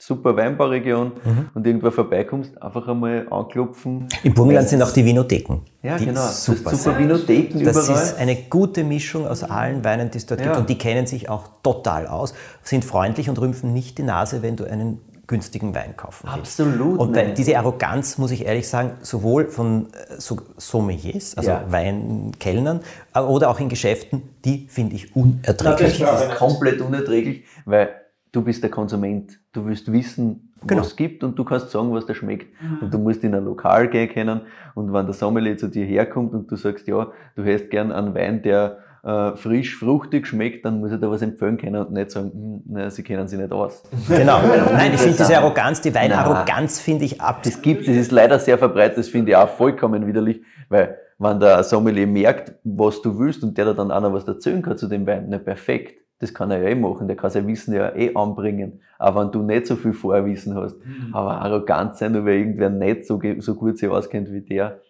super 0.02 0.34
Weinbauregion, 0.34 1.12
Mhm. 1.24 1.50
und 1.54 1.66
irgendwo 1.66 1.90
vorbeikommst, 1.90 2.60
einfach 2.62 2.88
einmal 2.88 3.26
anklopfen. 3.30 4.08
Im 4.24 4.32
Burgenland 4.32 4.66
sind 4.68 4.82
auch 4.82 4.92
die 4.92 5.04
Vinotheken. 5.04 5.60
Ja, 5.82 5.98
die 5.98 6.06
genau. 6.06 6.26
super 6.28 6.70
das 6.70 6.84
super. 6.84 6.98
Vinotheken 6.98 7.62
Das 7.62 7.86
überall. 7.86 8.02
ist 8.02 8.18
eine 8.18 8.34
gute 8.36 8.82
Mischung 8.82 9.26
aus 9.28 9.44
allen 9.44 9.84
Weinen, 9.84 10.10
die 10.10 10.16
es 10.16 10.24
dort 10.24 10.40
Ja. 10.40 10.46
gibt. 10.46 10.56
Und 10.56 10.70
die 10.70 10.78
kennen 10.78 11.06
sich 11.06 11.28
auch 11.28 11.44
total 11.62 12.06
aus, 12.06 12.32
sind 12.62 12.82
freundlich 12.84 13.28
und 13.28 13.38
rümpfen 13.38 13.74
nicht 13.74 13.98
die 13.98 14.02
Nase, 14.02 14.40
wenn 14.42 14.56
du 14.56 14.64
einen 14.64 15.00
günstigen 15.26 15.74
Wein 15.74 15.96
kaufen 15.96 16.28
willst. 16.34 16.58
Absolut 16.60 16.98
Und 16.98 17.12
nicht. 17.12 17.36
diese 17.38 17.56
Arroganz, 17.58 18.16
muss 18.18 18.30
ich 18.32 18.46
ehrlich 18.46 18.66
sagen, 18.68 18.92
sowohl 19.02 19.48
von 19.48 19.86
äh, 19.92 20.18
so 20.18 20.38
Sommeliers, 20.56 21.36
also 21.36 21.50
Ja. 21.50 21.64
Weinkellnern, 21.68 22.80
äh, 23.14 23.20
oder 23.20 23.50
auch 23.50 23.60
in 23.60 23.68
Geschäften, 23.68 24.22
die 24.44 24.66
finde 24.68 24.96
ich 24.96 25.14
unerträglich. 25.14 25.98
das 25.98 26.10
Das 26.10 26.22
ist 26.30 26.34
komplett 26.36 26.80
unerträglich, 26.80 27.44
weil 27.64 27.90
du 28.32 28.42
bist 28.42 28.62
der 28.62 28.70
Konsument. 28.70 29.38
Du 29.52 29.64
willst 29.66 29.90
wissen, 29.92 30.46
Genau. 30.66 30.82
was 30.82 30.88
es 30.88 30.96
gibt 30.96 31.24
und 31.24 31.38
du 31.38 31.44
kannst 31.44 31.70
sagen, 31.70 31.92
was 31.92 32.04
da 32.04 32.14
schmeckt. 32.14 32.46
Und 32.82 32.92
du 32.92 32.98
musst 32.98 33.24
in 33.24 33.34
ein 33.34 33.44
Lokal 33.44 33.88
gehen 33.88 34.10
können 34.10 34.42
und 34.74 34.92
wenn 34.92 35.06
der 35.06 35.14
Sommelier 35.14 35.56
zu 35.56 35.68
dir 35.68 35.86
herkommt 35.86 36.34
und 36.34 36.50
du 36.50 36.56
sagst, 36.56 36.86
ja, 36.86 37.08
du 37.34 37.42
hättest 37.44 37.70
gern 37.70 37.90
einen 37.92 38.14
Wein, 38.14 38.42
der 38.42 38.78
äh, 39.02 39.34
frisch, 39.36 39.78
fruchtig 39.78 40.26
schmeckt, 40.26 40.66
dann 40.66 40.80
muss 40.80 40.90
er 40.90 40.98
da 40.98 41.10
was 41.10 41.22
empfehlen 41.22 41.56
können 41.56 41.76
und 41.86 41.92
nicht 41.92 42.10
sagen, 42.10 42.30
hm, 42.32 42.62
na, 42.66 42.90
sie 42.90 43.02
kennen 43.02 43.26
sich 43.26 43.38
nicht 43.38 43.52
aus. 43.52 43.82
Genau. 44.08 44.40
Nein, 44.72 44.92
ich 44.92 45.00
finde 45.00 45.16
diese. 45.16 45.38
Arroganz, 45.38 45.80
die 45.80 45.94
Weinarroganz 45.94 46.78
finde 46.80 47.06
ich 47.06 47.18
ab. 47.20 47.42
Das 47.42 47.62
gibt 47.62 47.88
das 47.88 47.96
ist 47.96 48.12
leider 48.12 48.38
sehr 48.38 48.58
verbreitet, 48.58 48.98
das 48.98 49.08
finde 49.08 49.30
ich 49.30 49.36
auch 49.36 49.48
vollkommen 49.48 50.06
widerlich, 50.06 50.42
weil 50.68 50.98
wenn 51.18 51.40
der 51.40 51.62
Sommelier 51.64 52.06
merkt, 52.06 52.52
was 52.64 53.00
du 53.00 53.18
willst 53.18 53.42
und 53.42 53.56
der 53.56 53.64
da 53.66 53.72
dann 53.72 53.90
auch 53.90 54.00
noch 54.02 54.12
was 54.12 54.24
erzählen 54.24 54.60
kann 54.60 54.76
zu 54.76 54.88
dem 54.88 55.06
Wein, 55.06 55.26
na 55.30 55.38
perfekt, 55.38 55.98
das 56.20 56.32
kann 56.34 56.50
er 56.50 56.62
ja 56.62 56.68
eh 56.68 56.74
machen, 56.74 57.08
der 57.08 57.16
kann 57.16 57.30
sein 57.30 57.46
Wissen 57.46 57.74
ja 57.74 57.94
eh 57.96 58.14
anbringen, 58.14 58.80
auch 58.98 59.16
wenn 59.16 59.32
du 59.32 59.42
nicht 59.42 59.66
so 59.66 59.74
viel 59.74 59.92
Vorwissen 59.94 60.54
hast. 60.54 60.76
Mhm. 60.84 61.14
Aber 61.14 61.40
arrogant 61.40 61.96
sein, 61.96 62.12
nur 62.12 62.24
weil 62.24 62.34
irgendwer 62.38 62.70
nicht 62.70 63.06
so, 63.06 63.20
so 63.38 63.54
gut 63.54 63.78
sich 63.78 63.88
auskennt 63.88 64.30
wie 64.30 64.42
der. 64.42 64.80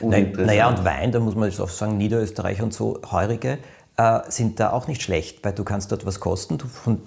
Naja, 0.00 0.68
und 0.68 0.84
Wein, 0.84 1.10
da 1.10 1.20
muss 1.20 1.34
man 1.34 1.48
jetzt 1.48 1.60
auch 1.60 1.68
sagen, 1.68 1.96
Niederösterreich 1.98 2.62
und 2.62 2.72
so, 2.72 3.00
Heurige, 3.10 3.58
äh, 3.96 4.20
sind 4.28 4.60
da 4.60 4.72
auch 4.72 4.88
nicht 4.88 5.02
schlecht, 5.02 5.44
weil 5.44 5.52
du 5.52 5.64
kannst 5.64 5.90
dort 5.90 6.06
was 6.06 6.20
kosten, 6.20 6.58
du, 6.58 6.66
von 6.66 7.00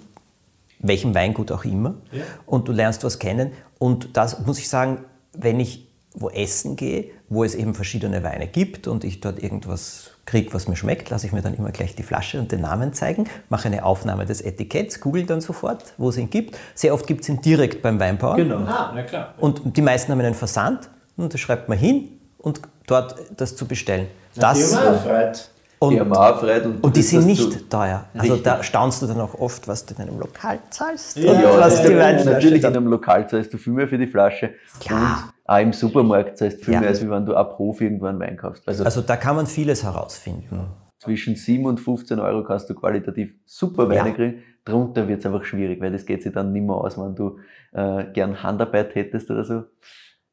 welchem 0.78 1.14
Weingut 1.14 1.50
auch 1.52 1.64
immer, 1.64 1.94
Ja. 2.12 2.22
und 2.46 2.68
du 2.68 2.72
lernst 2.72 3.02
was 3.04 3.18
kennen. 3.18 3.52
Und 3.78 4.16
das 4.16 4.44
muss 4.44 4.58
ich 4.58 4.68
sagen, 4.68 4.98
wenn 5.32 5.58
ich 5.60 5.85
wo 6.16 6.30
essen 6.30 6.76
gehe, 6.76 7.10
wo 7.28 7.44
es 7.44 7.54
eben 7.54 7.74
verschiedene 7.74 8.22
Weine 8.24 8.46
gibt 8.46 8.88
und 8.88 9.04
ich 9.04 9.20
dort 9.20 9.42
irgendwas 9.42 10.10
kriege, 10.24 10.52
was 10.52 10.66
mir 10.66 10.76
schmeckt, 10.76 11.10
lasse 11.10 11.26
ich 11.26 11.32
mir 11.32 11.42
dann 11.42 11.54
immer 11.54 11.70
gleich 11.70 11.94
die 11.94 12.02
Flasche 12.02 12.40
und 12.40 12.50
den 12.50 12.62
Namen 12.62 12.92
zeigen, 12.92 13.26
mache 13.48 13.68
eine 13.68 13.84
Aufnahme 13.84 14.26
des 14.26 14.40
Etiketts, 14.40 15.00
google 15.00 15.24
dann 15.24 15.40
sofort, 15.40 15.94
wo 15.98 16.08
es 16.08 16.16
ihn 16.16 16.30
gibt. 16.30 16.58
Sehr 16.74 16.94
oft 16.94 17.06
gibt 17.06 17.22
es 17.22 17.28
ihn 17.28 17.40
direkt 17.40 17.82
beim 17.82 18.00
Weinbauer. 18.00 18.36
Genau. 18.36 18.56
Ah, 18.56 18.92
na 18.94 19.02
klar. 19.02 19.34
Und 19.38 19.76
die 19.76 19.82
meisten 19.82 20.10
haben 20.10 20.20
einen 20.20 20.34
Versand 20.34 20.88
und 21.16 21.32
da 21.32 21.38
schreibt 21.38 21.68
man 21.68 21.78
hin 21.78 22.18
und 22.38 22.60
dort 22.86 23.14
das 23.36 23.54
zu 23.54 23.66
bestellen. 23.66 24.08
Das, 24.34 24.74
freut. 24.74 25.50
Und, 25.78 26.00
und, 26.00 26.84
und 26.84 26.96
die 26.96 27.02
sind 27.02 27.26
nicht 27.26 27.70
teuer. 27.70 28.06
Also 28.14 28.34
Richtig. 28.34 28.42
da 28.44 28.62
staunst 28.62 29.02
du 29.02 29.06
dann 29.06 29.20
auch 29.20 29.34
oft, 29.34 29.68
was 29.68 29.84
du 29.84 29.94
in 29.94 30.00
einem 30.08 30.18
Lokal 30.18 30.58
zahlst 30.70 31.18
Ja, 31.18 31.32
ja, 31.34 31.58
was 31.58 31.82
ja, 31.82 31.88
die 31.88 31.94
ja, 31.94 32.24
Natürlich 32.24 32.62
in 32.64 32.68
einem 32.76 32.86
Lokal 32.86 33.28
zahlst 33.28 33.52
du 33.52 33.58
viel 33.58 33.74
mehr 33.74 33.86
für 33.86 33.98
die 33.98 34.06
Flasche. 34.06 34.54
Klar. 34.80 35.32
Und 35.44 35.54
auch 35.54 35.58
im 35.60 35.72
Supermarkt 35.72 36.38
zahlst 36.38 36.60
du 36.60 36.64
viel 36.64 36.74
Ja. 36.74 36.80
mehr, 36.80 36.88
als 36.88 37.06
wenn 37.08 37.26
du 37.26 37.34
ab 37.34 37.58
Hof 37.58 37.80
irgendwo 37.80 38.06
einen 38.06 38.18
Wein 38.20 38.36
kaufst. 38.36 38.66
Also, 38.66 38.84
Also 38.84 39.02
da 39.02 39.16
kann 39.16 39.36
man 39.36 39.46
vieles 39.46 39.84
herausfinden. 39.84 40.68
zwischen 40.98 41.36
7 41.36 41.64
und 41.66 41.78
15 41.78 42.18
Euro 42.20 42.42
kannst 42.42 42.70
du 42.70 42.74
qualitativ 42.74 43.34
super 43.44 43.88
Weine 43.88 44.14
kriegen. 44.14 44.42
Drunter 44.64 45.06
wird 45.06 45.20
es 45.20 45.26
einfach 45.26 45.44
schwierig, 45.44 45.80
weil 45.80 45.92
das 45.92 46.06
geht 46.06 46.22
sich 46.22 46.32
dann 46.32 46.52
nicht 46.52 46.64
mehr 46.64 46.74
aus, 46.74 46.98
wenn 46.98 47.14
du 47.14 47.38
äh, 47.72 48.06
gern 48.12 48.42
Handarbeit 48.42 48.94
hättest 48.94 49.30
oder 49.30 49.44
so. 49.44 49.64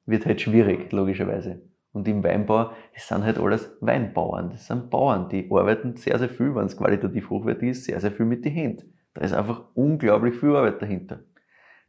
Wird 0.05 0.25
halt 0.25 0.41
schwierig, 0.41 0.91
logischerweise. 0.91 1.61
Und 1.93 2.07
im 2.07 2.23
Weinbau, 2.23 2.71
das 2.93 3.07
sind 3.07 3.23
halt 3.23 3.37
alles 3.37 3.69
Weinbauern. 3.79 4.49
Das 4.49 4.65
sind 4.65 4.89
Bauern, 4.89 5.29
die 5.29 5.47
arbeiten 5.51 5.95
sehr, 5.95 6.17
sehr 6.17 6.29
viel, 6.29 6.53
wenn 6.55 6.65
es 6.65 6.75
qualitativ 6.75 7.29
hochwertig 7.29 7.69
ist, 7.69 7.85
sehr, 7.85 7.99
sehr 7.99 8.11
viel 8.11 8.25
mit 8.25 8.43
den 8.43 8.51
Händen. 8.51 8.93
Da 9.13 9.21
ist 9.21 9.33
einfach 9.33 9.61
unglaublich 9.75 10.35
viel 10.35 10.55
Arbeit 10.55 10.81
dahinter. 10.81 11.19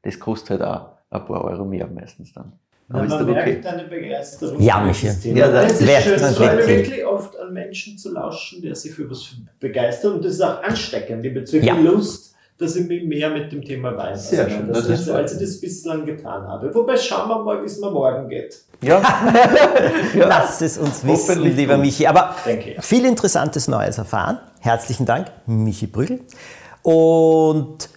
Das 0.03 0.21
kostet 0.21 0.61
halt 0.61 0.63
auch 0.63 0.89
ein 1.11 1.25
paar 1.25 1.43
Euro 1.45 1.65
mehr 1.65 1.87
meistens 1.87 2.35
dann. 2.35 2.53
Aber 2.91 3.05
ist 3.05 3.11
man 3.11 3.31
okay. 3.31 3.33
merkt 3.33 3.65
deine 3.65 3.85
Begeisterung. 3.85 4.61
Ja, 4.61 4.93
Thema. 4.93 5.39
Ja, 5.39 5.51
das 5.51 5.73
das 5.73 5.81
ist 5.81 5.87
wert 5.87 6.03
schön. 6.03 6.15
Es 6.15 6.37
freut 6.37 6.57
mich 6.57 6.67
wirklich. 6.67 7.07
oft 7.07 7.39
an 7.39 7.53
Menschen 7.55 7.97
zu 7.97 8.13
lauschen, 8.13 8.61
der 8.61 8.75
sich 8.75 8.93
für 8.93 9.09
was 9.11 9.37
begeistert. 9.59 10.13
Und 10.13 10.25
das 10.25 10.35
ist 10.35 10.43
auch 10.43 10.63
ansteckend. 10.63 11.25
Ich 11.25 11.31
habe 11.31 11.41
jetzt 11.41 11.53
wirklich 11.55 11.73
Ja. 11.73 11.81
Lust, 11.81 12.34
dass 12.59 12.77
ich 12.77 12.87
mich 12.87 13.03
mehr 13.05 13.31
mit 13.31 13.51
dem 13.51 13.63
Thema 13.63 13.97
Wein 13.97 14.17
Sehr 14.17 14.49
schön. 14.49 14.69
Das 14.73 14.87
ist- 14.87 15.09
als 15.11 15.33
ich 15.35 15.41
das 15.41 15.61
bislang 15.61 16.07
getan 16.07 16.47
habe. 16.47 16.73
Wobei 16.75 16.97
schauen 16.97 17.29
wir 17.29 17.43
mal, 17.43 17.61
wie 17.63 17.67
es 17.67 17.81
mir 17.81 17.91
morgen 17.91 18.29
geht. 18.29 18.63
Ja. 18.81 19.01
ja. 20.15 20.27
Lass 20.29 20.61
es 20.61 20.79
uns 20.79 21.05
wissen, 21.07 21.43
lieber 21.43 21.75
gut. 21.75 21.85
Michi. 21.85 22.07
Aber 22.07 22.35
Denke 22.47 22.71
ich. 22.75 22.85
viel 22.85 23.05
Interessantes 23.07 23.67
Neues 23.67 23.99
erfahren. 23.99 24.39
Herzlichen 24.61 25.05
Dank, 25.07 25.29
Michi 25.47 25.87
Brügel. 25.87 26.21
Und 26.83 27.89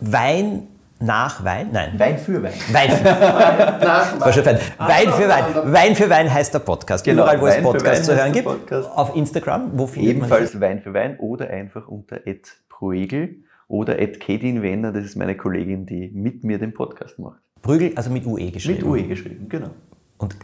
Wein 0.00 0.68
nach 1.00 1.44
Wein? 1.44 1.70
Nein. 1.72 1.94
Wein 1.98 2.18
für 2.18 2.42
Wein. 2.42 2.52
Wein 2.70 2.90
für 2.90 3.04
Nach 3.84 4.20
War 4.20 4.32
schon 4.32 4.44
fein. 4.44 4.58
Wein 4.78 5.12
für 5.12 5.28
Wein. 5.28 5.72
Wein 5.72 5.96
für 5.96 6.08
Wein 6.10 6.32
heißt 6.32 6.54
der 6.54 6.60
Podcast. 6.60 7.04
Genau, 7.04 7.22
Überall, 7.22 7.40
wo 7.40 7.46
es 7.46 7.54
Wein 7.56 7.62
für 7.62 7.70
Podcasts 7.72 7.98
Wein 8.08 8.14
zu 8.16 8.16
hören 8.22 8.32
gibt. 8.32 8.44
Podcast. 8.46 8.88
Auf 8.94 9.16
Instagram, 9.16 9.70
wo 9.78 9.86
findet 9.86 10.18
man 10.18 10.28
Ebenfalls 10.28 10.60
Wein 10.60 10.80
für 10.80 10.94
Wein 10.94 11.18
oder 11.18 11.48
einfach 11.50 11.88
unter 11.88 12.20
@proegel 12.68 13.36
oder 13.68 13.94
@kedin 13.96 14.62
Wenner, 14.62 14.92
das 14.92 15.04
ist 15.04 15.16
meine 15.16 15.36
Kollegin, 15.36 15.86
die 15.86 16.10
mit 16.12 16.44
mir 16.44 16.58
den 16.58 16.72
Podcast 16.74 17.18
macht. 17.18 17.40
Brügel, 17.62 17.92
also 17.96 18.10
mit 18.10 18.26
UE 18.26 18.50
geschrieben. 18.50 18.78
Mit 18.78 18.86
UE 18.86 19.08
geschrieben, 19.08 19.48
genau. 19.48 19.70
Und. 20.18 20.36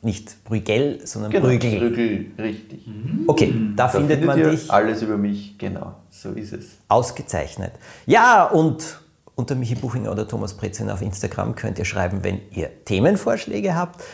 Nicht 0.00 0.44
Brügel, 0.44 1.00
sondern 1.04 1.32
Genau, 1.32 1.46
Brügel. 1.46 1.78
Brügel, 1.80 2.26
richtig. 2.38 2.86
Okay, 3.26 3.52
da, 3.74 3.84
Da 3.84 3.88
findet 3.88 4.24
man 4.24 4.38
ihr 4.38 4.50
dich 4.50 4.70
alles 4.70 5.02
über 5.02 5.16
mich, 5.16 5.58
genau, 5.58 5.96
so 6.08 6.30
ist 6.30 6.52
es. 6.52 6.78
ausgezeichnet. 6.88 7.72
Ja, 8.06 8.44
und 8.44 9.00
unter 9.34 9.56
Michi 9.56 9.74
Buchinger 9.74 10.12
oder 10.12 10.28
Thomas 10.28 10.54
Pretzin 10.56 10.88
auf 10.88 11.02
Instagram 11.02 11.56
könnt 11.56 11.80
ihr 11.80 11.84
schreiben, 11.84 12.22
wenn 12.22 12.40
ihr 12.52 12.70
Themenvorschläge 12.84 13.74
habt, 13.74 14.04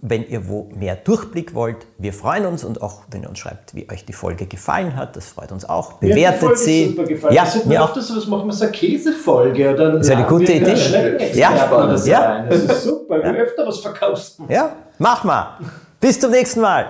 wenn 0.00 0.26
ihr 0.28 0.48
wo 0.48 0.68
mehr 0.74 0.96
Durchblick 0.96 1.54
wollt. 1.54 1.86
Wir 1.98 2.12
freuen 2.12 2.46
uns 2.46 2.64
und 2.64 2.82
auch, 2.82 3.02
wenn 3.10 3.22
ihr 3.22 3.28
uns 3.28 3.38
schreibt, 3.38 3.74
wie 3.74 3.88
euch 3.90 4.04
die 4.04 4.12
Folge 4.12 4.46
gefallen 4.46 4.96
hat. 4.96 5.16
Das 5.16 5.28
freut 5.28 5.52
uns 5.52 5.64
auch. 5.68 5.88
Mir 5.88 5.94
hat 5.94 6.02
die 6.02 6.08
Bewertet 6.08 6.40
Folge 6.40 6.56
sie. 6.56 6.88
Super 6.88 7.04
gefallen. 7.04 7.34
Ja, 7.34 7.44
das 7.44 7.64
mir 7.66 7.82
auch. 7.82 7.94
so 7.94 8.16
was 8.16 8.26
machen, 8.26 8.46
wir 8.46 8.52
so 8.52 8.64
eine 8.64 8.72
Käsefolge 8.72 9.72
oder 9.72 9.94
Ist 9.94 10.10
eine 10.10 10.26
gute 10.26 10.52
Idee. 10.52 11.30
Ja. 11.34 11.96
so 11.96 12.10
Ja. 12.10 12.20
rein. 12.20 12.46
Das 12.48 12.60
ist 12.60 12.84
super, 12.84 13.22
wir 13.22 13.32
öfter 13.34 13.66
was 13.66 13.78
verkaufst. 13.78 14.40
Ja, 14.48 14.76
mach 14.98 15.24
mal. 15.24 15.58
Bis 16.00 16.18
zum 16.20 16.30
nächsten 16.30 16.60
Mal. 16.60 16.86